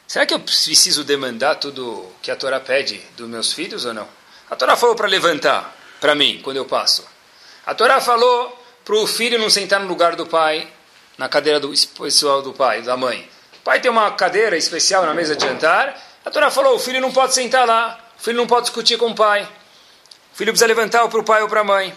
será 0.05 0.27
que 0.27 0.33
eu 0.35 0.39
preciso 0.41 1.03
demandar 1.03 1.55
tudo 1.55 2.05
que 2.21 2.29
a 2.29 2.35
Torá 2.35 2.59
pede 2.59 3.01
dos 3.17 3.27
meus 3.27 3.51
filhos 3.51 3.83
ou 3.83 3.95
não? 3.95 4.07
A 4.47 4.55
Torá 4.55 4.75
falou 4.75 4.95
para 4.95 5.07
levantar, 5.07 5.75
para 5.99 6.13
mim, 6.13 6.39
quando 6.43 6.57
eu 6.57 6.65
passo. 6.65 7.03
A 7.65 7.73
Torá 7.73 7.99
falou 7.99 8.63
para 8.85 8.95
o 8.95 9.07
filho 9.07 9.39
não 9.39 9.49
sentar 9.49 9.79
no 9.79 9.87
lugar 9.87 10.15
do 10.15 10.27
pai, 10.27 10.71
na 11.17 11.27
cadeira 11.27 11.59
do 11.59 11.73
pessoal 11.99 12.43
do 12.43 12.53
pai, 12.53 12.83
da 12.83 12.95
mãe. 12.95 13.27
O 13.55 13.63
pai 13.63 13.81
tem 13.81 13.89
uma 13.89 14.11
cadeira 14.11 14.55
especial 14.55 15.03
na 15.03 15.15
mesa 15.15 15.35
de 15.35 15.43
jantar. 15.43 16.12
A 16.25 16.31
Torá 16.31 16.49
falou: 16.49 16.75
o 16.75 16.79
filho 16.79 17.01
não 17.01 17.11
pode 17.11 17.33
sentar 17.33 17.67
lá, 17.67 17.99
o 18.19 18.23
filho 18.23 18.37
não 18.37 18.47
pode 18.47 18.67
discutir 18.67 18.97
com 18.97 19.07
o 19.07 19.15
pai. 19.15 19.43
O 20.33 20.37
filho 20.37 20.51
precisa 20.51 20.67
levantar 20.67 21.07
para 21.07 21.19
o 21.19 21.23
pai 21.23 21.41
ou 21.41 21.49
para 21.49 21.61
a 21.61 21.63
mãe. 21.63 21.93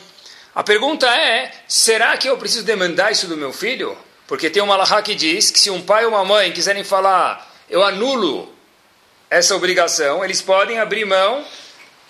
A 0.55 0.63
pergunta 0.63 1.07
é: 1.07 1.53
será 1.69 2.17
que 2.17 2.29
eu 2.29 2.37
preciso 2.37 2.65
demandar 2.65 3.13
isso 3.13 3.27
do 3.27 3.37
meu 3.37 3.53
filho? 3.53 3.97
Porque 4.27 4.51
tem 4.51 4.63
uma 4.63 4.75
alahá 4.75 5.01
que 5.03 5.15
diz 5.15 5.51
que 5.51 5.61
se 5.61 5.71
um 5.71 5.83
pai 5.83 6.05
ou 6.05 6.11
uma 6.11 6.25
mãe 6.25 6.53
quiserem 6.53 6.83
falar, 6.83 7.55
eu 7.71 7.83
anulo 7.85 8.53
essa 9.31 9.55
obrigação, 9.55 10.25
eles 10.25 10.43
podem 10.43 10.79
abrir 10.79 11.05
mão 11.05 11.45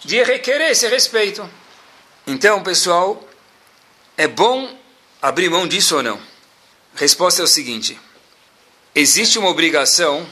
de 0.05 0.23
requerer 0.23 0.71
esse 0.71 0.87
respeito. 0.89 1.49
Então, 2.27 2.63
pessoal, 2.63 3.23
é 4.17 4.27
bom 4.27 4.77
abrir 5.21 5.51
mão 5.51 5.67
disso 5.67 5.97
ou 5.97 6.03
não? 6.03 6.21
Resposta 6.95 7.43
é 7.43 7.45
o 7.45 7.49
seguinte: 7.49 8.01
existe 8.95 9.39
uma 9.39 9.49
obrigação 9.49 10.27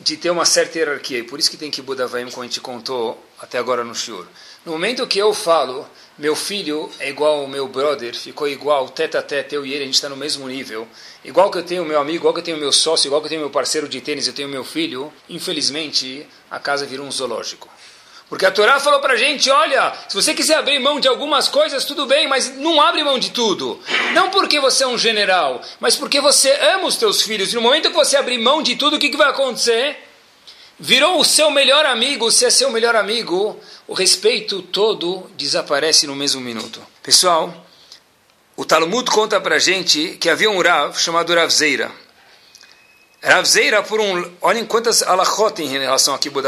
de 0.00 0.16
ter 0.16 0.30
uma 0.30 0.44
certa 0.44 0.78
hierarquia, 0.78 1.18
e 1.18 1.22
por 1.22 1.38
isso 1.38 1.50
que 1.50 1.56
tem 1.56 1.70
que 1.70 1.82
Budavaim, 1.82 2.30
como 2.30 2.42
a 2.42 2.46
gente 2.46 2.60
contou 2.60 3.22
até 3.38 3.58
agora 3.58 3.82
no 3.82 3.94
Shur. 3.94 4.26
No 4.64 4.72
momento 4.72 5.06
que 5.06 5.18
eu 5.18 5.34
falo, 5.34 5.86
meu 6.16 6.36
filho 6.36 6.90
é 6.98 7.08
igual 7.08 7.40
ao 7.40 7.48
meu 7.48 7.66
brother, 7.66 8.14
ficou 8.14 8.48
igual, 8.48 8.88
tete 8.88 9.16
a 9.16 9.22
tete, 9.22 9.54
eu 9.54 9.66
e 9.66 9.72
ele, 9.72 9.82
a 9.82 9.86
gente 9.86 9.94
está 9.94 10.08
no 10.08 10.16
mesmo 10.16 10.46
nível, 10.48 10.86
igual 11.24 11.50
que 11.50 11.58
eu 11.58 11.62
tenho 11.62 11.84
meu 11.84 12.00
amigo, 12.00 12.18
igual 12.18 12.34
que 12.34 12.40
eu 12.40 12.44
tenho 12.44 12.58
meu 12.58 12.72
sócio, 12.72 13.08
igual 13.08 13.20
que 13.20 13.26
eu 13.26 13.30
tenho 13.30 13.40
meu 13.40 13.50
parceiro 13.50 13.88
de 13.88 14.00
tênis, 14.00 14.26
eu 14.26 14.32
tenho 14.32 14.48
meu 14.48 14.64
filho, 14.64 15.12
infelizmente, 15.28 16.26
a 16.50 16.58
casa 16.58 16.86
virou 16.86 17.06
um 17.06 17.10
zoológico. 17.10 17.68
Porque 18.28 18.44
a 18.44 18.50
Torá 18.50 18.78
falou 18.78 19.00
para 19.00 19.14
a 19.14 19.16
gente, 19.16 19.50
olha, 19.50 19.94
se 20.06 20.14
você 20.14 20.34
quiser 20.34 20.56
abrir 20.56 20.78
mão 20.78 21.00
de 21.00 21.08
algumas 21.08 21.48
coisas, 21.48 21.86
tudo 21.86 22.04
bem, 22.04 22.28
mas 22.28 22.54
não 22.56 22.80
abre 22.80 23.02
mão 23.02 23.18
de 23.18 23.30
tudo. 23.30 23.80
Não 24.12 24.28
porque 24.28 24.60
você 24.60 24.84
é 24.84 24.86
um 24.86 24.98
general, 24.98 25.62
mas 25.80 25.96
porque 25.96 26.20
você 26.20 26.50
ama 26.74 26.86
os 26.86 26.96
teus 26.96 27.22
filhos. 27.22 27.50
E 27.50 27.54
no 27.54 27.62
momento 27.62 27.88
que 27.88 27.96
você 27.96 28.18
abrir 28.18 28.36
mão 28.36 28.62
de 28.62 28.76
tudo, 28.76 28.96
o 28.96 28.98
que, 28.98 29.08
que 29.08 29.16
vai 29.16 29.30
acontecer? 29.30 29.96
Virou 30.78 31.18
o 31.18 31.24
seu 31.24 31.50
melhor 31.50 31.86
amigo, 31.86 32.30
se 32.30 32.44
é 32.44 32.50
seu 32.50 32.70
melhor 32.70 32.94
amigo, 32.94 33.58
o 33.86 33.94
respeito 33.94 34.60
todo 34.60 35.28
desaparece 35.34 36.06
no 36.06 36.14
mesmo 36.14 36.40
minuto. 36.40 36.80
Pessoal, 37.02 37.66
o 38.54 38.64
Talmud 38.64 39.10
conta 39.10 39.40
para 39.40 39.56
a 39.56 39.58
gente 39.58 40.18
que 40.20 40.28
havia 40.28 40.50
um 40.50 40.60
Rav 40.60 40.96
chamado 40.98 41.34
Rav 41.34 41.50
Zeira. 41.50 41.90
Rav 43.22 43.44
Zeira, 43.46 43.82
por 43.82 44.00
um... 44.00 44.30
Olhem 44.42 44.66
quantas 44.66 45.02
alachot 45.02 45.62
em 45.62 45.68
relação 45.68 46.14
a 46.14 46.18
Kibbutz 46.18 46.46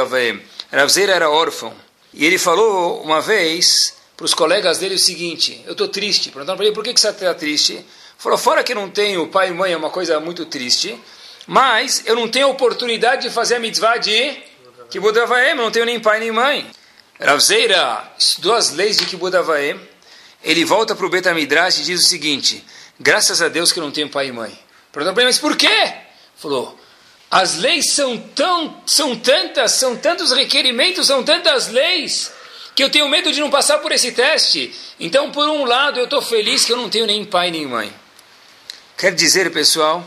Ravzeira 0.72 1.12
era 1.12 1.30
órfão. 1.30 1.74
E 2.12 2.24
ele 2.24 2.38
falou 2.38 3.02
uma 3.02 3.20
vez 3.20 3.94
para 4.16 4.24
os 4.24 4.35
colegas 4.35 4.78
dele 4.78 4.94
o 4.94 4.98
seguinte: 4.98 5.62
Eu 5.66 5.72
estou 5.72 5.88
triste. 5.88 6.30
Perguntaram 6.30 6.56
para 6.56 6.66
ele 6.66 6.74
por 6.74 6.85
que, 6.85 6.94
que 6.94 7.00
você 7.00 7.09
está 7.09 7.35
triste. 7.35 7.85
Falou: 8.18 8.38
Fora 8.38 8.62
que 8.62 8.74
não 8.74 8.90
tenho 8.90 9.28
pai 9.28 9.48
e 9.48 9.52
mãe, 9.52 9.72
é 9.72 9.76
uma 9.76 9.90
coisa 9.90 10.18
muito 10.20 10.46
triste. 10.46 10.98
Mas 11.46 12.02
eu 12.06 12.14
não 12.14 12.28
tenho 12.28 12.48
oportunidade 12.48 13.22
de 13.22 13.30
fazer 13.30 13.56
a 13.56 13.61
mitzvah 13.61 13.96
de 13.96 14.38
eu 14.94 15.56
não 15.56 15.70
tenho 15.70 15.87
nem 15.87 16.00
pai 16.00 16.18
nem 16.20 16.33
mãe. 16.33 16.68
Ravzeira 17.20 18.12
estudou 18.18 18.54
as 18.54 18.70
leis 18.70 18.96
de 18.96 19.06
Kibbutz 19.06 19.37
Ele 20.42 20.64
volta 20.64 20.94
para 20.94 21.06
o 21.06 21.11
Betamidrash 21.11 21.78
e 21.78 21.83
diz 21.83 22.00
o 22.00 22.09
seguinte: 22.09 22.64
Graças 22.98 23.42
a 23.42 23.48
Deus 23.48 23.72
que 23.72 23.78
eu 23.78 23.85
não 23.85 23.90
tenho 23.90 24.09
pai 24.09 24.28
e 24.28 24.33
mãe. 24.33 24.59
Perguntaram 24.92 25.14
para 25.14 25.22
ele: 25.22 25.28
Mas 25.28 25.38
por 25.38 25.56
quê? 25.56 25.94
Falou: 26.37 26.79
as 27.30 27.56
leis 27.56 27.92
são 27.92 28.18
tão, 28.18 28.82
são 28.84 29.14
tantas, 29.14 29.72
são 29.72 29.96
tantos 29.96 30.32
requerimentos, 30.32 31.06
são 31.06 31.22
tantas 31.22 31.68
leis 31.68 32.32
que 32.74 32.82
eu 32.82 32.90
tenho 32.90 33.08
medo 33.08 33.30
de 33.32 33.40
não 33.40 33.50
passar 33.50 33.78
por 33.78 33.92
esse 33.92 34.10
teste. 34.12 34.74
Então, 34.98 35.30
por 35.30 35.46
um 35.48 35.64
lado, 35.64 36.00
eu 36.00 36.04
estou 36.04 36.20
feliz 36.20 36.64
que 36.64 36.72
eu 36.72 36.76
não 36.76 36.90
tenho 36.90 37.06
nem 37.06 37.24
pai 37.24 37.50
nem 37.50 37.66
mãe. 37.66 37.92
Quer 38.96 39.14
dizer, 39.14 39.52
pessoal, 39.52 40.04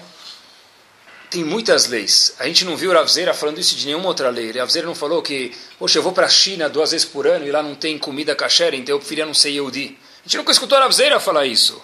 tem 1.29 1.43
muitas 1.43 1.87
leis. 1.87 2.35
A 2.39 2.45
gente 2.45 2.65
não 2.65 2.75
viu 2.75 2.91
Ravzeira 2.91 3.33
falando 3.33 3.59
isso 3.59 3.75
de 3.75 3.85
nenhuma 3.85 4.07
outra 4.07 4.29
lei. 4.29 4.51
Ravzeira 4.51 4.87
não 4.87 4.93
falou 4.93 5.21
que, 5.21 5.51
poxa, 5.79 5.97
eu 5.97 6.03
vou 6.03 6.11
para 6.11 6.25
a 6.25 6.29
China 6.29 6.67
duas 6.67 6.91
vezes 6.91 7.05
por 7.05 7.25
ano 7.25 7.47
e 7.47 7.51
lá 7.51 7.63
não 7.63 7.73
tem 7.73 7.97
comida 7.97 8.35
kasher, 8.35 8.73
então 8.73 8.95
eu 8.95 8.99
preferia 8.99 9.25
não 9.25 9.33
ser 9.33 9.49
Yehudi. 9.49 9.97
A 10.19 10.27
gente 10.27 10.37
nunca 10.37 10.51
escutou 10.51 10.77
Ravzeira 10.77 11.19
falar 11.19 11.45
isso. 11.45 11.81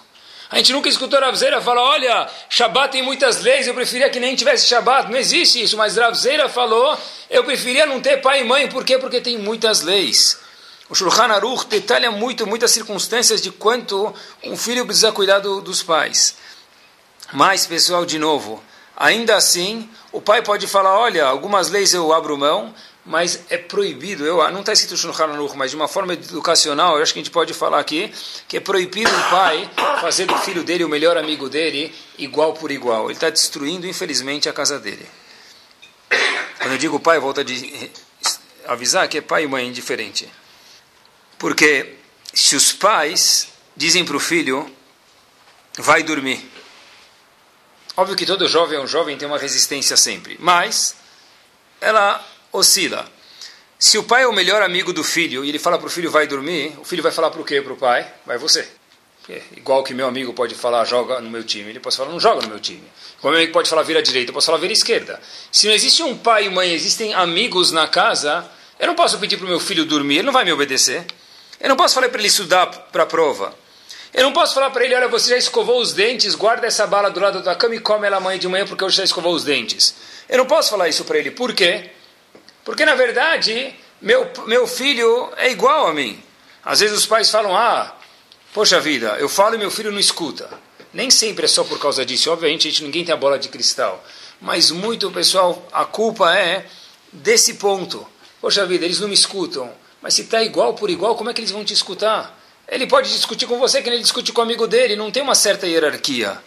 A 0.50 0.56
gente 0.56 0.72
nunca 0.72 0.88
escutou 0.88 1.20
Ravzeira 1.20 1.60
falar, 1.60 1.82
olha, 1.82 2.28
Shabat 2.48 2.90
tem 2.90 3.02
muitas 3.02 3.40
leis, 3.40 3.68
eu 3.68 3.74
preferia 3.74 4.10
que 4.10 4.18
nem 4.18 4.34
tivesse 4.34 4.66
Shabat. 4.66 5.08
Não 5.08 5.16
existe 5.16 5.62
isso, 5.62 5.76
mas 5.76 5.96
Ravzeira 5.96 6.48
falou, 6.48 6.98
eu 7.30 7.44
preferia 7.44 7.86
não 7.86 8.00
ter 8.00 8.16
pai 8.16 8.40
e 8.40 8.44
mãe. 8.44 8.68
Por 8.68 8.84
quê? 8.84 8.98
Porque 8.98 9.20
tem 9.20 9.38
muitas 9.38 9.82
leis. 9.82 10.40
O 10.88 10.94
Shulchan 10.94 11.26
Aruch 11.26 11.66
detalha 11.66 12.10
muito, 12.10 12.48
muitas 12.48 12.72
circunstâncias 12.72 13.40
de 13.40 13.52
quanto 13.52 14.12
um 14.42 14.56
filho 14.56 14.84
precisa 14.84 15.12
cuidar 15.12 15.38
do, 15.38 15.60
dos 15.60 15.84
pais. 15.84 16.36
Mas, 17.32 17.64
pessoal, 17.64 18.04
de 18.04 18.18
novo, 18.18 18.60
ainda 18.96 19.36
assim, 19.36 19.88
o 20.10 20.20
pai 20.20 20.42
pode 20.42 20.66
falar, 20.66 20.98
olha, 20.98 21.26
algumas 21.26 21.70
leis 21.70 21.94
eu 21.94 22.12
abro 22.12 22.36
mão, 22.36 22.74
mas 23.04 23.44
é 23.48 23.56
proibido, 23.56 24.26
eu, 24.26 24.36
não 24.50 24.60
está 24.60 24.72
escrito 24.72 25.06
no 25.06 25.22
Hanukkah, 25.22 25.56
mas 25.56 25.70
de 25.70 25.76
uma 25.76 25.88
forma 25.88 26.12
educacional, 26.12 26.96
eu 26.96 27.02
acho 27.02 27.12
que 27.12 27.18
a 27.18 27.22
gente 27.22 27.32
pode 27.32 27.54
falar 27.54 27.80
aqui, 27.80 28.12
que 28.46 28.58
é 28.58 28.60
proibido 28.60 29.10
o 29.10 29.30
pai 29.30 29.70
fazer 30.00 30.26
do 30.26 30.36
filho 30.38 30.62
dele 30.62 30.84
o 30.84 30.88
melhor 30.88 31.16
amigo 31.16 31.48
dele, 31.48 31.94
igual 32.18 32.52
por 32.52 32.70
igual. 32.70 33.06
Ele 33.06 33.14
está 33.14 33.30
destruindo, 33.30 33.86
infelizmente, 33.86 34.48
a 34.48 34.52
casa 34.52 34.78
dele. 34.78 35.06
Quando 36.58 36.72
eu 36.72 36.78
digo 36.78 37.00
pai, 37.00 37.18
volta 37.18 37.42
de 37.42 37.90
avisar 38.66 39.08
que 39.08 39.18
é 39.18 39.20
pai 39.20 39.44
e 39.44 39.46
mãe 39.46 39.66
indiferente. 39.66 40.28
Porque 41.38 41.96
se 42.34 42.54
os 42.54 42.72
pais 42.72 43.48
dizem 43.74 44.04
para 44.04 44.16
o 44.16 44.20
filho, 44.20 44.70
vai 45.78 46.02
dormir. 46.02 46.48
Óbvio 47.96 48.14
que 48.14 48.26
todo 48.26 48.46
jovem 48.46 48.78
é 48.78 48.80
um 48.80 48.86
jovem 48.86 49.16
tem 49.16 49.26
uma 49.26 49.38
resistência 49.38 49.96
sempre, 49.96 50.36
mas 50.38 50.96
ela 51.80 52.24
oscila. 52.52 53.10
Se 53.78 53.96
o 53.96 54.02
pai 54.02 54.24
é 54.24 54.26
o 54.26 54.32
melhor 54.32 54.60
amigo 54.62 54.92
do 54.92 55.02
filho 55.02 55.44
e 55.44 55.48
ele 55.48 55.58
fala 55.58 55.78
para 55.78 55.86
o 55.86 55.90
filho 55.90 56.10
vai 56.10 56.26
dormir, 56.26 56.76
o 56.78 56.84
filho 56.84 57.02
vai 57.02 57.10
falar 57.10 57.30
para 57.30 57.40
o 57.40 57.44
quê 57.44 57.62
para 57.62 57.72
o 57.72 57.76
pai? 57.76 58.06
Vai 58.26 58.36
você. 58.36 58.68
igual 59.56 59.82
que 59.82 59.94
meu 59.94 60.06
amigo 60.06 60.32
pode 60.34 60.54
falar 60.54 60.84
joga 60.84 61.20
no 61.20 61.30
meu 61.30 61.44
time, 61.44 61.70
ele 61.70 61.80
pode 61.80 61.96
falar 61.96 62.10
não 62.10 62.20
joga 62.20 62.42
no 62.42 62.48
meu 62.48 62.60
time. 62.60 62.82
Como 63.20 63.32
meu 63.32 63.40
amigo 63.40 63.52
pode 63.52 63.70
falar 63.70 63.82
vira 63.82 64.02
direita, 64.02 64.30
eu 64.30 64.34
posso 64.34 64.46
falar 64.46 64.58
vira 64.58 64.72
esquerda. 64.72 65.20
Se 65.50 65.66
não 65.66 65.72
existe 65.72 66.02
um 66.02 66.16
pai 66.16 66.46
e 66.46 66.50
mãe, 66.50 66.72
existem 66.72 67.14
amigos 67.14 67.72
na 67.72 67.86
casa, 67.86 68.46
eu 68.78 68.86
não 68.86 68.94
posso 68.94 69.18
pedir 69.18 69.36
para 69.36 69.46
o 69.46 69.48
meu 69.48 69.60
filho 69.60 69.84
dormir, 69.84 70.16
ele 70.16 70.24
não 70.24 70.32
vai 70.32 70.44
me 70.44 70.52
obedecer. 70.52 71.06
Eu 71.60 71.68
não 71.68 71.76
posso 71.76 71.94
falar 71.94 72.08
para 72.08 72.18
ele 72.18 72.28
estudar 72.28 72.66
para 72.66 73.02
a 73.04 73.06
prova. 73.06 73.54
Eu 74.12 74.24
não 74.24 74.32
posso 74.32 74.54
falar 74.54 74.70
para 74.70 74.84
ele, 74.84 74.94
olha, 74.94 75.06
você 75.06 75.30
já 75.30 75.36
escovou 75.36 75.80
os 75.80 75.92
dentes, 75.92 76.34
guarda 76.34 76.66
essa 76.66 76.86
bala 76.86 77.10
do 77.10 77.20
lado 77.20 77.42
da 77.42 77.54
cama 77.54 77.76
e 77.76 77.78
come 77.78 78.06
ela 78.06 78.16
amanhã 78.16 78.38
de 78.38 78.48
manhã 78.48 78.66
porque 78.66 78.84
hoje 78.84 78.96
já 78.96 79.04
escovou 79.04 79.32
os 79.32 79.44
dentes. 79.44 79.94
Eu 80.28 80.38
não 80.38 80.46
posso 80.46 80.70
falar 80.70 80.88
isso 80.88 81.04
para 81.04 81.18
ele. 81.18 81.30
Por 81.30 81.54
quê? 81.54 81.90
Porque, 82.64 82.84
na 82.84 82.94
verdade, 82.94 83.74
meu, 84.00 84.30
meu 84.46 84.66
filho 84.66 85.30
é 85.36 85.50
igual 85.50 85.88
a 85.88 85.94
mim. 85.94 86.22
Às 86.64 86.80
vezes 86.80 86.96
os 86.96 87.06
pais 87.06 87.30
falam, 87.30 87.56
ah, 87.56 87.94
poxa 88.52 88.80
vida, 88.80 89.16
eu 89.18 89.28
falo 89.28 89.54
e 89.54 89.58
meu 89.58 89.70
filho 89.70 89.92
não 89.92 89.98
escuta. 89.98 90.48
Nem 90.92 91.10
sempre 91.10 91.44
é 91.44 91.48
só 91.48 91.64
por 91.64 91.78
causa 91.78 92.04
disso. 92.04 92.30
Obviamente, 92.30 92.66
a 92.66 92.70
gente, 92.70 92.84
ninguém 92.84 93.04
tem 93.04 93.14
a 93.14 93.16
bola 93.16 93.38
de 93.38 93.48
cristal. 93.48 94.04
Mas 94.40 94.70
muito, 94.70 95.10
pessoal, 95.10 95.66
a 95.72 95.84
culpa 95.84 96.34
é 96.34 96.66
desse 97.12 97.54
ponto. 97.54 98.06
Poxa 98.40 98.66
vida, 98.66 98.84
eles 98.84 99.00
não 99.00 99.08
me 99.08 99.14
escutam. 99.14 99.70
Mas 100.02 100.14
se 100.14 100.22
está 100.22 100.42
igual 100.42 100.74
por 100.74 100.90
igual, 100.90 101.14
como 101.14 101.30
é 101.30 101.34
que 101.34 101.40
eles 101.40 101.50
vão 101.50 101.64
te 101.64 101.74
escutar? 101.74 102.38
Ele 102.66 102.86
pode 102.86 103.10
discutir 103.12 103.46
com 103.46 103.58
você 103.58 103.82
que 103.82 103.88
ele 103.88 103.98
discute 103.98 104.32
com 104.32 104.40
o 104.40 104.44
amigo 104.44 104.66
dele. 104.66 104.96
Não 104.96 105.10
tem 105.10 105.22
uma 105.22 105.34
certa 105.34 105.66
hierarquia. 105.66 106.40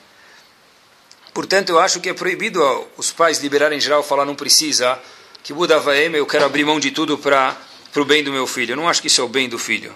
Portanto, 1.34 1.70
eu 1.70 1.80
acho 1.80 1.99
que 1.99 2.09
é 2.09 2.14
proibido 2.14 2.61
os 2.97 3.11
pais 3.11 3.39
liberarem 3.39 3.80
geral 3.80 4.03
falar 4.03 4.26
não 4.26 4.36
precisa 4.36 4.99
que 5.43 5.51
Buda 5.51 5.77
vai, 5.77 6.07
eu 6.07 6.25
quero 6.25 6.45
abrir 6.45 6.63
mão 6.63 6.79
de 6.79 6.89
tudo 6.89 7.17
para 7.17 7.57
o 7.97 8.05
bem 8.05 8.23
do 8.23 8.31
meu 8.31 8.47
filho. 8.47 8.71
Eu 8.71 8.77
não 8.77 8.87
acho 8.87 9.01
que 9.01 9.07
isso 9.07 9.19
é 9.19 9.23
o 9.23 9.27
bem 9.27 9.49
do 9.49 9.59
filho. 9.59 9.93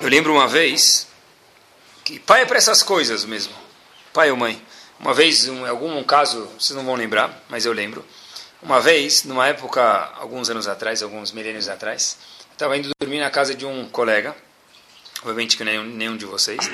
Eu 0.00 0.08
lembro 0.08 0.32
uma 0.32 0.48
vez 0.48 1.06
que 2.04 2.18
pai 2.18 2.42
é 2.42 2.44
para 2.44 2.58
essas 2.58 2.82
coisas 2.82 3.24
mesmo. 3.24 3.54
Pai 4.12 4.32
ou 4.32 4.36
mãe. 4.36 4.60
Uma 4.98 5.14
vez, 5.14 5.46
em 5.46 5.64
algum 5.64 6.02
caso, 6.02 6.48
vocês 6.58 6.76
não 6.76 6.84
vão 6.84 6.96
lembrar, 6.96 7.44
mas 7.48 7.64
eu 7.64 7.72
lembro. 7.72 8.04
Uma 8.60 8.80
vez, 8.80 9.22
numa 9.22 9.46
época, 9.46 9.80
alguns 10.16 10.50
anos 10.50 10.66
atrás, 10.66 11.04
alguns 11.04 11.30
milênios 11.30 11.68
atrás, 11.68 12.18
estava 12.50 12.76
indo 12.76 12.90
dormir 13.00 13.20
na 13.20 13.30
casa 13.30 13.54
de 13.54 13.64
um 13.64 13.88
colega. 13.88 14.34
Obviamente 15.20 15.56
que 15.56 15.62
nenhum, 15.62 15.84
nenhum 15.84 16.16
de 16.16 16.26
vocês. 16.26 16.68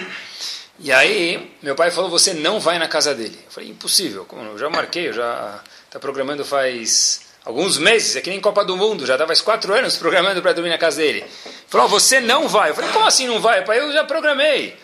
E 0.78 0.90
aí, 0.90 1.54
meu 1.62 1.74
pai 1.74 1.90
falou, 1.90 2.08
você 2.08 2.32
não 2.32 2.58
vai 2.58 2.78
na 2.78 2.88
casa 2.88 3.14
dele. 3.14 3.38
Eu 3.44 3.50
falei, 3.50 3.68
impossível. 3.68 4.26
Eu 4.32 4.58
já 4.58 4.70
marquei, 4.70 5.08
eu 5.08 5.12
já 5.12 5.62
está 5.86 6.00
programando 6.00 6.46
faz 6.46 7.23
alguns 7.44 7.78
meses, 7.78 8.16
é 8.16 8.20
que 8.20 8.30
nem 8.30 8.40
Copa 8.40 8.64
do 8.64 8.76
Mundo, 8.76 9.04
já 9.06 9.14
estava 9.14 9.28
faz 9.28 9.40
quatro 9.40 9.72
anos 9.74 9.96
programando 9.96 10.40
para 10.40 10.52
dormir 10.52 10.70
na 10.70 10.78
casa 10.78 10.98
dele. 10.98 11.20
Ele 11.20 11.30
falou, 11.68 11.88
você 11.88 12.20
não 12.20 12.48
vai. 12.48 12.70
Eu 12.70 12.74
falei, 12.74 12.90
como 12.90 13.06
assim 13.06 13.26
não 13.26 13.40
vai? 13.40 13.64
Pai, 13.64 13.78
eu 13.78 13.92
já 13.92 14.04
programei. 14.04 14.66
Ele 14.66 14.76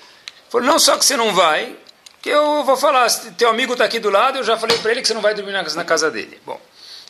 falou, 0.48 0.66
não 0.66 0.78
só 0.78 0.96
que 0.96 1.04
você 1.04 1.16
não 1.16 1.32
vai, 1.34 1.74
que 2.20 2.28
eu 2.28 2.62
vou 2.64 2.76
falar, 2.76 3.08
teu 3.38 3.48
amigo 3.48 3.72
está 3.72 3.84
aqui 3.84 3.98
do 3.98 4.10
lado, 4.10 4.38
eu 4.38 4.44
já 4.44 4.56
falei 4.58 4.76
para 4.78 4.90
ele 4.90 5.00
que 5.00 5.08
você 5.08 5.14
não 5.14 5.22
vai 5.22 5.34
dormir 5.34 5.52
na, 5.52 5.62
na 5.62 5.84
casa 5.84 6.10
dele. 6.10 6.40
Bom, 6.44 6.60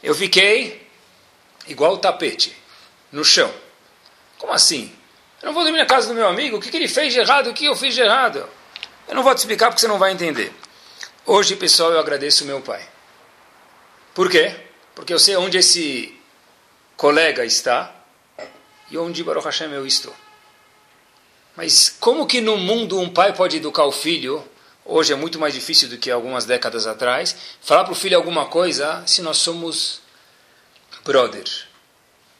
eu 0.03 0.15
fiquei 0.15 0.89
igual 1.67 1.95
o 1.95 1.99
tapete, 1.99 2.57
no 3.11 3.25
chão. 3.25 3.53
Como 4.39 4.53
assim? 4.53 4.93
Eu 5.43 5.47
não 5.47 5.53
vou 5.53 5.65
dormir 5.65 5.79
na 5.79 5.87
casa 5.87 6.09
do 6.09 6.15
meu 6.15 6.29
amigo? 6.29 6.57
O 6.59 6.61
que, 6.61 6.71
que 6.71 6.77
ele 6.77 6.89
fez 6.89 7.13
de 7.13 7.19
errado? 7.19 7.51
O 7.51 7.55
que 7.55 7.65
eu 7.65 7.75
fiz 7.75 7.95
de 7.95 8.01
errado? 8.01 8.49
Eu 9.09 9.15
não 9.15 9.23
vou 9.23 9.35
te 9.35 9.39
explicar 9.39 9.67
porque 9.67 9.81
você 9.81 9.89
não 9.89 9.99
vai 9.99 10.13
entender. 10.13 10.53
Hoje, 11.27 11.57
pessoal, 11.57 11.93
eu 11.93 11.99
agradeço 11.99 12.45
meu 12.45 12.61
pai. 12.61 12.83
Por 14.15 14.31
quê? 14.31 14.55
Porque 15.01 15.15
eu 15.15 15.19
sei 15.19 15.35
onde 15.35 15.57
esse 15.57 16.15
colega 16.95 17.43
está 17.43 17.91
e 18.91 18.99
onde 18.99 19.25
Baruch 19.25 19.47
Hashem 19.47 19.73
eu 19.73 19.87
estou. 19.87 20.15
Mas 21.57 21.89
como 21.89 22.27
que 22.27 22.43
no 22.43 22.59
mundo 22.59 23.01
um 23.01 23.09
pai 23.09 23.33
pode 23.33 23.57
educar 23.57 23.87
o 23.87 23.93
filho? 23.93 24.47
Hoje 24.85 25.15
é 25.15 25.17
muito 25.17 25.39
mais 25.39 25.55
difícil 25.55 25.89
do 25.89 25.97
que 25.97 26.11
algumas 26.11 26.45
décadas 26.45 26.87
atrás. 26.87 27.35
Falar 27.63 27.85
para 27.85 27.95
o 27.95 27.97
filho 27.97 28.15
alguma 28.15 28.45
coisa 28.45 29.03
se 29.07 29.23
nós 29.23 29.39
somos 29.39 30.03
brothers. 31.03 31.65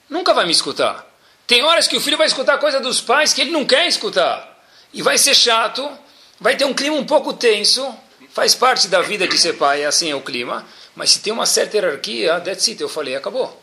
Nunca 0.07 0.35
vai 0.35 0.45
me 0.45 0.53
escutar. 0.53 1.11
Tem 1.47 1.63
horas 1.63 1.89
que 1.89 1.97
o 1.97 2.01
filho 2.01 2.19
vai 2.19 2.27
escutar 2.27 2.59
coisa 2.59 2.79
dos 2.79 3.01
pais 3.01 3.33
que 3.33 3.41
ele 3.41 3.53
não 3.53 3.65
quer 3.65 3.89
escutar. 3.89 4.63
E 4.93 5.01
vai 5.01 5.17
ser 5.17 5.35
chato, 5.35 5.91
vai 6.39 6.59
ter 6.59 6.67
um 6.67 6.75
clima 6.75 6.97
um 6.97 7.07
pouco 7.07 7.33
tenso. 7.33 7.91
Faz 8.35 8.55
parte 8.55 8.87
da 8.87 9.01
vida 9.01 9.27
de 9.27 9.39
ser 9.39 9.55
pai, 9.55 9.83
assim 9.83 10.11
é 10.11 10.15
o 10.15 10.21
clima. 10.21 10.67
Mas 10.95 11.11
se 11.13 11.21
tem 11.21 11.33
uma 11.33 11.47
certa 11.47 11.77
hierarquia, 11.77 12.41
that's 12.41 12.69
it, 12.69 12.81
eu 12.81 12.89
falei, 12.89 13.17
acabou. 13.17 13.61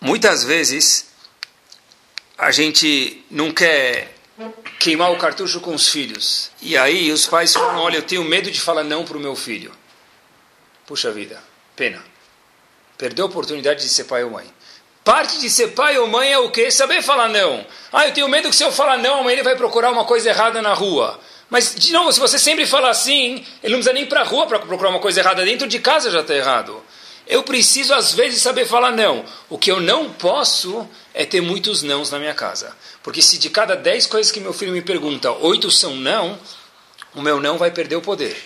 Muitas 0.00 0.44
vezes 0.44 1.06
a 2.36 2.50
gente 2.50 3.24
não 3.30 3.52
quer 3.52 4.14
queimar 4.78 5.10
o 5.10 5.18
cartucho 5.18 5.60
com 5.60 5.74
os 5.74 5.88
filhos. 5.88 6.50
E 6.60 6.76
aí 6.76 7.10
os 7.10 7.26
pais 7.26 7.52
falam, 7.52 7.78
olha, 7.78 7.96
eu 7.96 8.02
tenho 8.02 8.24
medo 8.24 8.50
de 8.50 8.60
falar 8.60 8.84
não 8.84 9.04
para 9.04 9.16
o 9.16 9.20
meu 9.20 9.34
filho. 9.34 9.72
Puxa 10.86 11.10
vida, 11.10 11.42
pena. 11.74 12.02
Perdeu 12.98 13.24
a 13.24 13.28
oportunidade 13.28 13.82
de 13.82 13.88
ser 13.88 14.04
pai 14.04 14.24
ou 14.24 14.30
mãe. 14.30 14.46
Parte 15.04 15.38
de 15.38 15.48
ser 15.48 15.68
pai 15.68 15.98
ou 15.98 16.06
mãe 16.06 16.32
é 16.32 16.38
o 16.38 16.50
quê? 16.50 16.70
Saber 16.70 17.02
falar 17.02 17.28
não. 17.28 17.64
Ah, 17.92 18.06
eu 18.06 18.12
tenho 18.12 18.28
medo 18.28 18.50
que 18.50 18.56
se 18.56 18.64
eu 18.64 18.72
falar 18.72 18.98
não, 18.98 19.20
amanhã 19.20 19.34
ele 19.34 19.42
vai 19.42 19.56
procurar 19.56 19.90
uma 19.90 20.04
coisa 20.04 20.30
errada 20.30 20.60
na 20.60 20.74
rua. 20.74 21.20
Mas, 21.48 21.74
de 21.74 21.92
novo, 21.92 22.12
se 22.12 22.18
você 22.18 22.38
sempre 22.38 22.66
fala 22.66 22.90
assim, 22.90 23.44
ele 23.62 23.72
não 23.72 23.78
precisa 23.78 23.92
nem 23.92 24.02
ir 24.02 24.06
para 24.06 24.22
a 24.22 24.24
rua 24.24 24.46
para 24.46 24.58
procurar 24.58 24.90
uma 24.90 24.98
coisa 24.98 25.20
errada. 25.20 25.44
Dentro 25.44 25.68
de 25.68 25.78
casa 25.78 26.10
já 26.10 26.20
está 26.20 26.34
errado. 26.34 26.82
Eu 27.26 27.42
preciso, 27.42 27.92
às 27.94 28.12
vezes, 28.12 28.42
saber 28.42 28.66
falar 28.66 28.92
não. 28.92 29.24
O 29.48 29.58
que 29.58 29.70
eu 29.70 29.80
não 29.80 30.12
posso 30.12 30.88
é 31.14 31.24
ter 31.24 31.40
muitos 31.40 31.82
nãos 31.82 32.10
na 32.10 32.18
minha 32.18 32.34
casa. 32.34 32.76
Porque 33.02 33.22
se 33.22 33.38
de 33.38 33.50
cada 33.50 33.74
dez 33.76 34.06
coisas 34.06 34.32
que 34.32 34.40
meu 34.40 34.52
filho 34.52 34.72
me 34.72 34.82
pergunta, 34.82 35.30
oito 35.32 35.70
são 35.70 35.96
não, 35.96 36.38
o 37.14 37.22
meu 37.22 37.40
não 37.40 37.58
vai 37.58 37.70
perder 37.70 37.96
o 37.96 38.02
poder. 38.02 38.36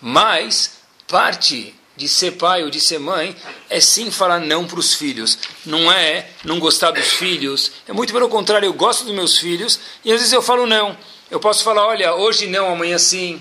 Mas, 0.00 0.78
parte 1.06 1.74
de 1.96 2.08
ser 2.08 2.32
pai 2.32 2.62
ou 2.62 2.68
de 2.68 2.78
ser 2.78 2.98
mãe 2.98 3.34
é 3.70 3.80
sim 3.80 4.10
falar 4.10 4.38
não 4.38 4.66
para 4.66 4.78
os 4.78 4.94
filhos. 4.94 5.38
Não 5.64 5.90
é 5.90 6.28
não 6.44 6.58
gostar 6.58 6.90
dos 6.90 7.06
filhos. 7.06 7.72
É 7.88 7.92
muito 7.92 8.12
pelo 8.12 8.28
contrário, 8.28 8.66
eu 8.66 8.74
gosto 8.74 9.04
dos 9.04 9.14
meus 9.14 9.38
filhos 9.38 9.80
e 10.04 10.12
às 10.12 10.18
vezes 10.18 10.32
eu 10.32 10.42
falo 10.42 10.66
não. 10.66 10.96
Eu 11.30 11.40
posso 11.40 11.64
falar, 11.64 11.86
olha, 11.86 12.14
hoje 12.14 12.46
não, 12.46 12.70
amanhã 12.70 12.98
sim. 12.98 13.40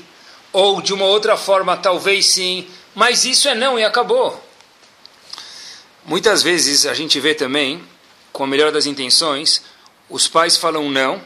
Ou 0.51 0.81
de 0.81 0.93
uma 0.93 1.05
outra 1.05 1.37
forma, 1.37 1.77
talvez 1.77 2.33
sim. 2.33 2.67
Mas 2.93 3.25
isso 3.25 3.47
é 3.47 3.55
não 3.55 3.77
e 3.77 3.83
acabou. 3.83 4.41
Muitas 6.05 6.41
vezes 6.41 6.85
a 6.85 6.93
gente 6.93 7.19
vê 7.19 7.33
também, 7.33 7.83
com 8.31 8.43
a 8.43 8.47
melhor 8.47 8.71
das 8.71 8.85
intenções, 8.85 9.63
os 10.09 10.27
pais 10.27 10.55
falam 10.55 10.89
não 10.89 11.21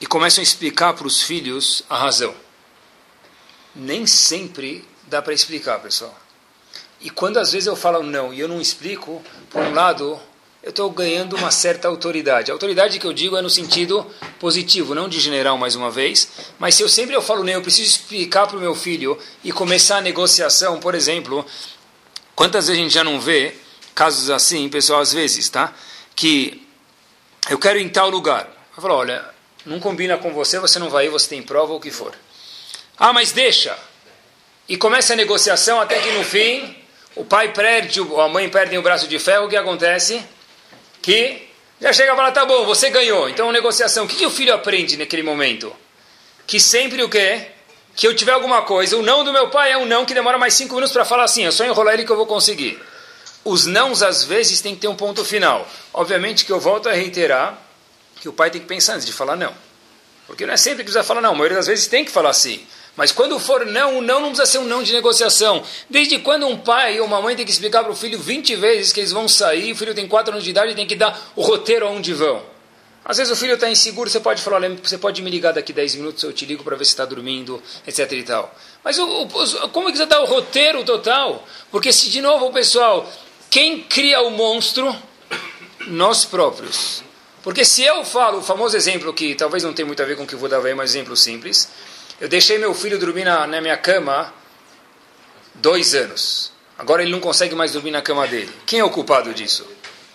e 0.00 0.06
começam 0.06 0.40
a 0.40 0.42
explicar 0.42 0.94
para 0.94 1.06
os 1.06 1.22
filhos 1.22 1.82
a 1.88 1.96
razão. 1.96 2.34
Nem 3.74 4.06
sempre 4.06 4.86
dá 5.06 5.20
para 5.20 5.34
explicar, 5.34 5.80
pessoal. 5.80 6.16
E 7.00 7.10
quando 7.10 7.38
às 7.38 7.52
vezes 7.52 7.66
eu 7.66 7.76
falo 7.76 8.02
não 8.02 8.32
e 8.32 8.40
eu 8.40 8.48
não 8.48 8.60
explico, 8.60 9.22
por 9.50 9.62
um 9.62 9.74
lado, 9.74 10.18
eu 10.66 10.70
estou 10.70 10.90
ganhando 10.90 11.36
uma 11.36 11.52
certa 11.52 11.86
autoridade. 11.86 12.50
A 12.50 12.54
autoridade 12.54 12.98
que 12.98 13.06
eu 13.06 13.12
digo 13.12 13.36
é 13.36 13.40
no 13.40 13.48
sentido 13.48 14.04
positivo, 14.40 14.96
não 14.96 15.08
de 15.08 15.20
general 15.20 15.56
mais 15.56 15.76
uma 15.76 15.92
vez. 15.92 16.28
Mas 16.58 16.74
se 16.74 16.82
eu 16.82 16.88
sempre 16.88 17.14
eu 17.14 17.22
falo, 17.22 17.44
nem 17.44 17.54
eu 17.54 17.62
preciso 17.62 17.88
explicar 17.88 18.48
para 18.48 18.56
o 18.56 18.60
meu 18.60 18.74
filho 18.74 19.16
e 19.44 19.52
começar 19.52 19.98
a 19.98 20.00
negociação, 20.00 20.80
por 20.80 20.96
exemplo, 20.96 21.46
quantas 22.34 22.66
vezes 22.66 22.80
a 22.80 22.82
gente 22.82 22.92
já 22.92 23.04
não 23.04 23.20
vê 23.20 23.54
casos 23.94 24.28
assim, 24.28 24.68
pessoal, 24.68 25.00
às 25.02 25.12
vezes, 25.12 25.48
tá? 25.48 25.72
Que 26.16 26.66
eu 27.48 27.60
quero 27.60 27.78
ir 27.78 27.84
em 27.84 27.88
tal 27.88 28.10
lugar. 28.10 28.50
Eu 28.76 28.82
falo, 28.82 28.94
olha, 28.94 29.24
não 29.64 29.78
combina 29.78 30.18
com 30.18 30.34
você, 30.34 30.58
você 30.58 30.80
não 30.80 30.90
vai 30.90 31.08
você 31.08 31.28
tem 31.28 31.42
prova 31.44 31.74
ou 31.74 31.78
o 31.78 31.80
que 31.80 31.92
for. 31.92 32.12
Ah, 32.98 33.12
mas 33.12 33.30
deixa. 33.30 33.78
E 34.68 34.76
começa 34.76 35.12
a 35.12 35.16
negociação 35.16 35.80
até 35.80 36.00
que 36.00 36.10
no 36.10 36.24
fim 36.24 36.76
o 37.14 37.24
pai 37.24 37.52
perde, 37.52 38.00
a 38.00 38.28
mãe 38.28 38.48
perde 38.48 38.76
o 38.76 38.82
braço 38.82 39.06
de 39.06 39.20
ferro, 39.20 39.46
o 39.46 39.48
que 39.48 39.56
acontece? 39.56 40.34
Que 41.06 41.40
já 41.80 41.92
chega 41.92 42.12
e 42.12 42.16
fala, 42.16 42.32
tá 42.32 42.44
bom, 42.44 42.64
você 42.64 42.90
ganhou. 42.90 43.28
Então, 43.28 43.52
negociação, 43.52 44.06
o 44.06 44.08
que, 44.08 44.16
que 44.16 44.26
o 44.26 44.30
filho 44.30 44.52
aprende 44.52 44.96
naquele 44.96 45.22
momento? 45.22 45.72
Que 46.48 46.58
sempre 46.58 47.00
o 47.04 47.08
quê? 47.08 47.46
Que 47.94 48.08
eu 48.08 48.16
tiver 48.16 48.32
alguma 48.32 48.62
coisa, 48.62 48.96
o 48.96 49.02
não 49.02 49.22
do 49.22 49.32
meu 49.32 49.48
pai 49.48 49.70
é 49.70 49.78
um 49.78 49.86
não 49.86 50.04
que 50.04 50.12
demora 50.12 50.36
mais 50.36 50.54
cinco 50.54 50.74
minutos 50.74 50.92
para 50.92 51.04
falar 51.04 51.22
assim, 51.22 51.46
é 51.46 51.50
só 51.52 51.64
enrolar 51.64 51.94
ele 51.94 52.04
que 52.04 52.10
eu 52.10 52.16
vou 52.16 52.26
conseguir. 52.26 52.82
Os 53.44 53.66
nãos, 53.66 54.02
às 54.02 54.24
vezes, 54.24 54.60
tem 54.60 54.74
que 54.74 54.80
ter 54.80 54.88
um 54.88 54.96
ponto 54.96 55.24
final. 55.24 55.68
Obviamente 55.94 56.44
que 56.44 56.50
eu 56.50 56.58
volto 56.58 56.88
a 56.88 56.92
reiterar 56.92 57.56
que 58.20 58.28
o 58.28 58.32
pai 58.32 58.50
tem 58.50 58.60
que 58.60 58.66
pensar 58.66 58.94
antes 58.94 59.06
de 59.06 59.12
falar 59.12 59.36
não. 59.36 59.54
Porque 60.26 60.44
não 60.44 60.54
é 60.54 60.56
sempre 60.56 60.78
que 60.78 60.90
precisa 60.90 61.04
falar 61.04 61.20
não, 61.20 61.30
a 61.30 61.34
maioria 61.34 61.58
das 61.58 61.68
vezes 61.68 61.86
tem 61.86 62.04
que 62.04 62.10
falar 62.10 62.32
sim. 62.32 62.66
Mas 62.96 63.12
quando 63.12 63.38
for 63.38 63.66
não, 63.66 63.98
o 63.98 64.02
não 64.02 64.20
não 64.20 64.28
precisa 64.30 64.46
ser 64.50 64.58
um 64.58 64.64
não 64.64 64.82
de 64.82 64.92
negociação. 64.92 65.62
Desde 65.88 66.18
quando 66.18 66.46
um 66.46 66.56
pai 66.56 66.98
ou 66.98 67.06
uma 67.06 67.20
mãe 67.20 67.36
tem 67.36 67.44
que 67.44 67.52
explicar 67.52 67.82
para 67.82 67.92
o 67.92 67.96
filho 67.96 68.18
20 68.18 68.56
vezes 68.56 68.92
que 68.92 69.00
eles 69.00 69.12
vão 69.12 69.28
sair, 69.28 69.72
o 69.72 69.76
filho 69.76 69.94
tem 69.94 70.08
4 70.08 70.32
anos 70.32 70.42
de 70.42 70.50
idade 70.50 70.72
e 70.72 70.74
tem 70.74 70.86
que 70.86 70.96
dar 70.96 71.32
o 71.36 71.42
roteiro 71.42 71.86
aonde 71.86 72.14
vão. 72.14 72.42
Às 73.04 73.18
vezes 73.18 73.32
o 73.32 73.36
filho 73.36 73.54
está 73.54 73.70
inseguro, 73.70 74.10
você 74.10 74.18
pode 74.18 74.42
falar, 74.42 74.60
você 74.82 74.98
pode 74.98 75.22
me 75.22 75.30
ligar 75.30 75.52
daqui 75.52 75.72
10 75.72 75.94
minutos, 75.96 76.24
eu 76.24 76.32
te 76.32 76.44
ligo 76.44 76.64
para 76.64 76.74
ver 76.74 76.84
se 76.84 76.90
está 76.90 77.04
dormindo, 77.04 77.62
etc 77.86 78.10
e 78.10 78.22
tal. 78.24 78.52
Mas 78.82 78.98
o, 78.98 79.04
o, 79.04 79.68
como 79.68 79.88
é 79.88 79.92
que 79.92 79.98
você 79.98 80.06
dá 80.06 80.20
o 80.20 80.24
roteiro 80.24 80.82
total? 80.82 81.46
Porque 81.70 81.92
se, 81.92 82.10
de 82.10 82.20
novo, 82.20 82.50
pessoal, 82.50 83.08
quem 83.48 83.80
cria 83.82 84.22
o 84.22 84.30
monstro? 84.30 84.94
Nós 85.86 86.24
próprios. 86.24 87.04
Porque 87.44 87.64
se 87.64 87.84
eu 87.84 88.04
falo, 88.04 88.38
o 88.38 88.42
famoso 88.42 88.76
exemplo 88.76 89.12
que 89.12 89.36
talvez 89.36 89.62
não 89.62 89.72
tenha 89.72 89.86
muito 89.86 90.02
a 90.02 90.06
ver 90.06 90.16
com 90.16 90.24
o 90.24 90.26
que 90.26 90.34
eu 90.34 90.38
vou 90.38 90.48
dar 90.48 90.64
aí, 90.64 90.74
mas 90.74 90.90
exemplo 90.90 91.16
simples. 91.16 91.68
Eu 92.20 92.28
deixei 92.28 92.56
meu 92.56 92.72
filho 92.72 92.98
dormir 92.98 93.24
na, 93.24 93.46
na 93.46 93.60
minha 93.60 93.76
cama 93.76 94.32
dois 95.54 95.94
anos. 95.94 96.52
Agora 96.78 97.02
ele 97.02 97.10
não 97.10 97.20
consegue 97.20 97.54
mais 97.54 97.72
dormir 97.72 97.90
na 97.90 98.00
cama 98.00 98.26
dele. 98.26 98.50
Quem 98.64 98.80
é 98.80 98.84
o 98.84 98.90
culpado 98.90 99.32
disso? 99.34 99.66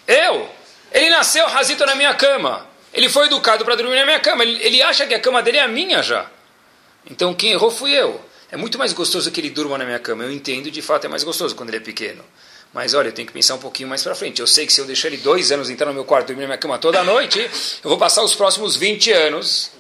Eu! 0.07 0.49
Ele 0.91 1.09
nasceu 1.09 1.45
rasito 1.47 1.85
na 1.85 1.95
minha 1.95 2.13
cama. 2.15 2.67
Ele 2.93 3.07
foi 3.07 3.27
educado 3.27 3.63
para 3.63 3.75
dormir 3.75 3.97
na 3.97 4.05
minha 4.05 4.19
cama. 4.19 4.43
Ele, 4.43 4.61
ele, 4.63 4.81
acha 4.81 5.05
que 5.05 5.13
a 5.13 5.19
cama 5.19 5.41
dele 5.43 5.57
é 5.57 5.61
a 5.61 5.67
minha 5.67 6.01
já. 6.01 6.29
Então 7.09 7.33
quem 7.33 7.51
errou 7.51 7.69
fui 7.71 7.91
eu. 7.91 8.19
É 8.51 8.57
muito 8.57 8.77
mais 8.77 8.93
gostoso 8.93 9.31
que 9.31 9.39
ele 9.39 9.49
durma 9.49 9.77
na 9.77 9.85
minha 9.85 9.99
cama. 9.99 10.23
Eu 10.23 10.31
entendo, 10.31 10.69
de 10.69 10.81
fato 10.81 11.05
é 11.05 11.07
mais 11.07 11.23
gostoso 11.23 11.55
quando 11.55 11.69
ele 11.69 11.77
é 11.77 11.81
pequeno. 11.81 12.23
Mas 12.73 12.93
olha, 12.93 13.09
eu 13.09 13.13
tenho 13.13 13.27
que 13.27 13.33
pensar 13.33 13.55
um 13.55 13.59
pouquinho 13.59 13.87
mais 13.87 14.03
para 14.03 14.15
frente. 14.15 14.41
Eu 14.41 14.47
sei 14.47 14.65
que 14.65 14.73
se 14.73 14.81
eu 14.81 14.85
deixar 14.85 15.07
ele 15.07 15.17
dois 15.17 15.51
anos 15.51 15.69
entrar 15.69 15.87
no 15.87 15.93
meu 15.93 16.03
quarto, 16.05 16.27
dormir 16.27 16.41
na 16.41 16.47
minha 16.47 16.57
cama 16.57 16.77
toda 16.77 17.03
noite, 17.03 17.39
eu 17.83 17.89
vou 17.89 17.97
passar 17.97 18.23
os 18.23 18.33
próximos 18.33 18.75
20 18.75 19.11
anos 19.11 19.71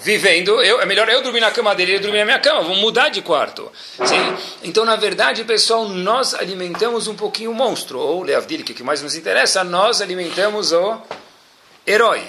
vivendo, 0.00 0.62
eu, 0.62 0.80
é 0.80 0.86
melhor 0.86 1.08
eu 1.08 1.22
dormir 1.22 1.40
na 1.40 1.50
cama 1.50 1.74
dele 1.74 1.92
e 1.92 1.94
ele 1.96 2.02
dormir 2.02 2.18
na 2.18 2.24
minha 2.24 2.38
cama, 2.38 2.62
vamos 2.62 2.78
mudar 2.78 3.10
de 3.10 3.20
quarto. 3.22 3.70
Sim? 4.04 4.36
Então, 4.62 4.84
na 4.84 4.96
verdade, 4.96 5.44
pessoal, 5.44 5.88
nós 5.88 6.34
alimentamos 6.34 7.06
um 7.06 7.14
pouquinho 7.14 7.50
o 7.50 7.54
monstro, 7.54 7.98
ou 7.98 8.22
Leavdil, 8.22 8.64
que 8.64 8.72
é 8.72 8.74
o 8.74 8.76
que 8.76 8.82
mais 8.82 9.02
nos 9.02 9.14
interessa, 9.14 9.62
nós 9.62 10.00
alimentamos 10.00 10.72
o 10.72 10.98
herói. 11.86 12.22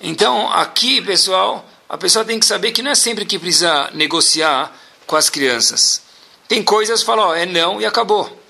Então, 0.00 0.50
aqui, 0.52 1.02
pessoal, 1.02 1.68
a 1.88 1.98
pessoa 1.98 2.24
tem 2.24 2.38
que 2.38 2.46
saber 2.46 2.72
que 2.72 2.82
não 2.82 2.92
é 2.92 2.94
sempre 2.94 3.24
que 3.24 3.38
precisa 3.38 3.90
negociar 3.92 4.72
com 5.06 5.16
as 5.16 5.28
crianças. 5.28 6.02
Tem 6.46 6.62
coisas 6.62 7.00
que 7.00 7.06
falam, 7.06 7.28
ó, 7.28 7.34
é 7.34 7.44
não 7.44 7.80
e 7.80 7.86
acabou. 7.86 8.40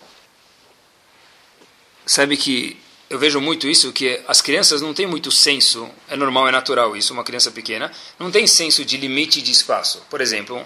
Sabe 2.07 2.37
que 2.37 2.80
eu 3.11 3.19
vejo 3.19 3.41
muito 3.41 3.67
isso, 3.67 3.93
que 3.93 4.23
as 4.29 4.41
crianças 4.41 4.81
não 4.81 4.95
têm 4.95 5.05
muito 5.05 5.33
senso, 5.33 5.91
é 6.09 6.15
normal, 6.15 6.47
é 6.47 6.53
natural 6.53 6.97
isso, 6.97 7.13
uma 7.13 7.25
criança 7.25 7.51
pequena, 7.51 7.91
não 8.17 8.31
tem 8.31 8.47
senso 8.47 8.85
de 8.85 8.97
limite 8.97 9.43
de 9.43 9.51
espaço. 9.51 10.01
Por 10.09 10.21
exemplo, 10.21 10.65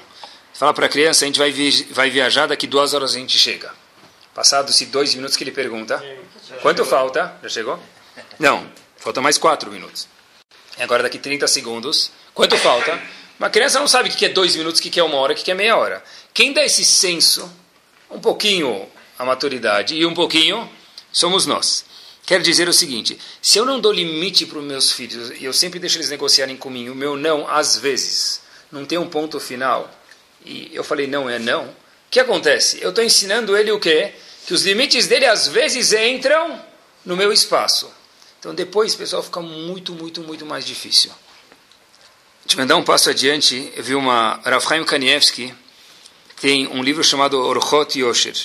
fala 0.52 0.74
para 0.74 0.84
a 0.84 0.88
criança, 0.90 1.24
a 1.24 1.26
gente 1.26 1.38
vai, 1.38 1.50
vi 1.50 1.84
vai 1.90 2.10
viajar, 2.10 2.46
daqui 2.46 2.66
duas 2.66 2.92
horas 2.92 3.14
a 3.14 3.18
gente 3.18 3.38
chega. 3.38 3.72
Passados-se 4.34 4.84
dois 4.86 5.14
minutos 5.14 5.38
que 5.38 5.42
ele 5.42 5.52
pergunta, 5.52 6.04
quanto 6.60 6.84
falta? 6.84 7.34
Já 7.42 7.48
chegou? 7.48 7.82
Não, 8.38 8.70
falta 8.98 9.22
mais 9.22 9.38
quatro 9.38 9.70
minutos. 9.72 10.06
E 10.78 10.82
agora 10.82 11.02
daqui 11.02 11.18
30 11.18 11.46
segundos. 11.46 12.10
Quanto 12.34 12.58
falta? 12.58 13.00
Uma 13.38 13.48
criança 13.48 13.78
não 13.80 13.88
sabe 13.88 14.10
o 14.10 14.12
que 14.12 14.26
é 14.26 14.28
dois 14.28 14.54
minutos, 14.54 14.80
o 14.80 14.82
que 14.82 15.00
é 15.00 15.02
uma 15.02 15.16
hora, 15.16 15.32
o 15.32 15.36
que 15.36 15.50
é 15.50 15.54
meia 15.54 15.76
hora. 15.78 16.04
Quem 16.34 16.52
dá 16.52 16.62
esse 16.62 16.84
senso, 16.84 17.50
um 18.10 18.20
pouquinho 18.20 18.86
a 19.18 19.24
maturidade 19.24 19.94
e 19.94 20.04
um 20.04 20.12
pouquinho, 20.12 20.68
somos 21.10 21.46
nós. 21.46 21.86
Quero 22.26 22.42
dizer 22.42 22.68
o 22.68 22.72
seguinte: 22.72 23.18
se 23.42 23.58
eu 23.58 23.64
não 23.64 23.80
dou 23.80 23.92
limite 23.92 24.46
para 24.46 24.58
os 24.58 24.64
meus 24.64 24.92
filhos, 24.92 25.30
e 25.38 25.44
eu 25.44 25.52
sempre 25.52 25.78
deixo 25.78 25.98
eles 25.98 26.10
negociarem 26.10 26.56
comigo, 26.56 26.92
o 26.92 26.94
meu 26.94 27.16
não, 27.16 27.48
às 27.48 27.76
vezes, 27.76 28.40
não 28.72 28.84
tem 28.84 28.98
um 28.98 29.08
ponto 29.08 29.38
final, 29.38 29.90
e 30.44 30.70
eu 30.72 30.82
falei 30.82 31.06
não 31.06 31.28
é 31.28 31.38
não, 31.38 31.64
o 31.64 31.74
que 32.10 32.20
acontece? 32.20 32.78
Eu 32.80 32.90
estou 32.90 33.04
ensinando 33.04 33.56
ele 33.56 33.70
o 33.70 33.78
quê? 33.78 34.12
Que 34.46 34.54
os 34.54 34.62
limites 34.62 35.06
dele 35.06 35.26
às 35.26 35.48
vezes 35.48 35.92
entram 35.92 36.60
no 37.04 37.16
meu 37.16 37.32
espaço. 37.32 37.90
Então 38.38 38.54
depois, 38.54 38.94
pessoal, 38.94 39.22
fica 39.22 39.40
muito, 39.40 39.94
muito, 39.94 40.20
muito 40.22 40.46
mais 40.46 40.64
difícil. 40.64 41.10
Deixa 42.44 42.60
eu 42.60 42.66
dar 42.66 42.76
um 42.76 42.84
passo 42.84 43.08
adiante. 43.08 43.72
Eu 43.74 43.82
vi 43.82 43.94
uma. 43.94 44.38
Rav 44.44 44.84
Kanievski 44.84 45.54
tem 46.40 46.66
um 46.68 46.82
livro 46.82 47.02
chamado 47.02 47.38
Orchot 47.38 47.98
Yosher 47.98 48.36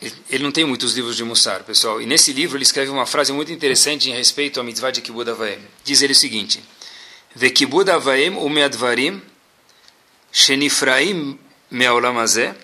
ele 0.00 0.44
não 0.44 0.52
tem 0.52 0.64
muitos 0.64 0.94
livros 0.94 1.16
de 1.16 1.24
Mussar, 1.24 1.64
pessoal. 1.64 2.02
E 2.02 2.06
nesse 2.06 2.32
livro 2.32 2.56
ele 2.56 2.64
escreve 2.64 2.90
uma 2.90 3.06
frase 3.06 3.32
muito 3.32 3.50
interessante 3.50 4.10
em 4.10 4.12
respeito 4.12 4.60
à 4.60 4.64
mitzvah 4.64 4.90
de 4.90 5.00
Kibud 5.00 5.30
Avaim. 5.30 5.58
Diz 5.84 6.02
ele 6.02 6.12
o 6.12 6.16
seguinte: 6.16 6.62
Ve 7.34 7.50
Kibud 7.50 7.90
Avaim 7.90 8.36
umeadvarim 8.36 9.22
shenifraim 10.30 11.38
me'olam 11.70 12.18
azeh 12.18 12.54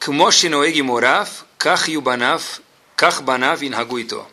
kmo 0.00 0.30
shenoeg 0.30 0.80
morav 0.82 1.28
kach 1.58 1.88
yubanav 1.88 2.60
kach 2.96 3.20
banav 3.20 3.62
inhaguito. 3.62 4.26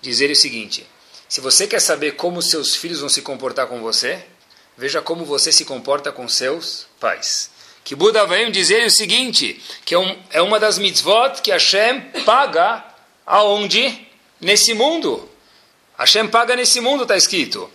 Diz 0.00 0.20
ele 0.20 0.34
o 0.34 0.36
seguinte: 0.36 0.86
Se 1.28 1.40
você 1.40 1.66
quer 1.66 1.80
saber 1.80 2.12
como 2.12 2.40
seus 2.40 2.76
filhos 2.76 3.00
vão 3.00 3.08
se 3.08 3.22
comportar 3.22 3.66
com 3.66 3.80
você, 3.80 4.24
veja 4.78 5.02
como 5.02 5.24
você 5.24 5.50
se 5.50 5.64
comporta 5.64 6.12
com 6.12 6.28
seus 6.28 6.86
pais. 7.00 7.50
Que 7.90 7.96
Buda 7.96 8.24
veio 8.24 8.52
dizer 8.52 8.86
o 8.86 8.90
seguinte, 8.90 9.60
que 9.84 9.96
é, 9.96 9.98
um, 9.98 10.16
é 10.30 10.40
uma 10.40 10.60
das 10.60 10.78
mitzvot 10.78 11.42
que 11.42 11.50
Hashem 11.50 12.00
paga 12.24 12.84
aonde? 13.26 14.06
Nesse 14.40 14.74
mundo. 14.74 15.28
Hashem 15.98 16.28
paga 16.28 16.54
nesse 16.54 16.80
mundo, 16.80 17.02
está 17.02 17.16
escrito. 17.16 17.68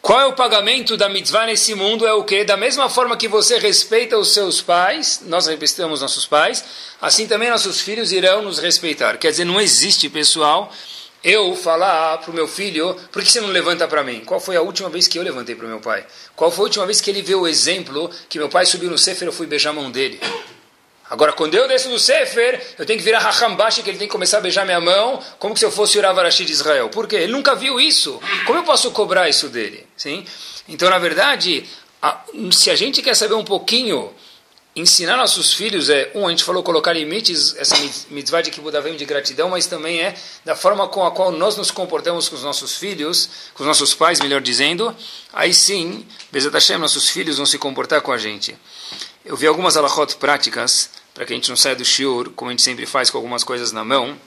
Qual 0.00 0.20
é 0.20 0.26
o 0.26 0.34
pagamento 0.34 0.96
da 0.96 1.08
mitzvah 1.08 1.46
nesse 1.46 1.74
mundo? 1.74 2.06
É 2.06 2.12
o 2.12 2.22
que? 2.22 2.44
Da 2.44 2.56
mesma 2.56 2.88
forma 2.88 3.16
que 3.16 3.26
você 3.26 3.58
respeita 3.58 4.16
os 4.16 4.32
seus 4.32 4.62
pais, 4.62 5.22
nós 5.26 5.48
respeitamos 5.48 6.00
nossos 6.00 6.26
pais, 6.26 6.64
assim 7.02 7.26
também 7.26 7.50
nossos 7.50 7.80
filhos 7.80 8.12
irão 8.12 8.40
nos 8.40 8.60
respeitar. 8.60 9.18
Quer 9.18 9.32
dizer, 9.32 9.44
não 9.44 9.60
existe, 9.60 10.08
pessoal, 10.08 10.72
eu 11.24 11.56
falar 11.56 12.18
para 12.18 12.30
o 12.30 12.34
meu 12.34 12.46
filho, 12.46 12.94
por 13.10 13.22
que 13.22 13.32
você 13.32 13.40
não 13.40 13.48
levanta 13.48 13.88
para 13.88 14.04
mim? 14.04 14.20
Qual 14.24 14.38
foi 14.38 14.56
a 14.56 14.60
última 14.60 14.90
vez 14.90 15.08
que 15.08 15.18
eu 15.18 15.22
levantei 15.22 15.54
para 15.54 15.64
o 15.64 15.68
meu 15.68 15.80
pai? 15.80 16.04
Qual 16.36 16.50
foi 16.50 16.64
a 16.64 16.66
última 16.66 16.86
vez 16.86 17.00
que 17.00 17.10
ele 17.10 17.22
viu 17.22 17.40
o 17.40 17.48
exemplo 17.48 18.10
que 18.28 18.38
meu 18.38 18.48
pai 18.48 18.66
subiu 18.66 18.90
no 18.90 18.98
Sefer 18.98 19.26
e 19.26 19.28
eu 19.28 19.32
fui 19.32 19.46
beijar 19.46 19.70
a 19.70 19.72
mão 19.72 19.90
dele? 19.90 20.20
Agora, 21.08 21.32
quando 21.32 21.54
eu 21.54 21.68
desço 21.68 21.88
do 21.88 21.98
Sefer, 21.98 22.74
eu 22.78 22.84
tenho 22.84 22.98
que 22.98 23.04
virar 23.04 23.20
Hachambashi, 23.20 23.82
que 23.82 23.90
ele 23.90 23.98
tem 23.98 24.08
que 24.08 24.12
começar 24.12 24.38
a 24.38 24.40
beijar 24.40 24.64
minha 24.64 24.80
mão, 24.80 25.22
como 25.38 25.56
se 25.56 25.64
eu 25.64 25.70
fosse 25.70 25.98
o 25.98 26.06
Arashi 26.06 26.44
de 26.44 26.52
Israel. 26.52 26.88
Por 26.88 27.06
quê? 27.06 27.16
Ele 27.16 27.32
nunca 27.32 27.54
viu 27.54 27.80
isso. 27.80 28.20
Como 28.46 28.58
eu 28.58 28.62
posso 28.62 28.90
cobrar 28.90 29.28
isso 29.28 29.48
dele? 29.48 29.86
Sim? 29.96 30.26
Então, 30.68 30.90
na 30.90 30.98
verdade, 30.98 31.64
a, 32.02 32.20
se 32.52 32.70
a 32.70 32.76
gente 32.76 33.00
quer 33.02 33.14
saber 33.14 33.34
um 33.34 33.44
pouquinho 33.44 34.12
ensinar 34.76 35.16
nossos 35.16 35.52
filhos 35.52 35.88
é, 35.88 36.10
um, 36.14 36.26
a 36.26 36.30
gente 36.30 36.42
falou 36.42 36.62
colocar 36.62 36.92
limites, 36.92 37.54
essa 37.56 37.76
mitzvah 38.10 38.42
de 38.42 38.50
Kibbutz 38.50 38.82
vem 38.82 38.96
de 38.96 39.04
gratidão, 39.04 39.50
mas 39.50 39.66
também 39.66 40.00
é 40.00 40.14
da 40.44 40.56
forma 40.56 40.88
com 40.88 41.04
a 41.04 41.10
qual 41.12 41.30
nós 41.30 41.56
nos 41.56 41.70
comportamos 41.70 42.28
com 42.28 42.34
os 42.34 42.42
nossos 42.42 42.76
filhos, 42.76 43.28
com 43.54 43.62
os 43.62 43.66
nossos 43.66 43.94
pais, 43.94 44.20
melhor 44.20 44.40
dizendo, 44.40 44.94
aí 45.32 45.54
sim, 45.54 46.06
Bezat 46.32 46.52
Hashem, 46.52 46.78
nossos 46.78 47.08
filhos 47.08 47.36
vão 47.36 47.46
se 47.46 47.56
comportar 47.58 48.00
com 48.02 48.10
a 48.10 48.18
gente. 48.18 48.56
Eu 49.24 49.36
vi 49.36 49.46
algumas 49.46 49.76
alachot 49.76 50.16
práticas, 50.16 50.90
para 51.14 51.24
que 51.24 51.32
a 51.32 51.36
gente 51.36 51.48
não 51.48 51.56
saia 51.56 51.76
do 51.76 51.84
shiur, 51.84 52.30
como 52.30 52.50
a 52.50 52.52
gente 52.52 52.62
sempre 52.62 52.84
faz 52.84 53.10
com 53.10 53.18
algumas 53.18 53.44
coisas 53.44 53.70
na 53.70 53.84
mão, 53.84 54.18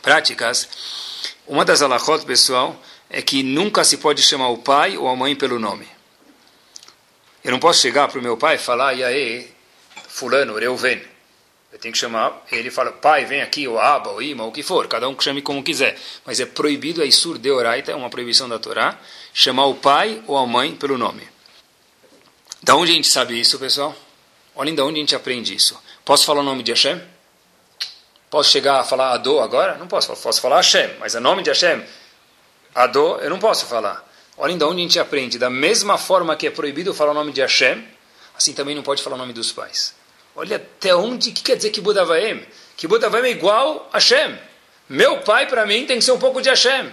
práticas. 0.00 0.68
Uma 1.46 1.64
das 1.64 1.82
alachot, 1.82 2.24
pessoal, 2.24 2.74
é 3.10 3.20
que 3.20 3.42
nunca 3.42 3.84
se 3.84 3.98
pode 3.98 4.22
chamar 4.22 4.48
o 4.48 4.58
pai 4.58 4.96
ou 4.96 5.06
a 5.06 5.14
mãe 5.14 5.36
pelo 5.36 5.58
nome. 5.58 5.86
Eu 7.44 7.50
não 7.50 7.58
posso 7.58 7.80
chegar 7.80 8.08
para 8.08 8.18
o 8.18 8.22
meu 8.22 8.36
pai 8.36 8.54
e 8.54 8.58
falar, 8.58 8.94
e 8.94 9.04
aí, 9.04 9.52
fulano, 10.12 10.58
Reuven. 10.58 11.02
Eu 11.72 11.78
tenho 11.78 11.92
que 11.92 11.98
chamar, 11.98 12.44
ele 12.52 12.70
fala, 12.70 12.92
pai, 12.92 13.24
vem 13.24 13.40
aqui, 13.40 13.66
o 13.66 13.78
Abba, 13.78 14.12
o 14.12 14.20
Ima, 14.20 14.44
o 14.44 14.52
que 14.52 14.62
for, 14.62 14.86
cada 14.86 15.08
um 15.08 15.14
que 15.14 15.24
chame 15.24 15.40
como 15.40 15.62
quiser. 15.62 15.98
Mas 16.24 16.38
é 16.38 16.44
proibido, 16.44 17.02
é 17.02 17.06
Isur 17.06 17.38
de 17.38 17.50
Oraita, 17.50 17.90
é 17.90 17.94
uma 17.94 18.10
proibição 18.10 18.46
da 18.46 18.58
Torá, 18.58 18.98
chamar 19.32 19.64
o 19.66 19.76
pai 19.76 20.22
ou 20.26 20.36
a 20.36 20.46
mãe 20.46 20.76
pelo 20.76 20.98
nome. 20.98 21.26
Da 22.62 22.76
onde 22.76 22.92
a 22.92 22.94
gente 22.94 23.08
sabe 23.08 23.40
isso, 23.40 23.58
pessoal? 23.58 23.96
Olhem 24.54 24.74
da 24.74 24.84
onde 24.84 24.98
a 24.98 25.00
gente 25.00 25.16
aprende 25.16 25.54
isso. 25.54 25.80
Posso 26.04 26.26
falar 26.26 26.42
o 26.42 26.44
nome 26.44 26.62
de 26.62 26.72
Hashem? 26.72 27.02
Posso 28.28 28.50
chegar 28.50 28.80
a 28.80 28.84
falar 28.84 29.12
Adô 29.12 29.40
agora? 29.40 29.78
Não 29.78 29.88
posso. 29.88 30.14
Posso 30.14 30.40
falar 30.42 30.56
Hashem, 30.56 30.90
mas 31.00 31.14
o 31.14 31.20
nome 31.20 31.42
de 31.42 31.48
Hashem, 31.48 31.82
Adô, 32.74 33.16
eu 33.16 33.30
não 33.30 33.38
posso 33.38 33.64
falar. 33.64 34.06
Olhem 34.36 34.58
de 34.58 34.64
onde 34.64 34.76
a 34.76 34.82
gente 34.82 34.98
aprende. 34.98 35.38
Da 35.38 35.48
mesma 35.48 35.96
forma 35.96 36.36
que 36.36 36.46
é 36.46 36.50
proibido 36.50 36.92
falar 36.92 37.12
o 37.12 37.14
nome 37.14 37.32
de 37.32 37.40
Hashem, 37.40 37.82
assim 38.36 38.52
também 38.52 38.74
não 38.74 38.82
pode 38.82 39.02
falar 39.02 39.16
o 39.16 39.18
nome 39.18 39.32
dos 39.32 39.52
pais. 39.52 39.94
Olha 40.34 40.56
até 40.56 40.94
onde, 40.94 41.30
o 41.30 41.32
que 41.32 41.42
quer 41.42 41.56
dizer 41.56 41.70
que 41.70 41.80
Budavaem? 41.80 42.46
Que 42.76 42.88
Budavaem 42.88 43.24
é 43.24 43.30
igual 43.30 43.88
a 43.92 43.98
Hashem. 43.98 44.38
Meu 44.88 45.20
pai, 45.20 45.46
para 45.46 45.66
mim, 45.66 45.86
tem 45.86 45.98
que 45.98 46.04
ser 46.04 46.12
um 46.12 46.18
pouco 46.18 46.40
de 46.40 46.48
Hashem. 46.48 46.92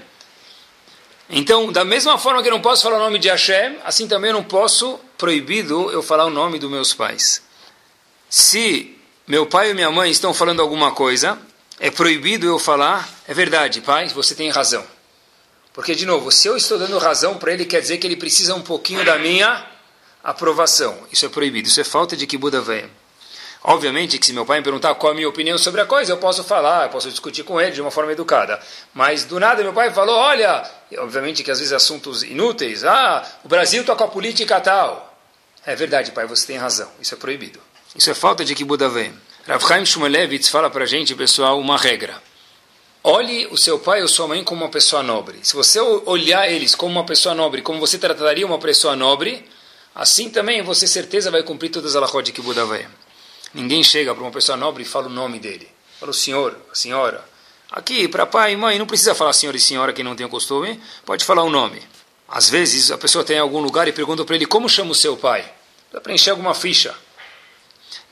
Então, 1.30 1.72
da 1.72 1.86
mesma 1.86 2.18
forma 2.18 2.42
que 2.42 2.48
eu 2.48 2.54
não 2.54 2.62
posso 2.62 2.84
falar 2.84 2.98
o 2.98 3.00
nome 3.00 3.20
de 3.20 3.30
Hashem, 3.30 3.78
assim 3.86 4.08
também 4.08 4.32
eu 4.32 4.36
não 4.36 4.44
posso, 4.44 5.00
proibido, 5.18 5.92
eu 5.92 6.02
falar 6.02 6.26
o 6.26 6.30
nome 6.30 6.58
dos 6.58 6.72
meus 6.72 6.94
pais. 6.94 7.44
Se 8.30 8.98
meu 9.28 9.46
pai 9.46 9.70
e 9.70 9.74
minha 9.74 9.92
mãe 9.92 10.10
estão 10.10 10.34
falando 10.34 10.62
alguma 10.62 10.92
coisa, 10.92 11.38
é 11.80 11.92
proibido 11.92 12.48
eu 12.48 12.58
falar, 12.58 13.08
é 13.28 13.34
verdade, 13.34 13.80
pai, 13.80 14.08
você 14.10 14.34
tem 14.34 14.50
razão. 14.50 14.84
Porque, 15.72 15.94
de 15.94 16.06
novo, 16.06 16.32
se 16.32 16.48
eu 16.48 16.58
estou 16.58 16.80
dando 16.80 16.98
razão 16.98 17.38
para 17.38 17.54
ele, 17.54 17.64
quer 17.64 17.80
dizer 17.80 18.00
que 18.00 18.08
ele 18.08 18.16
precisa 18.16 18.56
um 18.56 18.62
pouquinho 18.62 19.06
da 19.06 19.18
minha 19.20 19.66
aprovação. 20.24 20.98
Isso 21.12 21.26
é 21.26 21.30
proibido, 21.30 21.68
isso 21.68 21.80
é 21.80 21.84
falta 21.84 22.18
de 22.18 22.26
Kibuda 22.26 22.60
Veia. 22.60 22.90
Obviamente 23.64 24.18
que 24.18 24.26
se 24.26 24.32
meu 24.34 24.46
pai 24.46 24.60
me 24.60 24.64
perguntar 24.64 24.96
qual 24.96 25.12
é 25.12 25.14
a 25.14 25.16
minha 25.16 25.28
opinião 25.28 25.58
sobre 25.58 25.82
a 25.82 25.86
coisa, 25.86 26.14
eu 26.14 26.18
posso 26.18 26.44
falar, 26.44 26.86
eu 26.86 26.90
posso 26.90 27.10
discutir 27.10 27.44
com 27.44 27.60
ele 27.60 27.72
de 27.72 27.82
uma 27.82 27.92
forma 27.92 28.12
educada. 28.12 28.60
Mas 28.94 29.26
do 29.26 29.40
nada 29.40 29.62
meu 29.62 29.74
pai 29.74 29.92
falou, 29.92 30.16
olha, 30.16 30.64
obviamente 30.98 31.44
que 31.44 31.52
às 31.52 31.60
vezes 31.60 31.74
assuntos 31.74 32.24
inúteis, 32.24 32.86
ah, 32.86 33.26
o 33.44 33.50
Brasil 33.50 33.82
está 33.82 33.96
com 33.96 34.04
a 34.06 34.08
política 34.08 34.62
tal. 34.62 35.18
É 35.66 35.76
verdade, 35.76 36.12
pai, 36.12 36.26
você 36.26 36.48
tem 36.48 36.58
razão, 36.58 36.90
isso 37.02 37.14
é 37.14 37.18
proibido. 37.18 37.60
Isso 37.96 38.10
é 38.10 38.14
falta 38.14 38.46
de 38.46 38.56
Kibuda 38.56 38.88
Veia. 38.88 39.14
Rav 39.46 39.62
Chaim 39.68 39.86
fala 40.44 40.70
para 40.70 40.86
a 40.86 40.88
gente, 40.88 41.14
pessoal, 41.14 41.60
uma 41.60 41.78
regra. 41.78 42.16
Olhe 43.04 43.48
o 43.48 43.58
seu 43.58 43.80
pai 43.80 44.02
ou 44.02 44.08
sua 44.08 44.28
mãe 44.28 44.44
como 44.44 44.64
uma 44.64 44.72
pessoa 44.72 45.04
nobre. 45.04 45.40
Se 45.42 45.56
você 45.56 45.80
olhar 45.80 46.50
eles 46.50 46.76
como 46.76 46.94
uma 46.94 47.06
pessoa 47.06 47.36
nobre, 47.36 47.62
como 47.62 47.80
você 47.80 47.98
trataria 47.98 48.46
uma 48.46 48.60
pessoa 48.60 48.96
nobre, 48.96 49.46
Assim 50.00 50.30
também 50.30 50.62
você 50.62 50.88
certeza 50.88 51.30
vai 51.30 51.44
cumprir 51.44 51.70
todas 51.70 51.92
as 51.92 51.96
alahot 51.98 52.24
de 52.24 52.32
Kibbutz 52.32 52.58
Ninguém 53.54 53.84
chega 53.84 54.14
para 54.14 54.24
uma 54.24 54.32
pessoa 54.32 54.58
nobre 54.58 54.84
e 54.84 54.86
fala 54.86 55.08
o 55.08 55.10
nome 55.10 55.40
dele. 55.40 55.68
Fala 56.00 56.12
o 56.12 56.14
senhor, 56.14 56.58
a 56.72 56.76
senhora. 56.76 57.24
Aqui, 57.72 58.08
para 58.08 58.26
pai 58.26 58.54
e 58.54 58.58
mãe, 58.58 58.80
não 58.80 58.86
precisa 58.86 59.14
falar 59.14 59.34
senhor 59.34 59.56
e 59.56 59.60
senhora 59.60 59.94
que 59.94 60.04
não 60.04 60.16
tem 60.16 60.26
o 60.26 60.30
costume, 60.30 60.82
pode 61.06 61.24
falar 61.24 61.44
o 61.44 61.50
nome. 61.50 61.82
Às 62.28 62.50
vezes 62.50 62.92
a 62.92 62.98
pessoa 62.98 63.24
tem 63.24 63.40
algum 63.40 63.60
lugar 63.60 63.88
e 63.88 63.92
pergunta 63.92 64.24
para 64.24 64.36
ele 64.36 64.46
como 64.46 64.70
chama 64.70 64.92
o 64.92 64.96
seu 64.96 65.18
pai. 65.18 65.52
Para 65.92 66.02
preencher 66.02 66.32
alguma 66.32 66.54
ficha. 66.54 66.96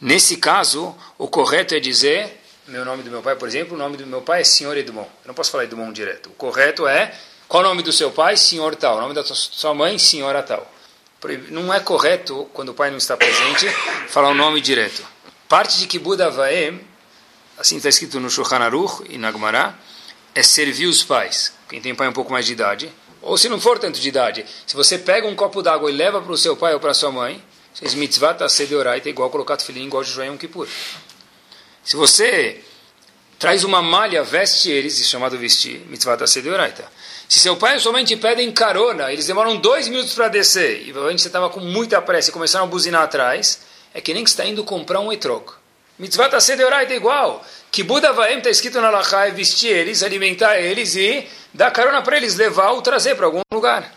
Nesse 0.02 0.38
caso, 0.38 0.96
o 1.18 1.28
correto 1.28 1.76
é 1.76 1.80
dizer, 1.80 2.42
meu 2.68 2.84
nome 2.84 3.04
do 3.04 3.10
meu 3.10 3.22
pai, 3.22 3.36
por 3.36 3.48
exemplo, 3.48 3.76
o 3.76 3.78
nome 3.78 3.98
do 3.98 4.06
meu 4.06 4.22
pai 4.22 4.42
é 4.42 4.44
senhor 4.44 4.76
Edmond. 4.76 5.08
Eu 5.24 5.28
não 5.28 5.34
posso 5.34 5.52
falar 5.52 5.64
Edmond 5.64 5.94
direto. 5.94 6.30
O 6.30 6.34
correto 6.34 6.88
é, 6.88 7.14
qual 7.48 7.64
o 7.64 7.68
nome 7.68 7.82
do 7.82 7.94
seu 7.94 8.12
pai? 8.12 8.36
Senhor 8.36 8.76
tal. 8.76 8.98
O 8.98 9.02
nome 9.02 9.14
da 9.14 9.24
sua 9.24 9.74
mãe? 9.74 9.98
Senhora 9.98 10.44
tal. 10.44 10.70
Não 11.50 11.74
é 11.74 11.80
correto, 11.80 12.48
quando 12.54 12.70
o 12.70 12.74
pai 12.74 12.92
não 12.92 12.98
está 12.98 13.16
presente, 13.16 13.68
falar 14.08 14.30
o 14.30 14.34
nome 14.34 14.62
direto. 14.62 15.04
Parte 15.48 15.80
de 15.80 15.88
Kibbutz 15.88 16.20
Avaem, 16.20 16.82
assim 17.58 17.78
está 17.78 17.88
escrito 17.88 18.20
no 18.20 18.30
Shulchan 18.30 18.58
Aruch 18.58 19.04
e 19.10 19.18
na 19.18 19.32
Gemara, 19.32 19.80
é 20.36 20.44
servir 20.44 20.88
os 20.88 21.06
pais. 21.06 21.54
Quem 21.70 21.80
tem 21.80 21.96
pai 21.96 22.10
um 22.10 22.14
pouco 22.14 22.34
mais 22.34 22.46
de 22.46 22.52
idade, 22.52 22.92
ou 23.22 23.38
se 23.38 23.48
não 23.48 23.58
for 23.58 23.80
tanto 23.80 23.98
de 23.98 24.10
idade, 24.10 24.46
se 24.66 24.76
você 24.76 24.98
pega 24.98 25.26
um 25.26 25.36
copo 25.36 25.62
d'água 25.62 25.90
e 25.90 25.96
leva 25.96 26.22
para 26.22 26.34
o 26.34 26.38
seu 26.38 26.58
pai 26.58 26.74
ou 26.74 26.82
para 26.82 26.94
sua 26.94 27.14
mãe, 27.14 27.42
vocês 27.74 27.94
mitzvah 27.94 28.34
tá 28.34 28.46
é 28.46 29.10
igual 29.10 29.30
colocar 29.30 29.58
filhinho 29.60 29.88
igual 29.88 30.04
de 30.04 30.12
João 30.12 30.38
Kippur. 30.38 30.68
Se 31.82 31.96
você 31.96 32.62
traz 33.40 33.64
uma 33.64 33.82
malha, 33.82 34.24
veste 34.24 34.70
eles, 34.70 35.00
é 35.00 35.04
chamado 35.06 35.38
vestir, 35.38 35.80
mitzvah 35.88 36.18
tá 36.18 36.28
sedeoraita. 36.28 36.92
Se 37.30 37.40
seu 37.40 37.56
pai 37.56 37.76
ou 37.76 37.80
sua 37.80 37.94
mãe 37.94 38.04
te 38.04 38.18
pedem 38.18 38.52
carona, 38.52 39.14
eles 39.14 39.28
demoram 39.28 39.56
dois 39.56 39.88
minutos 39.88 40.14
para 40.14 40.28
descer, 40.28 40.86
e 40.86 40.92
você 40.92 41.28
estava 41.28 41.50
com 41.50 41.62
muita 41.62 42.02
pressa 42.02 42.32
e 42.32 42.34
começaram 42.34 42.66
a 42.66 42.68
buzinar 42.68 43.04
atrás, 43.04 43.60
é 43.98 44.02
que 44.02 44.14
nem 44.14 44.24
que 44.24 44.30
está 44.30 44.46
indo 44.46 44.64
comprar 44.64 45.00
um 45.00 45.12
etrog. 45.12 45.44
Mitzvah 45.98 46.30
tá 46.30 46.38
é 46.38 46.96
igual. 46.96 47.44
Que 47.72 47.82
Buda 47.82 48.14
Vaem 48.14 48.38
está 48.38 48.52
escrito 48.52 48.80
na 48.80 48.92
Lachá 48.92 49.26
é 49.26 49.32
vestir 49.32 49.76
eles, 49.76 50.04
alimentar 50.04 50.60
eles 50.60 50.96
e 50.96 51.28
dar 51.52 51.72
carona 51.72 52.04
para 52.04 52.16
eles, 52.16 52.36
levar 52.36 52.74
ou 52.74 52.82
trazer 52.84 53.16
para 53.16 53.26
algum 53.26 53.42
lugar. 53.52 53.92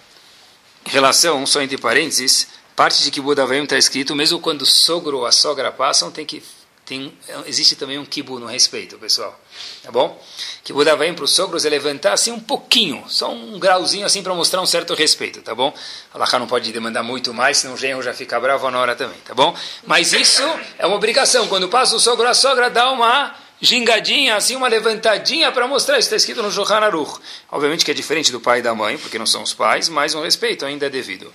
Em 0.87 0.91
relação, 0.91 1.45
só 1.45 1.61
entre 1.61 1.77
parênteses, 1.77 2.49
parte 2.75 3.05
de 3.05 3.11
Kibbutz 3.11 3.43
Avayim 3.43 3.65
está 3.65 3.77
escrito, 3.77 4.17
mesmo 4.17 4.41
quando 4.41 4.63
o 4.63 4.67
sogro 4.67 5.19
ou 5.19 5.27
a 5.27 5.33
sogra 5.33 5.71
passam, 5.71 6.11
tem 6.11 6.25
que 6.25 6.43
tem, 6.91 7.13
existe 7.47 7.77
também 7.77 8.01
um 8.01 8.05
kibu 8.05 8.41
no 8.41 8.47
respeito, 8.47 8.99
pessoal. 8.99 9.39
Tá 9.81 9.93
bom? 9.93 10.21
Kibu 10.65 10.85
da 10.85 10.97
vem 10.97 11.15
para 11.15 11.25
os 11.25 11.31
sogros 11.31 11.65
é 11.65 11.69
levantar 11.69 12.15
assim 12.15 12.33
um 12.33 12.41
pouquinho, 12.41 13.05
só 13.07 13.31
um 13.31 13.61
grauzinho 13.61 14.05
assim 14.05 14.25
para 14.25 14.35
mostrar 14.35 14.61
um 14.61 14.67
certo 14.67 14.93
respeito, 14.95 15.41
tá 15.41 15.55
bom? 15.55 15.73
Allah 16.13 16.27
não 16.41 16.49
pode 16.49 16.73
demandar 16.73 17.05
muito 17.05 17.33
mais, 17.33 17.59
senão 17.59 17.75
o 17.75 17.77
genro 17.77 18.03
já 18.03 18.13
fica 18.13 18.41
bravo 18.41 18.69
na 18.73 18.81
hora 18.81 18.97
também, 18.97 19.17
tá 19.25 19.33
bom? 19.33 19.57
Mas 19.87 20.13
isso 20.13 20.43
é 20.81 20.85
uma 20.85 20.97
obrigação. 20.97 21.47
Quando 21.47 21.69
passa 21.69 21.95
o 21.95 22.01
sogro, 22.01 22.27
a 22.27 22.35
sogra 22.35 22.69
dá 22.69 22.91
uma 22.91 23.37
gingadinha, 23.61 24.35
assim, 24.35 24.57
uma 24.57 24.67
levantadinha 24.67 25.53
para 25.53 25.69
mostrar. 25.69 25.97
Isso 25.97 26.07
está 26.07 26.17
escrito 26.17 26.43
no 26.43 26.51
Johan 26.51 26.81
Aruch. 26.81 27.21
Obviamente 27.53 27.85
que 27.85 27.93
é 27.93 27.95
diferente 27.95 28.33
do 28.33 28.41
pai 28.41 28.59
e 28.59 28.63
da 28.63 28.75
mãe, 28.75 28.99
porque 28.99 29.17
não 29.17 29.27
são 29.27 29.45
os 29.45 29.55
pais, 29.55 29.89
mas 29.89 30.13
um 30.17 30.23
respeito 30.23 30.67
ainda 30.67 30.87
é 30.87 30.91
devido. 30.91 31.33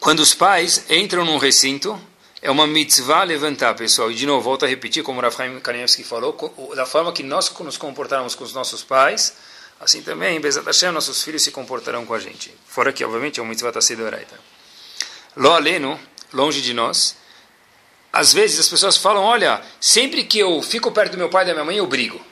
Quando 0.00 0.20
os 0.20 0.32
pais 0.32 0.86
entram 0.88 1.22
num 1.22 1.36
recinto, 1.36 2.00
é 2.46 2.50
uma 2.50 2.64
mitzvah 2.64 3.24
levantar, 3.24 3.74
pessoal. 3.74 4.08
E 4.08 4.14
de 4.14 4.24
novo, 4.24 4.40
volto 4.40 4.64
a 4.64 4.68
repetir, 4.68 5.02
como 5.02 5.18
o 5.18 5.22
Rafael 5.22 5.60
Kanievski 5.60 6.04
falou, 6.04 6.32
da 6.76 6.86
forma 6.86 7.12
que 7.12 7.24
nós 7.24 7.50
nos 7.58 7.76
comportamos 7.76 8.36
com 8.36 8.44
os 8.44 8.52
nossos 8.52 8.84
pais, 8.84 9.34
assim 9.80 10.00
também, 10.00 10.40
Bezat 10.40 10.64
Hashem, 10.64 10.92
nossos 10.92 11.24
filhos 11.24 11.42
se 11.42 11.50
comportarão 11.50 12.06
com 12.06 12.14
a 12.14 12.20
gente. 12.20 12.56
Fora 12.68 12.92
que, 12.92 13.04
obviamente, 13.04 13.40
é 13.40 13.42
uma 13.42 13.48
mitzvah 13.48 13.72
tassidoraita. 13.72 14.38
Lo 15.36 15.50
aleno, 15.54 15.98
longe 16.32 16.62
de 16.62 16.72
nós, 16.72 17.16
às 18.12 18.32
vezes 18.32 18.60
as 18.60 18.68
pessoas 18.68 18.96
falam, 18.96 19.24
olha, 19.24 19.60
sempre 19.80 20.22
que 20.22 20.38
eu 20.38 20.62
fico 20.62 20.92
perto 20.92 21.12
do 21.12 21.18
meu 21.18 21.28
pai 21.28 21.42
e 21.42 21.46
da 21.48 21.52
minha 21.52 21.64
mãe, 21.64 21.78
eu 21.78 21.86
brigo. 21.88 22.24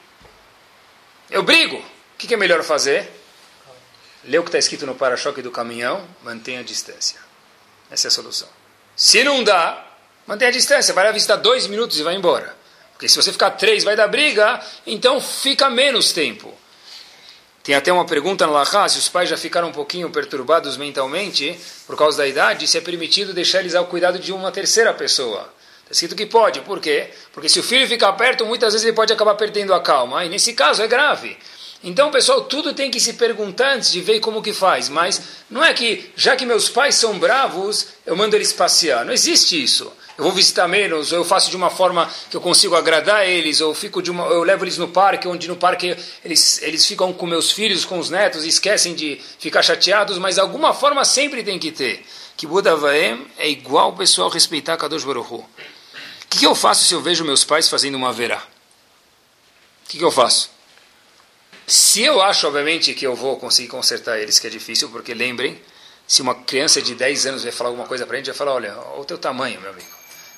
Eu 1.29 1.43
brigo. 1.43 1.75
O 1.75 2.17
que 2.17 2.33
é 2.33 2.37
melhor 2.37 2.63
fazer? 2.63 3.11
Lê 4.23 4.37
o 4.37 4.43
que 4.43 4.47
está 4.47 4.59
escrito 4.59 4.85
no 4.85 4.95
para-choque 4.95 5.41
do 5.41 5.51
caminhão, 5.51 6.07
mantenha 6.23 6.61
a 6.61 6.63
distância. 6.63 7.19
Essa 7.91 8.07
é 8.07 8.09
a 8.09 8.11
solução. 8.11 8.47
Se 8.95 9.21
não 9.21 9.43
dá, 9.43 9.84
Mantenha 10.27 10.49
a 10.49 10.53
distância, 10.53 10.93
vai 10.93 11.05
lá 11.05 11.11
visitar 11.11 11.35
dois 11.35 11.67
minutos 11.67 11.99
e 11.99 12.03
vai 12.03 12.15
embora. 12.15 12.55
Porque 12.93 13.07
se 13.07 13.15
você 13.15 13.31
ficar 13.31 13.51
três, 13.51 13.83
vai 13.83 13.95
dar 13.95 14.07
briga, 14.07 14.59
então 14.87 15.21
fica 15.21 15.69
menos 15.69 16.11
tempo. 16.11 16.51
Tem 17.61 17.75
até 17.75 17.91
uma 17.91 18.05
pergunta 18.05 18.45
no 18.47 18.53
Lahá, 18.53 18.87
se 18.89 18.97
os 18.97 19.07
pais 19.07 19.29
já 19.29 19.37
ficaram 19.37 19.67
um 19.67 19.71
pouquinho 19.71 20.09
perturbados 20.09 20.77
mentalmente 20.77 21.59
por 21.85 21.95
causa 21.95 22.17
da 22.17 22.27
idade, 22.27 22.67
se 22.67 22.77
é 22.77 22.81
permitido 22.81 23.33
deixar 23.33 23.59
eles 23.59 23.75
ao 23.75 23.85
cuidado 23.85 24.17
de 24.17 24.31
uma 24.31 24.51
terceira 24.51 24.93
pessoa. 24.93 25.53
Está 25.81 25.91
escrito 25.91 26.15
que 26.15 26.25
pode, 26.25 26.61
por 26.61 26.79
quê? 26.79 27.09
Porque 27.31 27.49
se 27.49 27.59
o 27.59 27.63
filho 27.63 27.87
ficar 27.87 28.13
perto, 28.13 28.45
muitas 28.45 28.73
vezes 28.73 28.85
ele 28.85 28.95
pode 28.95 29.13
acabar 29.13 29.35
perdendo 29.35 29.73
a 29.73 29.79
calma, 29.79 30.25
e 30.25 30.29
nesse 30.29 30.53
caso 30.53 30.81
é 30.81 30.87
grave. 30.87 31.37
Então, 31.83 32.09
pessoal, 32.09 32.45
tudo 32.45 32.73
tem 32.73 32.89
que 32.89 32.99
se 32.99 33.13
perguntar 33.13 33.75
antes 33.75 33.91
de 33.91 34.01
ver 34.01 34.19
como 34.19 34.41
que 34.41 34.53
faz. 34.53 34.89
Mas 34.89 35.21
não 35.51 35.63
é 35.63 35.71
que, 35.71 36.11
já 36.15 36.35
que 36.35 36.45
meus 36.45 36.67
pais 36.67 36.95
são 36.95 37.19
bravos, 37.19 37.89
eu 38.05 38.15
mando 38.15 38.35
eles 38.35 38.51
passear. 38.51 39.05
Não 39.05 39.13
existe 39.13 39.61
isso 39.61 39.91
eu 40.17 40.23
vou 40.23 40.31
visitar 40.31 40.67
menos, 40.67 41.11
ou 41.11 41.19
eu 41.19 41.25
faço 41.25 41.49
de 41.49 41.57
uma 41.57 41.69
forma 41.69 42.09
que 42.29 42.37
eu 42.37 42.41
consigo 42.41 42.75
agradar 42.75 43.27
eles, 43.27 43.59
ou 43.59 43.75
fico 43.75 44.01
de 44.01 44.09
uma, 44.09 44.25
eu 44.27 44.43
levo 44.43 44.63
eles 44.63 44.77
no 44.77 44.87
parque, 44.87 45.27
onde 45.27 45.47
no 45.47 45.57
parque 45.57 45.95
eles, 46.23 46.61
eles 46.61 46.85
ficam 46.85 47.11
com 47.11 47.25
meus 47.25 47.51
filhos, 47.51 47.83
com 47.83 47.99
os 47.99 48.09
netos, 48.09 48.45
e 48.45 48.47
esquecem 48.47 48.95
de 48.95 49.21
ficar 49.39 49.61
chateados, 49.61 50.17
mas 50.17 50.39
alguma 50.39 50.73
forma 50.73 51.03
sempre 51.03 51.43
tem 51.43 51.59
que 51.59 51.71
ter. 51.71 52.05
Que 52.37 52.47
Buda 52.47 52.75
Vaem 52.77 53.27
é 53.37 53.49
igual 53.49 53.89
o 53.89 53.97
pessoal 53.97 54.29
respeitar 54.29 54.77
Kadosh 54.77 55.03
Baruch. 55.03 55.33
O 55.33 55.45
que, 56.29 56.39
que, 56.39 56.45
eu 56.45 56.55
faço 56.55 56.85
se 56.85 56.93
eu 56.93 57.01
vejo 57.01 57.25
meus 57.25 57.43
pais 57.43 57.69
fazendo 57.69 57.95
uma 57.95 58.11
verá? 58.13 58.37
O 58.37 59.89
que, 59.89 59.97
que 59.97 60.03
eu 60.03 60.11
faço? 60.11 60.49
Se 61.67 62.01
eu 62.01 62.21
acho, 62.21 62.47
obviamente, 62.47 62.93
que 62.93 63.05
eu 63.05 63.15
vou 63.15 63.37
conseguir 63.37 63.67
consertar 63.67 64.19
eles, 64.19 64.39
que 64.39 64.47
é 64.47 64.49
difícil, 64.49 64.89
porque 64.89 65.13
lembrem, 65.13 65.59
se 66.07 66.21
uma 66.21 66.35
criança 66.35 66.81
de 66.81 66.93
10 66.93 67.25
anos 67.25 67.43
vai 67.43 67.51
falar 67.51 67.69
alguma 67.69 67.87
coisa 67.87 68.05
para 68.05 68.15
a 68.15 68.17
gente, 68.17 68.27
vai 68.27 68.35
falar, 68.35 68.53
olha, 68.53 68.77
olha 68.77 69.01
o 69.01 69.05
teu 69.05 69.17
tamanho, 69.17 69.59
meu 69.61 69.71
amigo 69.71 69.94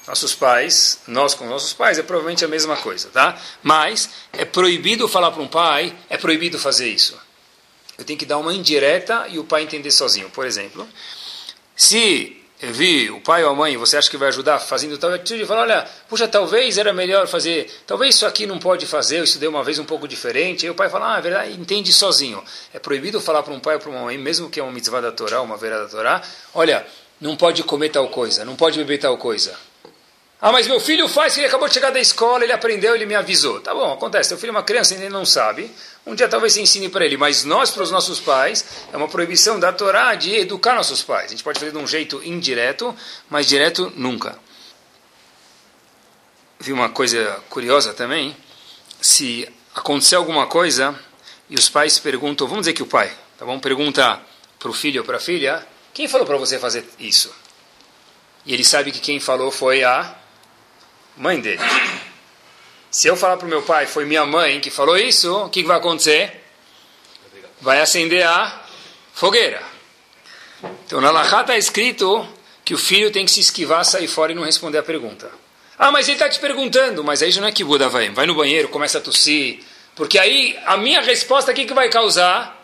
nossos 0.08 0.34
pais, 0.34 1.00
nós 1.08 1.34
com 1.34 1.46
nossos 1.46 1.74
pais, 1.74 2.00
é 2.00 2.04
provavelmente 2.04 2.46
a 2.46 2.48
mesma 2.48 2.78
coisa, 2.78 3.10
tá? 3.10 3.38
Mas 3.62 4.10
é 4.32 4.46
proibido 4.46 5.08
falar 5.08 5.32
para 5.32 5.42
um 5.42 5.48
pai, 5.48 5.94
é 6.10 6.18
proibido 6.18 6.58
fazer 6.58 6.88
isso. 6.88 7.20
Eu 7.98 8.06
tenho 8.06 8.18
que 8.18 8.26
dar 8.26 8.38
uma 8.38 8.54
indireta 8.54 9.28
e 9.30 9.38
o 9.38 9.44
pai 9.44 9.64
entender 9.64 9.92
sozinho. 9.92 10.30
Por 10.30 10.46
exemplo, 10.46 10.88
se 11.76 12.38
eu 12.62 12.72
vi 12.74 13.10
o 13.12 13.20
pai 13.20 13.44
ou 13.44 13.52
a 13.52 13.56
mãe, 13.56 13.76
você 13.76 13.98
acha 13.98 14.10
que 14.10 14.18
vai 14.18 14.30
ajudar 14.30 14.60
fazendo 14.60 14.98
tal 14.98 15.12
atitude, 15.12 15.46
fala, 15.46 15.62
olha, 15.62 15.88
puxa, 16.08 16.28
talvez 16.28 16.78
era 16.78 16.94
melhor 16.94 17.28
fazer, 17.28 17.70
talvez 17.86 18.16
isso 18.16 18.26
aqui 18.26 18.48
não 18.48 18.58
pode 18.58 18.86
fazer, 18.86 19.20
eu 19.20 19.24
estudei 19.24 19.48
uma 19.48 19.64
vez 19.64 19.78
um 19.78 19.86
pouco 19.86 20.08
diferente, 20.08 20.66
aí 20.66 20.70
o 20.70 20.76
pai 20.76 20.90
fala, 20.90 21.16
ah, 21.16 21.18
é 21.20 21.22
verdade, 21.22 21.54
entende 21.54 21.92
sozinho. 21.92 22.44
É 22.74 22.80
proibido 22.80 23.20
falar 23.20 23.44
para 23.44 23.54
um 23.54 23.60
pai 23.60 23.76
ou 23.76 23.82
para 23.82 23.90
uma 23.90 24.02
mãe, 24.06 24.18
mesmo 24.18 24.50
que 24.50 24.60
é 24.60 24.64
uma 24.64 24.72
mitzvah 24.72 25.02
da 25.02 25.12
Torá, 25.12 25.42
uma 25.42 25.58
vera 25.58 25.84
da 25.84 25.90
Torá, 25.90 26.22
olha, 26.54 26.86
não 27.20 27.36
pode 27.36 27.62
comer 27.64 27.90
tal 27.90 28.08
coisa, 28.10 28.46
não 28.46 28.56
pode 28.56 28.78
beber 28.80 29.00
tal 29.00 29.18
coisa. 29.18 29.67
Ah, 30.40 30.52
mas 30.52 30.68
meu 30.68 30.80
filho 30.80 31.08
faz 31.08 31.34
que 31.34 31.40
ele 31.40 31.48
acabou 31.48 31.68
de 31.68 31.74
chegar 31.74 31.90
da 31.90 32.00
escola, 32.00 32.44
ele 32.44 32.54
aprendeu, 32.54 32.94
ele 32.94 33.08
me 33.08 33.16
avisou. 33.16 33.60
Tá 33.60 33.74
bom, 33.74 33.92
acontece. 33.92 34.30
Teu 34.30 34.38
filho 34.38 34.52
é 34.52 34.52
uma 34.52 34.64
criança, 34.64 34.94
ele 34.94 35.10
não 35.10 35.26
sabe. 35.26 35.72
Um 36.06 36.14
dia 36.14 36.30
talvez 36.30 36.54
você 36.54 36.62
ensine 36.62 36.90
para 36.90 37.04
ele, 37.04 37.18
mas 37.18 37.44
nós, 37.44 37.72
para 37.72 37.82
os 37.82 37.90
nossos 37.90 38.20
pais, 38.20 38.64
é 38.94 38.98
uma 38.98 39.08
proibição 39.08 39.60
da 39.60 39.74
Torá 39.74 40.14
de 40.14 40.36
educar 40.36 40.76
nossos 40.76 41.02
pais. 41.02 41.26
A 41.26 41.30
gente 41.30 41.44
pode 41.44 41.60
fazer 41.60 41.72
de 41.72 41.78
um 41.78 41.88
jeito 41.88 42.24
indireto, 42.24 42.96
mas 43.30 43.48
direto 43.48 43.92
nunca. 43.96 44.38
Vi 46.60 46.72
uma 46.72 46.90
coisa 46.90 47.44
curiosa 47.50 47.94
também. 47.94 48.38
Se 49.02 49.52
acontecer 49.74 50.16
alguma 50.16 50.46
coisa 50.46 50.98
e 51.50 51.56
os 51.56 51.68
pais 51.68 51.98
perguntam, 51.98 52.48
vamos 52.48 52.62
dizer 52.62 52.74
que 52.74 52.84
o 52.84 52.88
pai, 52.88 53.12
tá 53.40 53.46
bom? 53.46 53.60
Pergunta 53.60 54.22
para 54.60 54.70
o 54.70 54.74
filho 54.74 55.02
ou 55.02 55.06
para 55.06 55.18
a 55.18 55.20
filha, 55.20 55.66
quem 55.94 56.08
falou 56.08 56.28
para 56.28 56.38
você 56.38 56.60
fazer 56.60 56.88
isso? 57.00 57.34
E 58.46 58.54
ele 58.54 58.64
sabe 58.64 58.92
que 58.92 59.00
quem 59.00 59.20
falou 59.20 59.52
foi 59.52 59.84
a 59.84 60.17
mãe 61.18 61.40
dele. 61.40 61.62
Se 62.90 63.08
eu 63.08 63.16
falar 63.16 63.38
para 63.38 63.46
o 63.46 63.50
meu 63.50 63.62
pai, 63.62 63.86
foi 63.86 64.06
minha 64.06 64.26
mãe 64.26 64.60
que 64.60 64.70
falou 64.70 64.98
isso, 64.98 65.46
o 65.46 65.50
que, 65.50 65.62
que 65.62 65.68
vai 65.68 65.78
acontecer? 65.78 66.44
Vai 67.62 67.82
acender 67.82 68.26
a 68.26 68.62
fogueira. 69.14 69.62
Então 70.86 71.02
na 71.02 71.12
Lachá 71.12 71.42
está 71.42 71.58
escrito 71.58 72.28
que 72.64 72.74
o 72.74 72.78
filho 72.78 73.12
tem 73.12 73.26
que 73.26 73.32
se 73.32 73.40
esquivar, 73.40 73.84
sair 73.86 74.08
fora 74.08 74.32
e 74.32 74.36
não 74.36 74.44
responder 74.44 74.78
a 74.78 74.84
pergunta. 74.84 75.30
Ah, 75.78 75.92
mas 75.92 76.08
ele 76.08 76.16
está 76.16 76.28
te 76.28 76.40
perguntando, 76.40 77.04
mas 77.04 77.22
aí 77.22 77.32
já 77.32 77.40
não 77.40 77.48
é 77.48 77.52
que 77.52 77.64
Buda 77.64 77.88
vai. 77.88 78.10
Vai 78.10 78.26
no 78.26 78.34
banheiro, 78.34 78.68
começa 78.70 78.98
a 78.98 79.02
tossir. 79.02 79.60
Porque 79.96 80.18
aí 80.18 80.58
a 80.66 80.76
minha 80.78 81.02
resposta, 81.02 81.52
o 81.52 81.54
que, 81.54 81.66
que 81.66 81.74
vai 81.74 81.90
causar? 81.90 82.57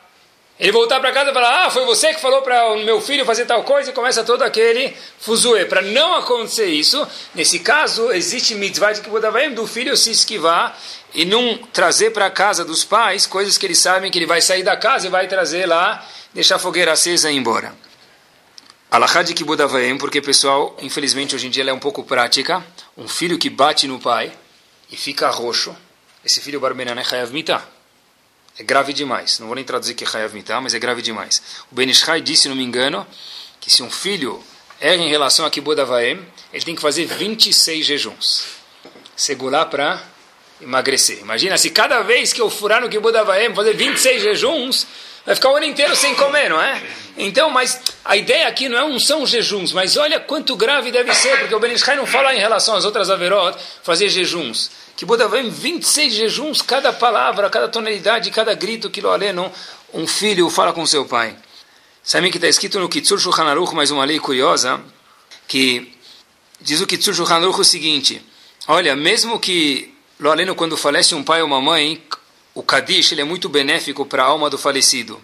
Ele 0.64 0.72
voltar 0.72 1.02
para 1.02 1.12
casa 1.12 1.30
e 1.30 1.34
falar, 1.34 1.66
ah, 1.66 1.70
foi 1.70 1.84
você 1.84 2.14
que 2.14 2.22
falou 2.22 2.42
para 2.42 2.72
o 2.72 2.86
meu 2.86 3.02
filho 3.02 3.26
fazer 3.26 3.46
tal 3.46 3.64
coisa, 3.64 3.90
e 3.90 3.94
começa 3.94 4.24
todo 4.24 4.44
aquele 4.44 4.96
fuzuê. 5.20 5.66
Para 5.66 5.82
não 5.82 6.16
acontecer 6.16 6.68
isso, 6.68 7.06
nesse 7.36 7.60
caso, 7.60 8.10
existe 8.14 8.56
mitzvah 8.56 8.94
de 8.94 9.02
que 9.02 9.10
do 9.50 9.68
filho 9.68 9.98
se 9.98 10.12
esquivar 10.12 10.80
e 11.14 11.26
não 11.26 11.58
trazer 11.74 12.12
para 12.12 12.28
a 12.28 12.32
casa 12.32 12.64
dos 12.64 12.86
pais 12.86 13.28
coisas 13.28 13.58
que 13.58 13.66
eles 13.66 13.78
sabem 13.78 14.10
que 14.10 14.18
ele 14.18 14.26
vai 14.26 14.42
sair 14.42 14.64
da 14.64 14.78
casa 14.78 15.08
e 15.08 15.10
vai 15.10 15.28
trazer 15.28 15.66
lá, 15.66 16.02
deixar 16.34 16.56
a 16.56 16.60
fogueira 16.60 16.94
acesa 16.94 17.30
e 17.30 17.36
ir 17.36 17.40
embora. 17.40 17.76
Alahá 18.90 19.22
de 19.22 19.34
Kibbutz 19.34 19.66
porque, 20.00 20.22
pessoal, 20.22 20.78
infelizmente 20.82 21.36
hoje 21.36 21.48
em 21.48 21.50
dia 21.50 21.64
ela 21.64 21.72
é 21.72 21.74
um 21.74 21.80
pouco 21.80 22.06
prática. 22.06 22.64
Um 22.98 23.10
filho 23.10 23.38
que 23.38 23.50
bate 23.50 23.86
no 23.86 24.00
pai 24.00 24.32
e 24.90 24.96
fica 24.96 25.30
roxo, 25.30 25.76
esse 26.24 26.40
filho 26.40 26.62
barbenana 26.62 27.02
é 27.02 27.04
chayav 27.04 27.34
mitah. 27.34 27.83
É 28.58 28.64
grave 28.64 28.94
demais. 28.94 29.40
Não 29.40 29.48
vou 29.48 29.56
nem 29.56 29.66
traduzir 29.66 29.96
que 29.96 30.04
é 30.04 30.08
Hayav 30.08 30.34
mas 30.62 30.74
é 30.74 30.80
grave 30.80 31.02
demais. 31.02 31.42
O 31.72 31.76
Benishai 31.76 32.22
disse, 32.22 32.48
não 32.48 32.56
me 32.56 32.64
engano, 32.64 33.06
que 33.60 33.70
se 33.70 33.82
um 33.82 33.90
filho 33.90 34.44
erra 34.80 35.02
em 35.02 35.10
relação 35.10 35.46
a 35.46 35.50
Kibbutz 35.50 35.80
Avaim, 35.80 36.26
ele 36.52 36.66
tem 36.66 36.76
que 36.76 36.82
fazer 36.82 37.06
26 37.06 37.86
jejuns. 37.86 38.46
Segurar 39.16 39.66
para 39.66 40.04
emagrecer. 40.62 41.20
Imagina, 41.20 41.58
se 41.58 41.70
cada 41.70 42.02
vez 42.02 42.32
que 42.32 42.42
eu 42.42 42.50
furar 42.50 42.82
no 42.82 42.90
Kibbutz 42.90 43.18
Avaim, 43.18 43.56
fazer 43.56 43.74
26 43.74 44.22
jejuns, 44.22 44.88
vai 45.26 45.36
ficar 45.36 45.52
o 45.52 45.56
ano 45.56 45.66
inteiro 45.66 45.96
sem 45.96 46.16
comer, 46.16 46.50
não 46.50 46.62
é? 46.62 46.82
Então, 47.18 47.50
mas 47.50 47.82
a 48.04 48.18
ideia 48.18 48.48
aqui 48.48 48.68
não 48.68 48.78
é 48.78 48.84
um 48.84 49.00
são 49.00 49.26
jejuns, 49.26 49.72
mas 49.72 49.98
olha 49.98 50.20
quanto 50.20 50.56
grave 50.56 50.92
deve 50.92 51.14
ser, 51.14 51.40
porque 51.40 51.54
o 51.54 51.60
Benishai 51.60 51.96
não 51.96 52.08
fala 52.08 52.34
em 52.34 52.40
relação 52.40 52.76
às 52.76 52.86
outras 52.86 53.10
averot, 53.10 53.58
fazer 53.84 54.10
jejuns 54.10 54.84
que 54.96 55.06
Buda 55.06 55.28
vem 55.28 55.50
26 55.50 56.14
jejuns, 56.14 56.62
cada 56.62 56.94
palavra, 56.94 57.50
cada 57.50 57.68
tonalidade, 57.68 58.30
cada 58.32 58.54
grito 58.54 58.90
que 58.90 59.02
lo 59.02 59.10
aleno, 59.10 59.52
um 59.94 60.06
filho 60.06 60.50
fala 60.50 60.72
com 60.72 60.86
seu 60.86 61.06
pai. 61.06 61.36
Sabe 62.04 62.30
que 62.30 62.38
está 62.38 62.48
escrito 62.48 62.80
no 62.80 62.90
Kitsur 62.90 63.20
Shulchan 63.20 63.46
Aruch, 63.46 63.74
mais 63.74 63.92
uma 63.92 64.06
lei 64.06 64.20
curiosa, 64.20 64.80
que 65.48 65.94
diz 66.62 66.80
o 66.82 66.88
Kitsur 66.88 67.14
Shulchan 67.14 67.36
Aruch 67.36 67.60
o 67.60 67.64
seguinte, 67.64 68.22
olha, 68.68 68.96
mesmo 68.96 69.40
que 69.40 69.94
lo 70.20 70.32
aleno, 70.32 70.56
quando 70.56 70.78
falece 70.78 71.16
um 71.16 71.24
pai 71.24 71.42
ou 71.42 71.48
uma 71.48 71.62
mãe, 71.62 72.02
o 72.54 72.64
Kadish 72.64 73.12
ele 73.12 73.22
é 73.22 73.24
muito 73.24 73.50
benéfico 73.50 74.06
para 74.06 74.24
a 74.24 74.28
alma 74.28 74.50
do 74.50 74.58
falecido. 74.58 75.22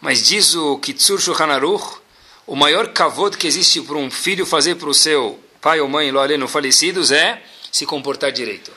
Mas 0.00 0.26
diz 0.26 0.54
o 0.54 0.78
Kitsur 0.78 1.20
Shulchan 1.20 1.52
Aruch, 1.52 1.98
o 2.46 2.56
maior 2.56 2.88
kavod 2.88 3.36
que 3.36 3.46
existe 3.46 3.80
para 3.82 3.96
um 3.96 4.10
filho 4.10 4.46
fazer 4.46 4.76
para 4.76 4.88
o 4.88 4.94
seu 4.94 5.38
pai 5.60 5.80
ou 5.80 5.88
mãe, 5.88 6.10
lo 6.10 6.20
aleno, 6.20 6.48
falecidos, 6.48 7.10
é 7.10 7.42
se 7.70 7.84
comportar 7.84 8.32
direito 8.32 8.72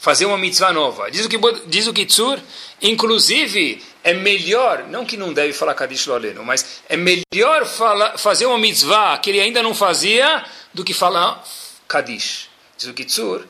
fazer 0.00 0.24
uma 0.24 0.38
mitzvah 0.38 0.72
nova. 0.72 1.10
Diz 1.10 1.26
o, 1.26 1.28
que, 1.28 1.38
diz 1.66 1.86
o 1.86 1.92
Kitsur, 1.92 2.40
inclusive, 2.80 3.82
é 4.02 4.14
melhor, 4.14 4.84
não 4.88 5.04
que 5.04 5.16
não 5.16 5.32
deve 5.32 5.52
falar 5.52 5.74
Kadish 5.74 6.06
Loleno, 6.06 6.42
mas 6.42 6.80
é 6.88 6.96
melhor 6.96 7.66
falar, 7.66 8.16
fazer 8.16 8.46
uma 8.46 8.58
mitzvah 8.58 9.18
que 9.18 9.28
ele 9.28 9.40
ainda 9.40 9.62
não 9.62 9.74
fazia 9.74 10.42
do 10.72 10.82
que 10.82 10.94
falar 10.94 11.44
Kadish. 11.86 12.48
Diz 12.78 12.88
o 12.88 12.94
Kitsur, 12.94 13.44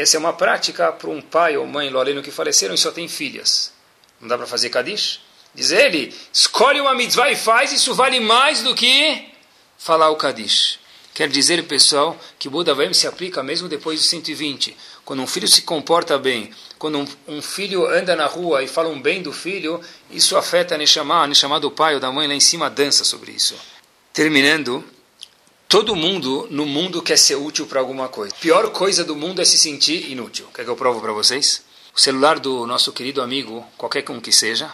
essa 0.00 0.16
é 0.16 0.20
uma 0.20 0.32
prática 0.32 0.90
para 0.92 1.10
um 1.10 1.20
pai 1.20 1.56
ou 1.56 1.66
mãe 1.66 1.90
Loleno 1.90 2.22
que 2.22 2.30
faleceram 2.30 2.74
e 2.74 2.78
só 2.78 2.90
tem 2.90 3.08
filhas. 3.08 3.72
Não 4.20 4.28
dá 4.28 4.36
para 4.36 4.46
fazer 4.46 4.70
Kadish? 4.70 5.20
Diz 5.54 5.70
ele, 5.70 6.12
escolhe 6.32 6.80
uma 6.80 6.94
mitzvah 6.94 7.30
e 7.30 7.36
faz, 7.36 7.72
isso 7.72 7.94
vale 7.94 8.18
mais 8.18 8.62
do 8.62 8.74
que 8.74 9.28
falar 9.78 10.10
o 10.10 10.16
Kadish. 10.16 10.80
Quer 11.14 11.28
dizer, 11.28 11.62
pessoal, 11.68 12.18
que 12.40 12.48
Buda 12.48 12.74
vai 12.74 12.92
se 12.92 13.06
aplica 13.06 13.40
mesmo 13.40 13.68
depois 13.68 14.00
dos 14.00 14.08
120. 14.08 14.76
Quando 15.04 15.22
um 15.22 15.28
filho 15.28 15.46
se 15.46 15.62
comporta 15.62 16.18
bem, 16.18 16.50
quando 16.76 16.98
um, 16.98 17.06
um, 17.28 17.40
filho 17.40 17.86
anda 17.86 18.16
na 18.16 18.26
rua 18.26 18.64
e 18.64 18.66
fala 18.66 18.88
um 18.88 19.00
bem 19.00 19.22
do 19.22 19.32
filho, 19.32 19.80
isso 20.10 20.36
afeta 20.36 20.74
a 20.74 20.78
Neshama, 20.78 21.22
a 21.22 21.26
Neshama 21.28 21.60
do 21.60 21.70
pai 21.70 21.94
ou 21.94 22.00
da 22.00 22.10
mãe 22.10 22.26
lá 22.26 22.34
em 22.34 22.40
cima 22.40 22.68
dança 22.68 23.04
sobre 23.04 23.30
isso. 23.30 23.54
Terminando, 24.12 24.84
todo 25.68 25.96
mundo 25.96 26.46
no 26.50 26.66
mundo 26.66 27.02
quer 27.02 27.18
ser 27.18 27.36
útil 27.36 27.66
para 27.66 27.80
alguma 27.80 28.08
coisa. 28.08 28.34
A 28.34 28.38
pior 28.38 28.70
coisa 28.70 29.04
do 29.04 29.16
mundo 29.16 29.40
é 29.40 29.44
se 29.44 29.58
sentir 29.58 30.10
inútil. 30.10 30.46
Quer 30.54 30.64
que 30.64 30.70
eu 30.70 30.76
provo 30.76 31.00
para 31.00 31.12
vocês? 31.12 31.62
O 31.94 32.00
celular 32.00 32.38
do 32.38 32.66
nosso 32.66 32.92
querido 32.92 33.22
amigo, 33.22 33.64
qualquer 33.76 34.04
um 34.10 34.20
que 34.20 34.32
seja, 34.32 34.72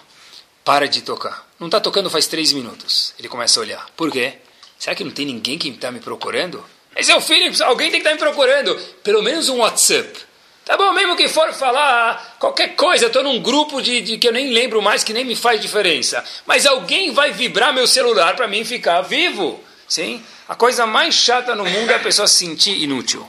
para 0.64 0.88
de 0.88 1.02
tocar. 1.02 1.46
Não 1.58 1.68
está 1.68 1.80
tocando 1.80 2.08
faz 2.08 2.26
três 2.26 2.52
minutos. 2.52 3.14
Ele 3.18 3.28
começa 3.28 3.60
a 3.60 3.62
olhar. 3.62 3.86
Por 3.96 4.10
quê? 4.10 4.34
Será 4.78 4.94
que 4.94 5.04
não 5.04 5.10
tem 5.10 5.26
ninguém 5.26 5.58
que 5.58 5.68
está 5.68 5.90
me 5.90 6.00
procurando? 6.00 6.64
Esse 6.96 7.12
é 7.12 7.16
o 7.16 7.20
filho, 7.20 7.52
alguém 7.64 7.90
tem 7.90 8.00
que 8.00 8.08
estar 8.08 8.16
tá 8.18 8.24
me 8.24 8.32
procurando. 8.32 8.74
Pelo 9.02 9.22
menos 9.22 9.48
um 9.48 9.58
WhatsApp. 9.58 10.30
Tá 10.64 10.76
bom, 10.76 10.92
mesmo 10.92 11.16
que 11.16 11.28
for 11.28 11.52
falar 11.52 12.36
qualquer 12.38 12.76
coisa, 12.76 13.06
estou 13.06 13.22
num 13.22 13.42
grupo 13.42 13.82
de, 13.82 14.00
de, 14.00 14.18
que 14.18 14.28
eu 14.28 14.32
nem 14.32 14.52
lembro 14.52 14.80
mais, 14.80 15.02
que 15.02 15.12
nem 15.12 15.24
me 15.24 15.34
faz 15.34 15.60
diferença. 15.60 16.24
Mas 16.46 16.64
alguém 16.64 17.12
vai 17.12 17.32
vibrar 17.32 17.74
meu 17.74 17.86
celular 17.86 18.36
para 18.36 18.46
mim 18.46 18.64
ficar 18.64 19.02
vivo. 19.02 19.62
Sim? 19.88 20.22
A 20.50 20.56
coisa 20.56 20.84
mais 20.84 21.14
chata 21.14 21.54
no 21.54 21.64
mundo 21.64 21.92
é 21.92 21.94
a 21.94 22.00
pessoa 22.00 22.26
se 22.26 22.38
sentir 22.38 22.82
inútil. 22.82 23.24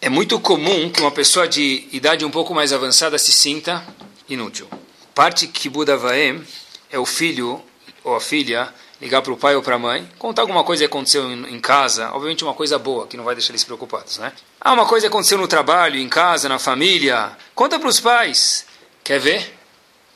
É 0.00 0.08
muito 0.08 0.40
comum 0.40 0.88
que 0.88 1.02
uma 1.02 1.10
pessoa 1.10 1.46
de 1.46 1.86
idade 1.92 2.24
um 2.24 2.30
pouco 2.30 2.54
mais 2.54 2.72
avançada 2.72 3.18
se 3.18 3.32
sinta 3.32 3.84
inútil. 4.30 4.66
Parte 5.14 5.46
que 5.46 5.68
Buda 5.68 5.94
Vaem 5.94 6.42
é 6.90 6.98
o 6.98 7.04
filho 7.04 7.62
ou 8.02 8.16
a 8.16 8.20
filha 8.20 8.72
ligar 8.98 9.20
para 9.20 9.34
o 9.34 9.36
pai 9.36 9.54
ou 9.54 9.60
para 9.60 9.74
a 9.74 9.78
mãe, 9.78 10.10
contar 10.18 10.40
alguma 10.40 10.64
coisa 10.64 10.80
que 10.80 10.86
aconteceu 10.86 11.30
em, 11.30 11.60
casa, 11.60 12.10
obviamente 12.14 12.42
uma 12.42 12.54
coisa 12.54 12.78
boa, 12.78 13.06
que 13.06 13.18
não 13.18 13.24
vai 13.24 13.34
deixar 13.34 13.50
eles 13.50 13.64
preocupados, 13.64 14.16
né? 14.16 14.32
Ah, 14.58 14.72
uma 14.72 14.86
coisa 14.86 15.08
aconteceu 15.08 15.36
no 15.36 15.46
trabalho, 15.46 16.00
em 16.00 16.08
casa, 16.08 16.48
na 16.48 16.58
família, 16.58 17.36
conta 17.54 17.78
para 17.78 17.90
os 17.90 18.00
pais. 18.00 18.64
Quer 19.04 19.20
ver? 19.20 19.54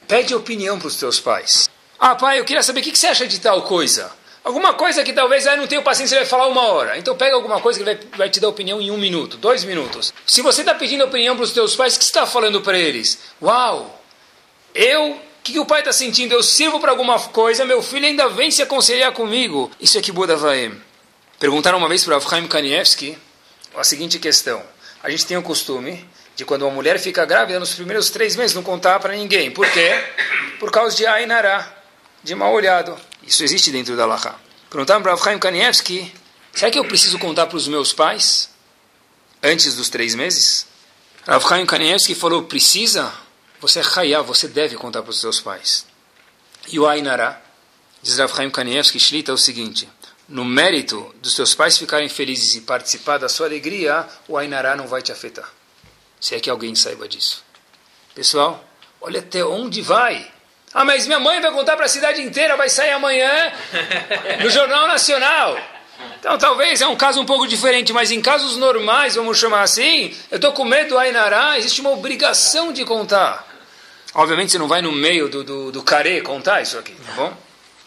Pede 0.06 0.34
opinião 0.34 0.78
para 0.78 0.88
os 0.88 0.96
teus 0.96 1.20
pais. 1.20 1.68
Ah, 2.00 2.14
pai, 2.14 2.40
eu 2.40 2.44
queria 2.46 2.62
saber 2.62 2.80
o 2.80 2.82
que 2.82 2.98
você 2.98 3.08
acha 3.08 3.26
de 3.26 3.38
tal 3.38 3.60
coisa. 3.64 4.10
Alguma 4.48 4.72
coisa 4.72 5.04
que 5.04 5.12
talvez 5.12 5.46
aí 5.46 5.52
ah, 5.52 5.56
não 5.58 5.66
tenha 5.66 5.82
paciência, 5.82 6.14
ele 6.14 6.24
vai 6.24 6.30
falar 6.30 6.46
uma 6.46 6.62
hora. 6.68 6.96
Então 6.96 7.14
pega 7.14 7.34
alguma 7.34 7.60
coisa 7.60 7.78
que 7.78 7.84
vai, 7.84 7.98
vai 8.16 8.30
te 8.30 8.40
dar 8.40 8.48
opinião 8.48 8.80
em 8.80 8.90
um 8.90 8.96
minuto, 8.96 9.36
dois 9.36 9.62
minutos. 9.62 10.14
Se 10.26 10.40
você 10.40 10.62
está 10.62 10.74
pedindo 10.74 11.04
opinião 11.04 11.36
para 11.36 11.44
os 11.44 11.52
teus 11.52 11.76
pais, 11.76 11.96
o 11.96 11.98
que 11.98 12.04
está 12.06 12.24
falando 12.24 12.62
para 12.62 12.78
eles? 12.78 13.18
Uau, 13.42 14.02
eu 14.74 15.20
que, 15.42 15.52
que 15.52 15.58
o 15.58 15.66
pai 15.66 15.80
está 15.80 15.92
sentindo? 15.92 16.32
Eu 16.32 16.42
sirvo 16.42 16.80
para 16.80 16.90
alguma 16.90 17.20
coisa, 17.20 17.66
meu 17.66 17.82
filho 17.82 18.06
ainda 18.06 18.26
vem 18.30 18.50
se 18.50 18.62
aconselhar 18.62 19.12
comigo. 19.12 19.70
Isso 19.78 19.98
é 19.98 20.00
que 20.00 20.10
Buda 20.10 20.34
vai. 20.34 20.72
Perguntaram 21.38 21.76
uma 21.76 21.86
vez 21.86 22.02
para 22.02 22.16
Avchaim 22.16 22.48
Kanievski 22.48 23.18
a 23.76 23.84
seguinte 23.84 24.18
questão. 24.18 24.62
A 25.02 25.10
gente 25.10 25.26
tem 25.26 25.36
o 25.36 25.42
costume 25.42 26.08
de 26.34 26.46
quando 26.46 26.62
uma 26.62 26.70
mulher 26.70 26.98
fica 26.98 27.26
grávida 27.26 27.60
nos 27.60 27.74
primeiros 27.74 28.08
três 28.08 28.34
meses 28.34 28.56
não 28.56 28.62
contar 28.62 28.98
para 28.98 29.12
ninguém. 29.12 29.50
Por 29.50 29.70
quê? 29.70 29.92
Por 30.58 30.70
causa 30.70 30.96
de 30.96 31.04
Ainará, 31.04 31.70
de 32.22 32.34
mal 32.34 32.54
olhado. 32.54 32.98
Isso 33.28 33.44
existe 33.44 33.70
dentro 33.70 33.94
da 33.94 34.06
Laha. 34.06 34.40
Perguntaram 34.70 35.02
para 35.02 35.12
Avchaim 35.12 35.38
Kanievski, 35.38 36.10
será 36.50 36.70
que 36.70 36.78
eu 36.78 36.84
preciso 36.86 37.18
contar 37.18 37.46
para 37.46 37.58
os 37.58 37.68
meus 37.68 37.92
pais 37.92 38.48
antes 39.42 39.76
dos 39.76 39.90
três 39.90 40.14
meses? 40.14 40.66
Avchaim 41.26 41.66
Kanievski 41.66 42.14
falou, 42.14 42.44
precisa? 42.44 43.12
Você 43.60 43.80
é 43.80 43.82
Hayá, 43.82 44.22
você 44.22 44.48
deve 44.48 44.76
contar 44.76 45.02
para 45.02 45.10
os 45.10 45.20
seus 45.20 45.42
pais. 45.42 45.84
E 46.68 46.80
o 46.80 46.86
Ainará, 46.86 47.38
diz 48.02 48.16
Rav 48.16 48.34
Chaim 48.34 48.50
Kanievski 48.50 48.98
Shlita, 48.98 49.30
é 49.30 49.34
o 49.34 49.38
seguinte, 49.38 49.86
no 50.26 50.42
mérito 50.42 51.14
dos 51.20 51.34
seus 51.34 51.54
pais 51.54 51.76
ficarem 51.76 52.08
felizes 52.08 52.54
e 52.54 52.62
participar 52.62 53.18
da 53.18 53.28
sua 53.28 53.46
alegria, 53.46 54.08
o 54.26 54.38
Ainará 54.38 54.74
não 54.74 54.88
vai 54.88 55.02
te 55.02 55.12
afetar. 55.12 55.52
Se 56.18 56.34
é 56.34 56.40
que 56.40 56.48
alguém 56.48 56.74
saiba 56.74 57.06
disso. 57.06 57.44
Pessoal, 58.14 58.64
olha 59.02 59.20
até 59.20 59.44
onde 59.44 59.82
vai. 59.82 60.32
Ah, 60.72 60.84
mas 60.84 61.06
minha 61.06 61.20
mãe 61.20 61.40
vai 61.40 61.50
contar 61.50 61.76
para 61.76 61.86
a 61.86 61.88
cidade 61.88 62.20
inteira, 62.20 62.56
vai 62.56 62.68
sair 62.68 62.90
amanhã 62.90 63.52
no 64.42 64.50
Jornal 64.50 64.86
Nacional. 64.86 65.58
Então, 66.20 66.36
talvez 66.38 66.80
é 66.80 66.86
um 66.86 66.96
caso 66.96 67.20
um 67.20 67.26
pouco 67.26 67.46
diferente, 67.46 67.92
mas 67.92 68.10
em 68.10 68.20
casos 68.20 68.56
normais, 68.56 69.14
vamos 69.14 69.38
chamar 69.38 69.62
assim, 69.62 70.14
eu 70.30 70.36
estou 70.36 70.52
com 70.52 70.64
medo 70.64 70.90
do 70.90 70.98
Ainará, 70.98 71.58
existe 71.58 71.80
uma 71.80 71.90
obrigação 71.90 72.72
de 72.72 72.84
contar. 72.84 73.46
Obviamente 74.14 74.52
você 74.52 74.58
não 74.58 74.68
vai 74.68 74.82
no 74.82 74.92
meio 74.92 75.28
do, 75.28 75.44
do, 75.44 75.72
do 75.72 75.82
carê 75.82 76.20
contar 76.20 76.62
isso 76.62 76.78
aqui, 76.78 76.92
tá 76.92 77.12
bom? 77.12 77.32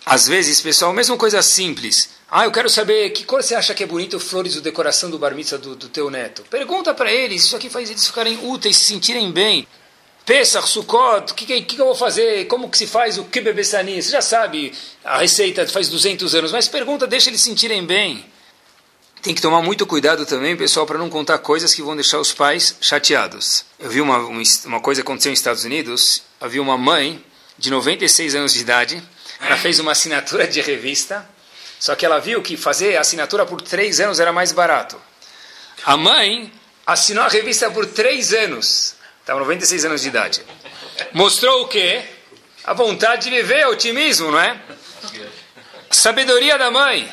Às 0.06 0.28
vezes, 0.28 0.62
pessoal, 0.62 0.94
mesmo 0.94 1.16
coisa 1.18 1.42
simples. 1.42 2.10
Ah, 2.30 2.46
eu 2.46 2.52
quero 2.52 2.70
saber 2.70 3.10
que 3.12 3.24
cor 3.24 3.44
você 3.44 3.54
acha 3.54 3.74
que 3.74 3.84
é 3.84 3.86
bonito 3.86 4.20
flores 4.20 4.56
ou 4.56 4.62
decoração 4.62 5.10
do 5.10 5.20
bar 5.20 5.34
do, 5.34 5.76
do 5.76 5.90
teu 5.90 6.10
neto. 6.10 6.44
Pergunta 6.50 6.94
para 6.94 7.12
eles, 7.12 7.44
isso 7.44 7.56
aqui 7.56 7.70
faz 7.70 7.90
eles 7.90 8.08
ficarem 8.08 8.40
úteis, 8.42 8.78
se 8.78 8.86
sentirem 8.86 9.32
bem. 9.32 9.68
Pesach, 10.26 10.68
Sukkot, 10.68 11.32
o 11.32 11.36
que, 11.36 11.46
que, 11.46 11.62
que, 11.62 11.82
eu 11.82 11.86
vou 11.86 11.96
fazer? 11.96 12.46
Como 12.46 12.70
que 12.70 12.78
se 12.78 12.86
faz 12.86 13.18
o 13.18 13.24
kibebessani? 13.26 14.02
Você 14.02 14.12
já 14.12 14.22
sabe 14.22 14.72
a 15.04 15.18
receita 15.18 15.68
faz 15.68 15.90
200 15.90 16.36
anos, 16.36 16.52
mas 16.52 16.68
pergunta, 16.68 17.08
deixa 17.08 17.30
eles 17.30 17.42
se 17.42 17.50
sentirem 17.50 17.86
bem. 17.86 18.24
Tem 19.22 19.36
que 19.36 19.42
tomar 19.42 19.62
muito 19.62 19.86
cuidado 19.86 20.26
também, 20.26 20.56
pessoal, 20.56 20.86
para 20.86 20.98
não 20.98 21.10
contar 21.10 21.38
coisas 21.40 21.74
que 21.76 21.82
vão 21.82 21.96
deixar 21.96 22.20
os 22.20 22.34
pais 22.34 22.76
chateados. 22.82 23.66
Eu 23.80 23.90
vi 23.90 24.02
uma, 24.02 24.18
uma 24.18 24.80
coisa 24.80 25.02
que 25.02 25.08
aconteceu 25.08 25.32
nos 25.32 25.40
Estados 25.40 25.64
Unidos. 25.64 26.24
Havia 26.40 26.62
uma 26.62 26.78
mãe 26.78 27.24
de 27.58 27.70
96 27.70 28.34
anos 28.36 28.54
de 28.54 28.62
idade. 28.62 29.04
Ela 29.40 29.58
fez 29.58 29.80
uma 29.80 29.92
assinatura 29.92 30.48
de 30.48 30.60
revista. 30.62 31.28
Só 31.80 31.96
que 31.96 32.06
ela 32.06 32.20
viu 32.20 32.42
que 32.42 32.58
fazer 32.58 32.98
assinatura 32.98 33.46
por 33.46 33.62
três 33.62 34.00
anos 34.00 34.20
era 34.20 34.32
mais 34.32 34.52
barato. 34.52 35.00
A 35.84 35.98
mãe 35.98 36.52
assinou 36.86 37.24
a 37.24 37.28
revista 37.28 37.70
por 37.70 37.86
três 37.86 38.34
anos. 38.34 38.96
Estava 39.32 39.46
96 39.46 39.86
anos 39.86 40.02
de 40.02 40.10
idade. 40.10 40.42
Mostrou 41.14 41.62
o 41.62 41.68
quê? 41.70 42.04
A 42.66 42.74
vontade 42.74 43.24
de 43.24 43.30
viver, 43.30 43.66
otimismo, 43.66 44.30
não 44.30 44.38
é? 44.38 44.60
Sabedoria 45.90 46.58
da 46.58 46.70
mãe. 46.70 47.10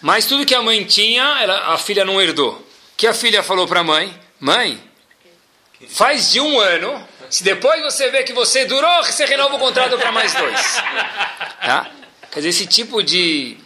Mas 0.00 0.26
tudo 0.26 0.46
que 0.46 0.54
a 0.54 0.62
mãe 0.62 0.84
tinha, 0.84 1.24
ela, 1.42 1.74
a 1.74 1.76
filha 1.76 2.04
não 2.04 2.22
herdou. 2.22 2.64
que 2.96 3.04
a 3.04 3.12
filha 3.12 3.42
falou 3.42 3.66
para 3.66 3.80
a 3.80 3.84
mãe? 3.84 4.16
Mãe, 4.38 4.80
faz 5.88 6.30
de 6.30 6.38
um 6.38 6.60
ano, 6.60 7.04
se 7.28 7.42
depois 7.42 7.82
você 7.82 8.12
vê 8.12 8.22
que 8.22 8.32
você 8.32 8.64
durou, 8.66 9.02
você 9.02 9.24
renova 9.24 9.56
o 9.56 9.58
contrato 9.58 9.98
para 9.98 10.12
mais 10.12 10.32
dois. 10.34 10.60
Tá? 11.60 11.90
Quer 12.30 12.36
dizer, 12.36 12.48
esse 12.50 12.66
tipo 12.68 13.02
de 13.02 13.56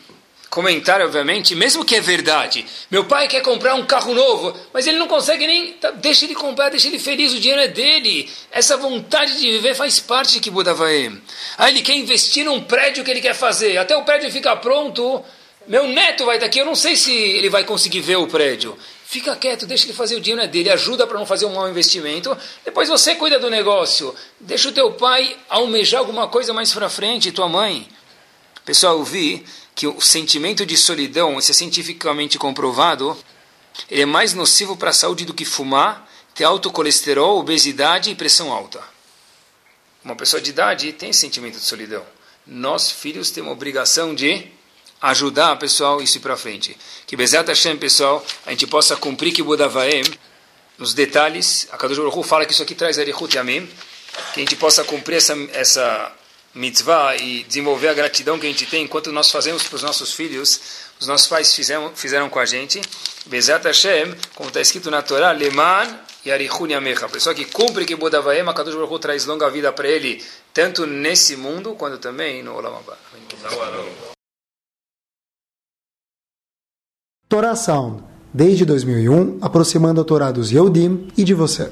comentário, 0.51 1.07
obviamente, 1.07 1.55
mesmo 1.55 1.85
que 1.85 1.95
é 1.95 2.01
verdade, 2.01 2.67
meu 2.91 3.05
pai 3.05 3.29
quer 3.29 3.41
comprar 3.41 3.75
um 3.77 3.87
carro 3.87 4.13
novo, 4.13 4.55
mas 4.73 4.87
ele 4.87 4.99
não 4.99 5.07
consegue 5.07 5.47
nem. 5.47 5.75
Tá, 5.75 5.93
deixa 5.93 6.27
ele 6.27 6.35
comprar, 6.35 6.69
deixa 6.69 6.89
ele 6.89 6.99
feliz, 6.99 7.33
o 7.33 7.41
dinheiro 7.41 7.63
é 7.63 7.69
dele. 7.69 8.29
Essa 8.51 8.77
vontade 8.77 9.39
de 9.39 9.51
viver 9.51 9.75
faz 9.75 10.01
parte 10.01 10.41
de 10.41 10.51
Buda 10.51 10.75
vai. 10.75 11.11
Ah, 11.57 11.71
ele 11.71 11.81
quer 11.81 11.95
investir 11.95 12.45
num 12.45 12.61
prédio 12.61 13.05
que 13.05 13.11
ele 13.11 13.21
quer 13.21 13.35
fazer, 13.35 13.79
até 13.79 13.97
o 13.97 14.03
prédio 14.03 14.31
ficar 14.31 14.57
pronto 14.57 15.25
meu 15.67 15.87
neto 15.87 16.25
vai 16.25 16.37
estar 16.37 16.47
aqui, 16.47 16.59
eu 16.59 16.65
não 16.65 16.75
sei 16.75 16.97
se 16.97 17.13
ele 17.13 17.49
vai 17.49 17.65
conseguir 17.65 18.01
ver 18.01 18.17
o 18.17 18.27
prédio. 18.27 18.77
Fica 19.05 19.37
quieto, 19.37 19.67
deixa 19.67 19.87
ele 19.87 19.93
fazer 19.93 20.17
o 20.17 20.21
dinheiro 20.21 20.51
dele, 20.51 20.71
ajuda 20.71 21.07
para 21.07 21.19
não 21.19 21.27
fazer 21.27 21.47
um 21.47 21.55
mau 21.55 21.69
investimento. 21.69 22.37
Depois 22.65 22.89
você 22.89 23.15
cuida 23.15 23.39
do 23.39 23.51
negócio. 23.51 24.15
Deixa 24.41 24.69
o 24.69 24.73
teu 24.73 24.93
pai 24.93 25.37
almejar 25.49 26.01
alguma 26.01 26.29
coisa 26.29 26.53
mais 26.53 26.73
para 26.73 26.89
frente, 26.89 27.31
tua 27.31 27.49
mãe. 27.49 27.87
Pessoal, 28.65 28.99
eu 28.99 29.05
vi 29.05 29.45
que 29.81 29.87
o 29.87 29.99
sentimento 29.99 30.66
de 30.66 30.76
solidão, 30.76 31.39
isso 31.39 31.53
é 31.53 31.55
cientificamente 31.55 32.39
comprovado, 32.39 33.16
ele 33.91 34.03
é 34.03 34.05
mais 34.05 34.35
nocivo 34.35 34.76
para 34.76 34.91
a 34.91 34.93
saúde 34.93 35.24
do 35.24 35.33
que 35.33 35.43
fumar, 35.43 36.07
ter 36.35 36.45
alto 36.45 36.70
colesterol, 36.70 37.39
obesidade 37.39 38.11
e 38.11 38.14
pressão 38.14 38.53
alta. 38.53 38.78
Uma 40.05 40.14
pessoa 40.14 40.39
de 40.39 40.51
idade 40.51 40.93
tem 40.93 41.14
sentimento 41.14 41.55
de 41.55 41.64
solidão. 41.64 42.05
Nós, 42.47 42.91
filhos, 42.91 43.31
temos 43.31 43.49
a 43.49 43.53
obrigação 43.55 44.14
de 44.14 44.49
ajudar, 45.01 45.57
pessoal, 45.57 46.03
isso 46.03 46.18
ir 46.18 46.20
para 46.20 46.37
frente. 46.37 46.76
Que 47.07 47.16
Bezat 47.16 47.49
Hashem, 47.49 47.78
pessoal, 47.78 48.22
a 48.45 48.51
gente 48.51 48.66
possa 48.66 48.97
cumprir 48.97 49.33
que 49.33 49.43
Budavaem, 49.43 50.03
nos 50.76 50.93
detalhes, 50.93 51.66
a 51.72 51.78
Kadosh 51.78 51.97
Baruch 51.97 52.28
fala 52.28 52.45
que 52.45 52.53
isso 52.53 52.62
aqui 52.62 52.74
traz 52.74 52.99
Arichut 52.99 53.35
Yamim, 53.35 53.66
que 54.35 54.41
a 54.41 54.45
gente 54.45 54.57
possa 54.57 54.85
cumprir 54.85 55.16
essa, 55.16 55.35
essa 55.55 56.20
mitzvah 56.55 57.17
e 57.17 57.45
desenvolver 57.45 57.89
a 57.89 57.95
gratidão 57.95 58.39
que 58.39 58.47
a 58.47 58.51
gente 58.51 58.67
tem 58.67 58.85
enquanto 58.85 59.13
nós 59.13 59.31
fazemos 59.31 59.63
para 59.63 59.77
os 59.77 59.83
nossos 59.83 60.13
filhos, 60.13 60.61
os 61.01 61.07
nossos 61.07 61.27
pais 61.27 61.55
fizeram, 61.55 61.93
fizeram 61.95 62.29
com 62.29 62.39
a 62.39 62.47
gente. 62.47 62.81
Bezat 63.27 63.65
Hashem, 63.65 64.15
como 64.35 64.49
está 64.49 64.61
escrito 64.61 64.91
na 64.91 65.03
Torá, 65.03 65.33
Leman 65.33 65.99
e 66.25 66.31
Arihun 66.31 66.67
Yamecha. 66.67 67.07
A 67.07 67.09
pessoa 67.09 67.35
que 67.35 67.45
cumpre 67.47 67.85
que 67.85 67.97
Bodavaem, 67.97 68.41
a 68.41 68.53
Kadosh 68.53 68.75
Baruch 68.75 69.01
traz 69.01 69.25
longa 69.27 69.49
vida 69.51 69.73
para 69.73 69.89
ele, 69.89 70.23
tanto 70.53 70.87
nesse 70.87 71.37
mundo, 71.37 71.75
quanto 71.75 71.99
também 71.99 72.43
no 72.43 72.55
Olam 72.55 72.77
Abba. 72.77 72.99
Torah 77.29 77.55
Sound, 77.55 78.03
desde 78.35 78.65
2001, 78.65 79.39
aproximando 79.41 80.01
a 80.01 80.05
Torá 80.05 80.33
dos 80.33 80.51
Yehudim 80.51 81.13
e 81.17 81.23
de 81.23 81.33
você. 81.33 81.71